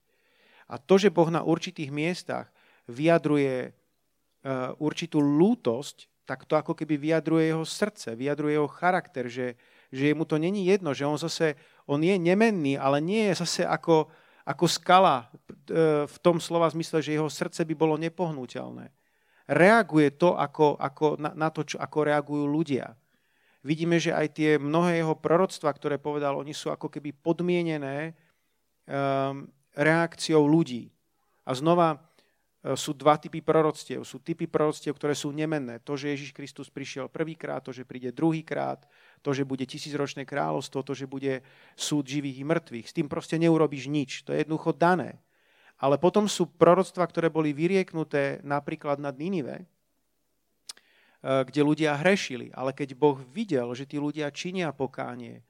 A 0.70 0.78
to, 0.78 0.98
že 0.98 1.14
Boh 1.14 1.28
na 1.30 1.46
určitých 1.46 1.92
miestach 1.94 2.50
vyjadruje 2.90 3.70
uh, 3.70 4.74
určitú 4.82 5.22
lútosť, 5.22 6.10
tak 6.26 6.46
to 6.46 6.58
ako 6.58 6.78
keby 6.78 6.98
vyjadruje 6.98 7.54
jeho 7.54 7.66
srdce, 7.66 8.14
vyjadruje 8.14 8.54
jeho 8.58 8.70
charakter, 8.70 9.26
že, 9.26 9.58
že 9.90 10.14
mu 10.14 10.26
to 10.26 10.38
není 10.38 10.66
jedno, 10.66 10.94
že 10.94 11.06
on 11.06 11.18
zase 11.18 11.58
on 11.90 12.02
je 12.06 12.16
nemenný, 12.22 12.78
ale 12.78 13.02
nie 13.02 13.30
je 13.34 13.42
zase 13.42 13.62
ako, 13.66 14.10
ako 14.46 14.66
skala 14.70 15.26
e, 15.26 16.06
v 16.06 16.18
tom 16.22 16.38
slova 16.38 16.70
zmysle, 16.70 17.02
že 17.02 17.18
jeho 17.18 17.30
srdce 17.30 17.66
by 17.66 17.74
bolo 17.74 17.98
nepohnutelné. 17.98 18.94
Reaguje 19.50 20.14
to 20.14 20.38
ako, 20.38 20.78
ako 20.78 21.18
na, 21.18 21.34
na 21.34 21.50
to, 21.50 21.66
čo, 21.66 21.82
ako 21.82 22.06
reagujú 22.06 22.46
ľudia. 22.46 22.94
Vidíme, 23.66 23.98
že 23.98 24.14
aj 24.14 24.28
tie 24.38 24.50
mnohé 24.62 25.02
jeho 25.02 25.18
proroctva, 25.18 25.74
ktoré 25.74 25.98
povedal, 25.98 26.38
oni 26.38 26.54
sú 26.54 26.70
ako 26.70 26.88
keby 26.88 27.12
podmienené 27.12 28.14
um, 28.14 29.50
reakciou 29.74 30.46
ľudí. 30.48 30.88
A 31.44 31.58
znova 31.58 31.98
E, 32.60 32.76
sú 32.76 32.92
dva 32.92 33.16
typy 33.16 33.40
proroctiev. 33.40 34.04
Sú 34.04 34.20
typy 34.20 34.44
proroctiev, 34.44 34.92
ktoré 34.96 35.16
sú 35.16 35.32
nemenné. 35.32 35.80
To, 35.88 35.96
že 35.96 36.12
Ježiš 36.12 36.36
Kristus 36.36 36.68
prišiel 36.68 37.08
prvýkrát, 37.08 37.64
to, 37.64 37.72
že 37.72 37.88
príde 37.88 38.12
druhýkrát, 38.12 38.84
to, 39.20 39.36
že 39.36 39.48
bude 39.48 39.64
tisícročné 39.68 40.24
kráľovstvo, 40.24 40.84
to, 40.84 40.94
že 40.96 41.10
bude 41.10 41.44
súd 41.76 42.08
živých 42.08 42.42
i 42.42 42.46
mŕtvych. 42.46 42.88
S 42.88 42.96
tým 42.96 43.08
proste 43.12 43.36
neurobiš 43.36 43.92
nič. 43.92 44.24
To 44.28 44.32
je 44.32 44.44
jednoducho 44.44 44.76
dané. 44.76 45.20
Ale 45.80 45.96
potom 45.96 46.28
sú 46.28 46.48
proroctva, 46.48 47.08
ktoré 47.08 47.32
boli 47.32 47.56
vyrieknuté 47.56 48.44
napríklad 48.44 49.00
nad 49.00 49.16
Ninive, 49.16 49.64
e, 49.64 49.66
kde 51.24 51.62
ľudia 51.64 51.96
hrešili. 52.00 52.52
Ale 52.52 52.76
keď 52.76 53.00
Boh 53.00 53.16
videl, 53.32 53.72
že 53.72 53.88
tí 53.88 53.96
ľudia 53.96 54.28
činia 54.32 54.76
pokánie, 54.76 55.44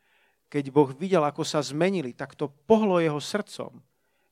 keď 0.49 0.73
Boh 0.73 0.89
videl, 0.93 1.21
ako 1.25 1.45
sa 1.45 1.61
zmenili, 1.61 2.13
tak 2.13 2.33
to 2.33 2.49
pohlo 2.49 2.97
jeho 2.97 3.21
srdcom. 3.21 3.81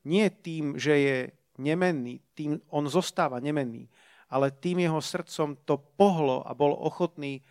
Nie 0.06 0.30
tým, 0.30 0.78
že 0.78 0.94
je 0.98 1.18
nemenný, 1.58 2.22
tým 2.34 2.62
on 2.70 2.86
zostáva 2.86 3.42
nemenný, 3.42 3.90
ale 4.30 4.54
tým 4.54 4.82
jeho 4.82 5.02
srdcom 5.02 5.58
to 5.66 5.78
pohlo 5.98 6.46
a 6.46 6.54
bol 6.54 6.74
ochotný 6.74 7.42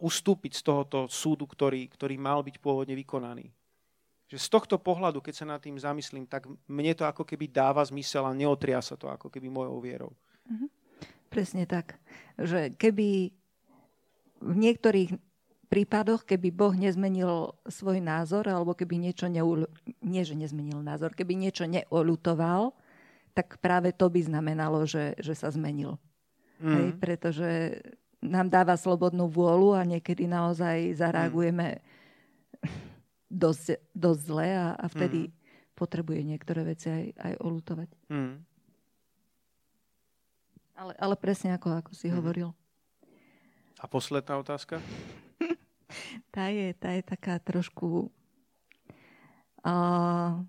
ustúpiť 0.00 0.52
z 0.56 0.62
tohoto 0.64 0.98
súdu, 1.12 1.44
ktorý, 1.44 1.84
ktorý 1.92 2.16
mal 2.16 2.40
byť 2.40 2.56
pôvodne 2.58 2.96
vykonaný. 2.96 3.52
Že 4.30 4.38
z 4.38 4.48
tohto 4.48 4.76
pohľadu, 4.78 5.20
keď 5.20 5.34
sa 5.42 5.46
nad 5.46 5.60
tým 5.60 5.76
zamyslím, 5.76 6.24
tak 6.24 6.46
mne 6.70 6.92
to 6.94 7.04
ako 7.04 7.26
keby 7.26 7.50
dáva 7.50 7.82
zmysel 7.82 8.24
a 8.24 8.32
neotria 8.32 8.78
sa 8.80 8.94
to 8.94 9.10
ako 9.10 9.28
keby 9.28 9.50
mojou 9.50 9.76
vierou. 9.82 10.12
Mhm. 10.48 10.66
Presne 11.30 11.62
tak. 11.68 11.98
Že 12.38 12.74
keby 12.74 13.30
v 14.40 14.54
niektorých 14.56 15.14
prípadoch, 15.70 16.26
keby 16.26 16.50
Boh 16.50 16.74
nezmenil 16.74 17.54
svoj 17.70 18.02
názor, 18.02 18.50
alebo 18.50 18.74
keby 18.74 18.98
niečo 18.98 19.30
neul... 19.30 19.70
nie, 20.02 20.26
že 20.26 20.34
nezmenil 20.34 20.82
názor, 20.82 21.14
keby 21.14 21.38
niečo 21.38 21.70
neolutoval, 21.70 22.74
tak 23.30 23.62
práve 23.62 23.94
to 23.94 24.10
by 24.10 24.26
znamenalo, 24.26 24.82
že, 24.90 25.14
že 25.22 25.38
sa 25.38 25.54
zmenil. 25.54 25.94
Mm. 26.58 26.74
Hej, 26.74 26.86
pretože 26.98 27.50
nám 28.20 28.52
dáva 28.52 28.76
slobodnú 28.76 29.28
vôľu 29.32 29.76
a 29.76 29.82
niekedy 29.84 30.28
naozaj 30.28 30.96
zareagujeme 30.96 31.80
mm. 31.80 31.82
dosť, 33.42 33.80
dosť 33.96 34.20
zle 34.20 34.48
a, 34.52 34.76
a 34.76 34.86
vtedy 34.88 35.28
mm. 35.28 35.32
potrebuje 35.76 36.20
niektoré 36.24 36.60
veci 36.64 36.88
aj, 36.92 37.04
aj 37.16 37.32
olutovať. 37.40 37.90
Mm. 38.12 38.34
Ale, 40.80 40.92
ale 40.96 41.14
presne 41.16 41.56
ako, 41.56 41.80
ako 41.80 41.92
si 41.96 42.08
mm. 42.08 42.14
hovoril. 42.20 42.48
A 43.80 43.88
posledná 43.88 44.36
otázka? 44.36 44.80
tá, 46.34 46.52
je, 46.52 46.76
tá 46.76 46.92
je 46.92 47.02
taká 47.04 47.40
trošku... 47.40 48.12
Uh, 49.60 50.40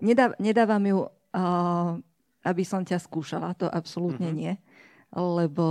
nedá, 0.00 0.32
nedávam 0.40 0.80
ju 0.80 0.98
uh, 1.36 2.00
aby 2.44 2.62
som 2.62 2.84
ťa 2.84 3.00
skúšala, 3.00 3.56
to 3.56 3.66
absolútne 3.66 4.28
mm-hmm. 4.30 4.44
nie. 4.44 4.54
Lebo, 5.16 5.66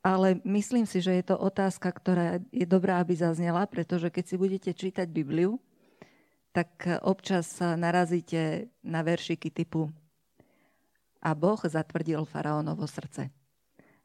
ale 0.00 0.40
myslím 0.48 0.88
si, 0.88 1.04
že 1.04 1.20
je 1.20 1.24
to 1.32 1.36
otázka, 1.36 1.92
ktorá 1.92 2.40
je 2.50 2.64
dobrá, 2.64 3.00
aby 3.00 3.12
zaznela, 3.16 3.68
pretože 3.68 4.08
keď 4.08 4.24
si 4.24 4.36
budete 4.40 4.70
čítať 4.72 5.06
Bibliu, 5.08 5.60
tak 6.50 6.82
občas 7.06 7.46
narazíte 7.62 8.72
na 8.82 9.06
veršiky 9.06 9.54
typu 9.54 9.92
a 11.22 11.30
Boh 11.36 11.60
zatvrdil 11.62 12.26
faraónovo 12.26 12.88
srdce. 12.88 13.30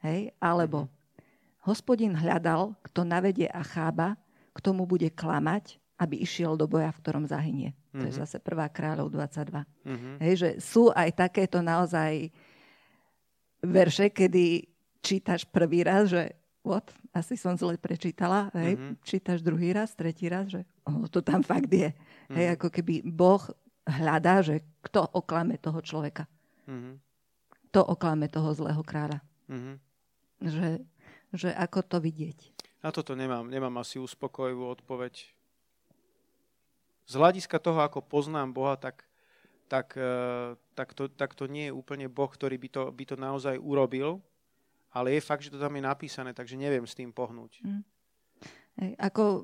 Hej? 0.04 0.36
Alebo 0.38 0.86
mm-hmm. 0.86 1.66
hospodin 1.66 2.14
hľadal, 2.14 2.78
kto 2.86 3.02
navedie 3.02 3.50
Achába, 3.50 4.20
k 4.54 4.60
tomu 4.62 4.86
bude 4.86 5.10
klamať 5.10 5.82
aby 5.96 6.20
išiel 6.20 6.60
do 6.60 6.68
boja, 6.68 6.92
v 6.92 7.00
ktorom 7.00 7.24
zahynie. 7.24 7.72
Mm-hmm. 7.72 8.00
To 8.00 8.04
je 8.04 8.14
mhm. 8.14 8.20
zase 8.20 8.38
prvá 8.44 8.68
kráľov 8.68 9.16
22. 9.16 9.64
Mm-hmm. 9.64 10.16
Hej, 10.20 10.34
že 10.36 10.50
sú 10.60 10.92
aj 10.92 11.10
takéto 11.16 11.64
naozaj 11.64 12.36
verše, 13.64 14.12
kedy 14.12 14.75
čítaš 15.06 15.46
prvý 15.46 15.86
raz, 15.86 16.10
že 16.10 16.34
what, 16.66 16.90
asi 17.14 17.38
som 17.38 17.54
zle 17.54 17.78
prečítala, 17.78 18.50
hej, 18.58 18.74
mm-hmm. 18.74 18.94
čítaš 19.06 19.46
druhý 19.46 19.70
raz, 19.70 19.94
tretí 19.94 20.26
raz, 20.26 20.50
že 20.50 20.66
oh, 20.90 21.06
to 21.06 21.22
tam 21.22 21.46
fakt 21.54 21.70
je. 21.70 21.94
Mm-hmm. 21.94 22.34
Hej, 22.34 22.48
ako 22.58 22.68
keby 22.74 23.06
Boh 23.06 23.46
hľadá, 23.86 24.42
že 24.42 24.66
kto 24.82 25.06
oklame 25.14 25.62
toho 25.62 25.78
človeka. 25.86 26.26
Mm-hmm. 26.66 26.96
Kto 27.70 27.86
oklame 27.86 28.26
toho 28.26 28.50
zlého 28.58 28.82
kráľa. 28.82 29.22
Mm-hmm. 29.46 29.76
Že, 30.42 30.68
že 31.38 31.50
ako 31.54 31.80
to 31.86 31.98
vidieť. 32.02 32.40
Na 32.82 32.90
toto 32.90 33.14
nemám, 33.14 33.46
nemám 33.46 33.78
asi 33.78 34.02
uspokojivú 34.02 34.66
odpoveď. 34.74 35.30
Z 37.06 37.14
hľadiska 37.14 37.62
toho, 37.62 37.86
ako 37.86 38.02
poznám 38.02 38.50
Boha, 38.58 38.74
tak, 38.82 39.06
tak, 39.70 39.94
eh, 39.94 40.58
tak, 40.74 40.98
to, 40.98 41.06
tak 41.06 41.38
to 41.38 41.46
nie 41.46 41.70
je 41.70 41.78
úplne 41.78 42.10
Boh, 42.10 42.30
ktorý 42.30 42.58
by 42.58 42.70
to, 42.74 42.84
by 42.90 43.04
to 43.06 43.16
naozaj 43.18 43.62
urobil 43.62 44.26
ale 44.96 45.20
je 45.20 45.22
fakt, 45.28 45.44
že 45.44 45.52
to 45.52 45.60
tam 45.60 45.76
je 45.76 45.84
napísané, 45.84 46.32
takže 46.32 46.56
neviem 46.56 46.88
s 46.88 46.96
tým 46.96 47.12
pohnúť. 47.12 47.60
Mm. 47.68 47.84
Ako 48.96 49.44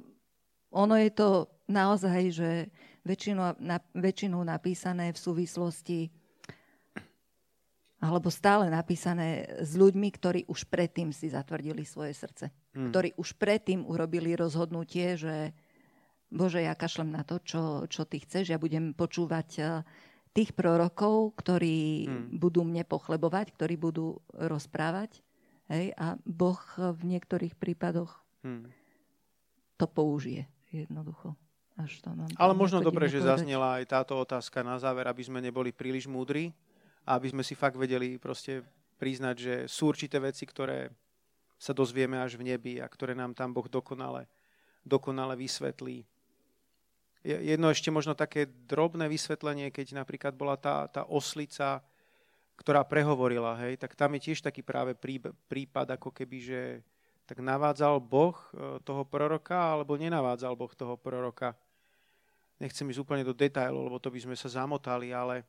ono 0.71 0.95
je 0.95 1.11
to 1.11 1.51
naozaj, 1.67 2.31
že 2.31 2.71
väčšinu, 3.03 3.59
na, 3.59 3.83
väčšinu 3.91 4.39
napísané 4.39 5.11
v 5.11 5.19
súvislosti 5.19 6.07
alebo 8.01 8.33
stále 8.33 8.65
napísané 8.65 9.45
s 9.61 9.77
ľuďmi, 9.77 10.09
ktorí 10.09 10.41
už 10.49 10.65
predtým 10.65 11.13
si 11.13 11.29
zatvrdili 11.29 11.85
svoje 11.85 12.17
srdce. 12.17 12.49
Mm. 12.73 12.89
Ktorí 12.89 13.09
už 13.13 13.37
predtým 13.37 13.85
urobili 13.85 14.33
rozhodnutie, 14.33 15.13
že 15.21 15.53
Bože, 16.31 16.65
ja 16.65 16.73
kašlem 16.73 17.11
na 17.13 17.21
to, 17.27 17.43
čo, 17.43 17.85
čo 17.91 18.07
ty 18.07 18.23
chceš, 18.23 18.49
ja 18.49 18.57
budem 18.57 18.95
počúvať 18.97 19.49
eh, 19.59 19.65
tých 20.33 20.55
prorokov, 20.57 21.37
ktorí 21.37 22.07
mm. 22.07 22.41
budú 22.41 22.65
mne 22.65 22.87
pochlebovať, 22.87 23.53
ktorí 23.53 23.75
budú 23.77 24.17
rozprávať. 24.33 25.21
Hej? 25.71 25.95
A 25.95 26.19
Boh 26.27 26.59
v 26.75 27.01
niektorých 27.07 27.55
prípadoch 27.55 28.11
hmm. 28.43 28.67
to 29.79 29.85
použije 29.87 30.51
jednoducho. 30.75 31.39
Až 31.79 32.03
to 32.03 32.11
mám 32.11 32.27
Ale 32.35 32.53
možno 32.53 32.83
dobre, 32.83 33.07
že 33.07 33.23
povedať. 33.23 33.31
zaznela 33.31 33.79
aj 33.79 33.85
táto 33.87 34.19
otázka 34.19 34.59
na 34.61 34.75
záver, 34.75 35.07
aby 35.07 35.23
sme 35.23 35.39
neboli 35.39 35.71
príliš 35.71 36.05
múdri 36.11 36.51
a 37.07 37.15
aby 37.15 37.31
sme 37.31 37.43
si 37.47 37.55
fakt 37.55 37.79
vedeli 37.79 38.19
proste 38.19 38.61
priznať, 38.99 39.35
že 39.39 39.53
sú 39.65 39.89
určité 39.89 40.19
veci, 40.19 40.43
ktoré 40.45 40.91
sa 41.55 41.71
dozvieme 41.71 42.19
až 42.19 42.37
v 42.37 42.53
nebi 42.53 42.77
a 42.83 42.85
ktoré 42.85 43.15
nám 43.15 43.33
tam 43.33 43.55
Boh 43.55 43.65
dokonale, 43.65 44.27
dokonale 44.83 45.33
vysvetlí. 45.39 46.05
Jedno 47.21 47.69
ešte 47.69 47.93
možno 47.93 48.17
také 48.17 48.49
drobné 48.49 49.05
vysvetlenie, 49.05 49.69
keď 49.69 49.93
napríklad 49.93 50.33
bola 50.33 50.57
tá, 50.57 50.89
tá 50.89 51.05
oslica 51.05 51.85
ktorá 52.61 52.85
prehovorila, 52.85 53.57
hej, 53.65 53.81
tak 53.81 53.97
tam 53.97 54.13
je 54.13 54.29
tiež 54.29 54.45
taký 54.45 54.61
práve 54.61 54.93
prípad, 55.49 55.97
ako 55.97 56.13
keby, 56.13 56.37
že 56.37 56.61
tak 57.25 57.41
navádzal 57.41 57.97
Boh 57.97 58.37
e, 58.53 58.77
toho 58.85 59.01
proroka, 59.01 59.57
alebo 59.57 59.97
nenavádzal 59.97 60.53
Boh 60.53 60.69
toho 60.77 60.93
proroka. 60.93 61.57
Nechcem 62.61 62.85
ísť 62.85 63.01
úplne 63.01 63.25
do 63.25 63.33
detajlov, 63.33 63.89
lebo 63.89 63.97
to 63.97 64.13
by 64.13 64.21
sme 64.21 64.37
sa 64.37 64.45
zamotali, 64.45 65.09
ale, 65.09 65.41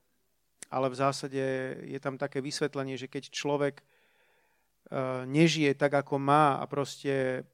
ale 0.72 0.88
v 0.88 0.96
zásade 0.96 1.44
je 1.84 1.98
tam 2.00 2.16
také 2.16 2.40
vysvetlenie, 2.40 2.96
že 2.96 3.12
keď 3.12 3.28
človek 3.28 3.84
uh, 3.84 5.28
nežije 5.28 5.76
tak, 5.76 5.92
ako 5.92 6.16
má 6.16 6.56
a 6.56 6.64
proste 6.64 7.44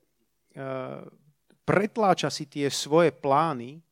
uh, 0.55 1.03
pretláča 1.67 2.31
si 2.31 2.47
tie 2.47 2.71
svoje 2.71 3.11
plány, 3.11 3.83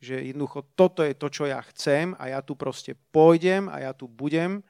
že 0.00 0.32
jednoducho 0.32 0.64
toto 0.72 1.04
je 1.04 1.12
to, 1.12 1.28
čo 1.28 1.44
ja 1.44 1.60
chcem 1.68 2.16
a 2.16 2.32
ja 2.32 2.40
tu 2.40 2.56
proste 2.56 2.96
pôjdem 3.12 3.68
a 3.68 3.84
ja 3.84 3.92
tu 3.92 4.08
budem, 4.08 4.64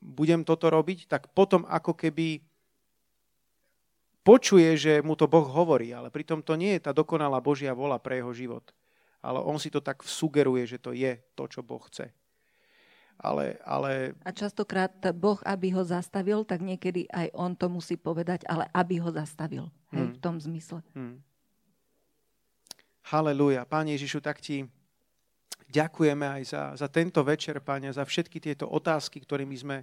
budem 0.00 0.44
toto 0.44 0.68
robiť, 0.68 1.08
tak 1.08 1.32
potom 1.32 1.64
ako 1.66 1.96
keby 1.96 2.44
počuje, 4.26 4.74
že 4.74 4.92
mu 5.06 5.14
to 5.14 5.30
Boh 5.30 5.46
hovorí, 5.46 5.94
ale 5.94 6.10
pritom 6.10 6.42
to 6.42 6.58
nie 6.58 6.74
je 6.76 6.90
tá 6.90 6.92
dokonalá 6.92 7.38
Božia 7.38 7.70
vola 7.72 7.96
pre 8.02 8.18
jeho 8.18 8.34
život. 8.34 8.74
Ale 9.22 9.42
on 9.42 9.58
si 9.58 9.70
to 9.70 9.78
tak 9.82 10.02
sugeruje, 10.02 10.66
že 10.66 10.78
to 10.78 10.90
je 10.94 11.18
to, 11.34 11.44
čo 11.46 11.62
Boh 11.62 11.82
chce. 11.86 12.10
Ale, 13.16 13.56
ale... 13.64 14.12
A 14.28 14.30
častokrát 14.30 14.92
Boh, 15.16 15.40
aby 15.40 15.72
ho 15.72 15.80
zastavil, 15.82 16.44
tak 16.44 16.60
niekedy 16.60 17.08
aj 17.08 17.32
on 17.32 17.56
to 17.56 17.72
musí 17.72 17.96
povedať, 17.96 18.44
ale 18.44 18.68
aby 18.76 19.00
ho 19.00 19.08
zastavil. 19.08 19.72
Hej, 19.94 20.04
hmm. 20.04 20.14
v 20.14 20.18
tom 20.20 20.36
zmysle. 20.36 20.84
Hmm. 20.92 21.24
Halelúja. 23.08 23.64
Pán 23.64 23.88
Ježišu, 23.88 24.20
tak 24.20 24.44
ti 24.44 24.68
ďakujeme 25.70 26.26
aj 26.26 26.42
za, 26.46 26.62
za 26.74 26.88
tento 26.88 27.22
večer, 27.26 27.58
Pane, 27.60 27.90
za 27.90 28.06
všetky 28.06 28.38
tieto 28.38 28.66
otázky, 28.70 29.22
ktorými 29.22 29.56
sme, 29.58 29.78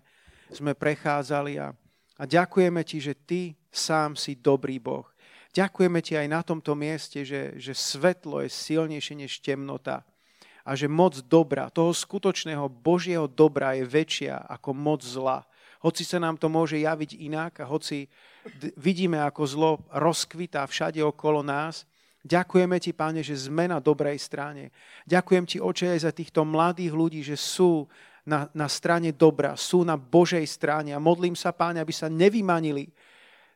sme 0.51 0.71
prechádzali 0.73 1.59
a, 1.59 1.71
a 2.19 2.23
ďakujeme 2.23 2.81
Ti, 2.83 2.97
že 2.99 3.13
Ty 3.15 3.41
sám 3.71 4.15
si 4.15 4.39
dobrý 4.39 4.79
Boh. 4.79 5.07
Ďakujeme 5.53 6.01
Ti 6.01 6.23
aj 6.23 6.27
na 6.27 6.41
tomto 6.41 6.73
mieste, 6.73 7.21
že, 7.21 7.55
že 7.61 7.77
svetlo 7.77 8.41
je 8.41 8.49
silnejšie 8.49 9.15
než 9.19 9.39
temnota 9.43 10.01
a 10.63 10.71
že 10.79 10.87
moc 10.87 11.19
dobra, 11.27 11.67
toho 11.67 11.91
skutočného 11.91 12.71
Božieho 12.71 13.27
dobra 13.27 13.75
je 13.75 13.83
väčšia 13.83 14.47
ako 14.47 14.71
moc 14.71 15.03
zla. 15.03 15.43
Hoci 15.83 16.07
sa 16.07 16.23
nám 16.23 16.39
to 16.39 16.47
môže 16.47 16.79
javiť 16.79 17.19
inak 17.19 17.59
a 17.59 17.67
hoci 17.67 18.07
vidíme, 18.79 19.19
ako 19.19 19.41
zlo 19.43 19.71
rozkvitá 19.91 20.63
všade 20.63 21.03
okolo 21.03 21.43
nás, 21.43 21.83
Ďakujeme 22.23 22.79
Ti, 22.79 22.95
Páne, 22.95 23.19
že 23.19 23.35
sme 23.35 23.67
na 23.67 23.83
dobrej 23.83 24.15
strane. 24.15 24.71
Ďakujem 25.03 25.43
Ti, 25.43 25.57
Oče, 25.59 25.91
aj 25.91 26.07
za 26.07 26.11
týchto 26.15 26.47
mladých 26.47 26.95
ľudí, 26.95 27.19
že 27.19 27.35
sú 27.35 27.83
na, 28.23 28.47
na 28.55 28.71
strane 28.71 29.11
dobra, 29.11 29.59
sú 29.59 29.83
na 29.83 29.99
Božej 29.99 30.47
strane. 30.47 30.95
A 30.95 31.03
modlím 31.03 31.35
sa, 31.35 31.51
Páne, 31.51 31.83
aby 31.83 31.91
sa 31.91 32.07
nevymanili 32.07 32.87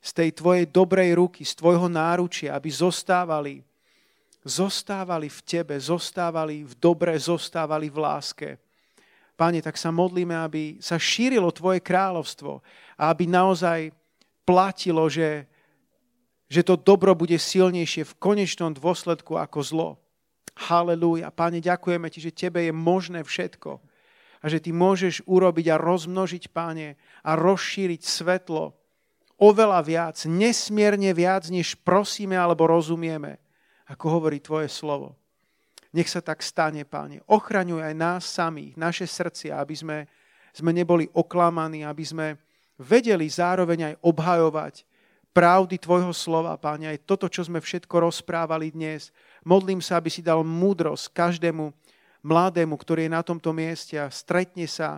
z 0.04 0.10
tej 0.12 0.30
Tvojej 0.36 0.68
dobrej 0.68 1.16
ruky, 1.16 1.48
z 1.48 1.56
Tvojho 1.56 1.88
náručia, 1.88 2.60
aby 2.60 2.68
zostávali, 2.68 3.64
zostávali 4.44 5.32
v 5.32 5.40
Tebe, 5.48 5.80
zostávali 5.80 6.68
v 6.68 6.74
dobre, 6.76 7.16
zostávali 7.16 7.88
v 7.88 7.98
láske. 8.04 8.50
Páne, 9.40 9.64
tak 9.64 9.80
sa 9.80 9.96
modlíme, 9.96 10.36
aby 10.36 10.76
sa 10.84 11.00
šírilo 11.00 11.56
Tvoje 11.56 11.80
kráľovstvo 11.80 12.60
a 13.00 13.04
aby 13.16 13.32
naozaj 13.32 13.96
platilo, 14.44 15.08
že, 15.08 15.48
že 16.48 16.64
to 16.64 16.80
dobro 16.80 17.12
bude 17.12 17.36
silnejšie 17.36 18.08
v 18.08 18.18
konečnom 18.20 18.72
dôsledku 18.72 19.36
ako 19.36 19.60
zlo. 19.64 19.90
Halelúja. 20.58 21.30
Páne, 21.30 21.62
ďakujeme 21.62 22.08
Ti, 22.10 22.20
že 22.24 22.34
Tebe 22.34 22.66
je 22.66 22.74
možné 22.74 23.22
všetko 23.22 23.78
a 24.42 24.46
že 24.50 24.64
Ty 24.64 24.72
môžeš 24.74 25.28
urobiť 25.28 25.66
a 25.70 25.78
rozmnožiť, 25.78 26.50
Páne, 26.50 26.98
a 27.22 27.38
rozšíriť 27.38 28.02
svetlo 28.02 28.74
oveľa 29.38 29.80
viac, 29.86 30.18
nesmierne 30.26 31.14
viac, 31.14 31.46
než 31.54 31.78
prosíme 31.78 32.34
alebo 32.34 32.66
rozumieme, 32.66 33.38
ako 33.86 34.06
hovorí 34.18 34.42
Tvoje 34.42 34.72
slovo. 34.72 35.14
Nech 35.94 36.10
sa 36.10 36.26
tak 36.26 36.42
stane, 36.42 36.84
Páne. 36.84 37.22
Ochraňuj 37.30 37.86
aj 37.86 37.94
nás 37.94 38.24
samých, 38.26 38.76
naše 38.76 39.06
srdcia, 39.06 39.62
aby 39.62 39.76
sme, 39.78 39.98
sme 40.52 40.74
neboli 40.74 41.06
oklamaní, 41.14 41.86
aby 41.86 42.04
sme 42.04 42.28
vedeli 42.82 43.30
zároveň 43.30 43.94
aj 43.94 43.96
obhajovať 44.02 44.76
pravdy 45.38 45.78
Tvojho 45.78 46.10
slova, 46.18 46.58
Páne, 46.58 46.90
aj 46.90 47.06
toto, 47.06 47.30
čo 47.30 47.46
sme 47.46 47.62
všetko 47.62 48.10
rozprávali 48.10 48.74
dnes. 48.74 49.14
Modlím 49.46 49.86
sa, 49.86 50.02
aby 50.02 50.10
si 50.10 50.26
dal 50.26 50.42
múdrosť 50.42 51.14
každému 51.14 51.70
mladému, 52.26 52.74
ktorý 52.74 53.06
je 53.06 53.14
na 53.14 53.22
tomto 53.22 53.54
mieste 53.54 54.02
a 54.02 54.10
stretne 54.10 54.66
sa 54.66 54.98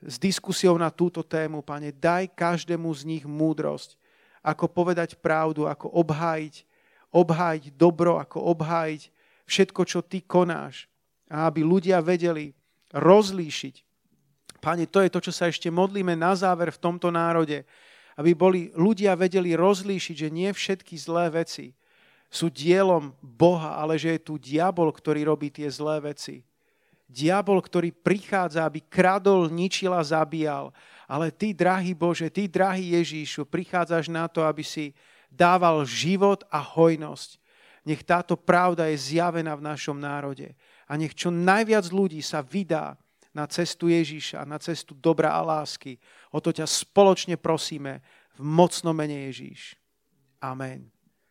s 0.00 0.16
diskusiou 0.16 0.80
na 0.80 0.88
túto 0.88 1.20
tému. 1.20 1.60
Pane, 1.60 1.92
daj 1.92 2.32
každému 2.32 2.88
z 2.96 3.02
nich 3.04 3.24
múdrosť, 3.28 4.00
ako 4.40 4.72
povedať 4.72 5.20
pravdu, 5.20 5.68
ako 5.68 5.92
obhájiť, 6.00 6.64
obhájiť 7.12 7.64
dobro, 7.76 8.16
ako 8.16 8.48
obhájiť 8.56 9.12
všetko, 9.44 9.80
čo 9.84 10.00
Ty 10.00 10.24
konáš. 10.24 10.88
A 11.28 11.44
aby 11.44 11.60
ľudia 11.60 12.00
vedeli 12.00 12.56
rozlíšiť. 12.96 13.84
Pane, 14.64 14.88
to 14.88 15.04
je 15.04 15.12
to, 15.12 15.20
čo 15.28 15.32
sa 15.36 15.52
ešte 15.52 15.68
modlíme 15.68 16.16
na 16.16 16.32
záver 16.32 16.72
v 16.72 16.80
tomto 16.80 17.12
národe, 17.12 17.68
aby 18.18 18.34
boli 18.34 18.74
ľudia 18.74 19.14
vedeli 19.14 19.54
rozlíšiť, 19.54 20.16
že 20.26 20.28
nie 20.28 20.50
všetky 20.50 20.98
zlé 20.98 21.30
veci 21.30 21.70
sú 22.28 22.52
dielom 22.52 23.16
Boha, 23.24 23.80
ale 23.80 23.96
že 23.96 24.16
je 24.16 24.20
tu 24.20 24.34
diabol, 24.36 24.92
ktorý 24.92 25.24
robí 25.24 25.48
tie 25.48 25.68
zlé 25.72 26.12
veci. 26.12 26.44
Diabol, 27.08 27.64
ktorý 27.64 27.88
prichádza, 27.88 28.68
aby 28.68 28.84
kradol, 28.84 29.48
ničil 29.48 29.96
a 29.96 30.04
zabíjal. 30.04 30.76
Ale 31.08 31.32
ty, 31.32 31.56
drahý 31.56 31.96
Bože, 31.96 32.28
ty, 32.28 32.44
drahý 32.44 33.00
Ježíšu, 33.00 33.48
prichádzaš 33.48 34.12
na 34.12 34.28
to, 34.28 34.44
aby 34.44 34.60
si 34.60 34.92
dával 35.32 35.88
život 35.88 36.44
a 36.52 36.60
hojnosť. 36.60 37.40
Nech 37.88 38.04
táto 38.04 38.36
pravda 38.36 38.92
je 38.92 39.16
zjavená 39.16 39.56
v 39.56 39.64
našom 39.64 39.96
národe. 39.96 40.52
A 40.84 41.00
nech 41.00 41.16
čo 41.16 41.32
najviac 41.32 41.88
ľudí 41.88 42.20
sa 42.20 42.44
vydá 42.44 43.00
na 43.38 43.46
cestu 43.46 43.86
Ježíša, 43.86 44.42
na 44.42 44.58
cestu 44.58 44.98
dobra 44.98 45.30
a 45.30 45.46
lásky. 45.46 46.02
O 46.34 46.42
to 46.42 46.50
ťa 46.50 46.66
spoločne 46.66 47.38
prosíme 47.38 48.02
v 48.34 48.40
mocnom 48.42 48.90
mene 48.90 49.30
Ježíš. 49.30 49.78
Amen. 50.42 50.90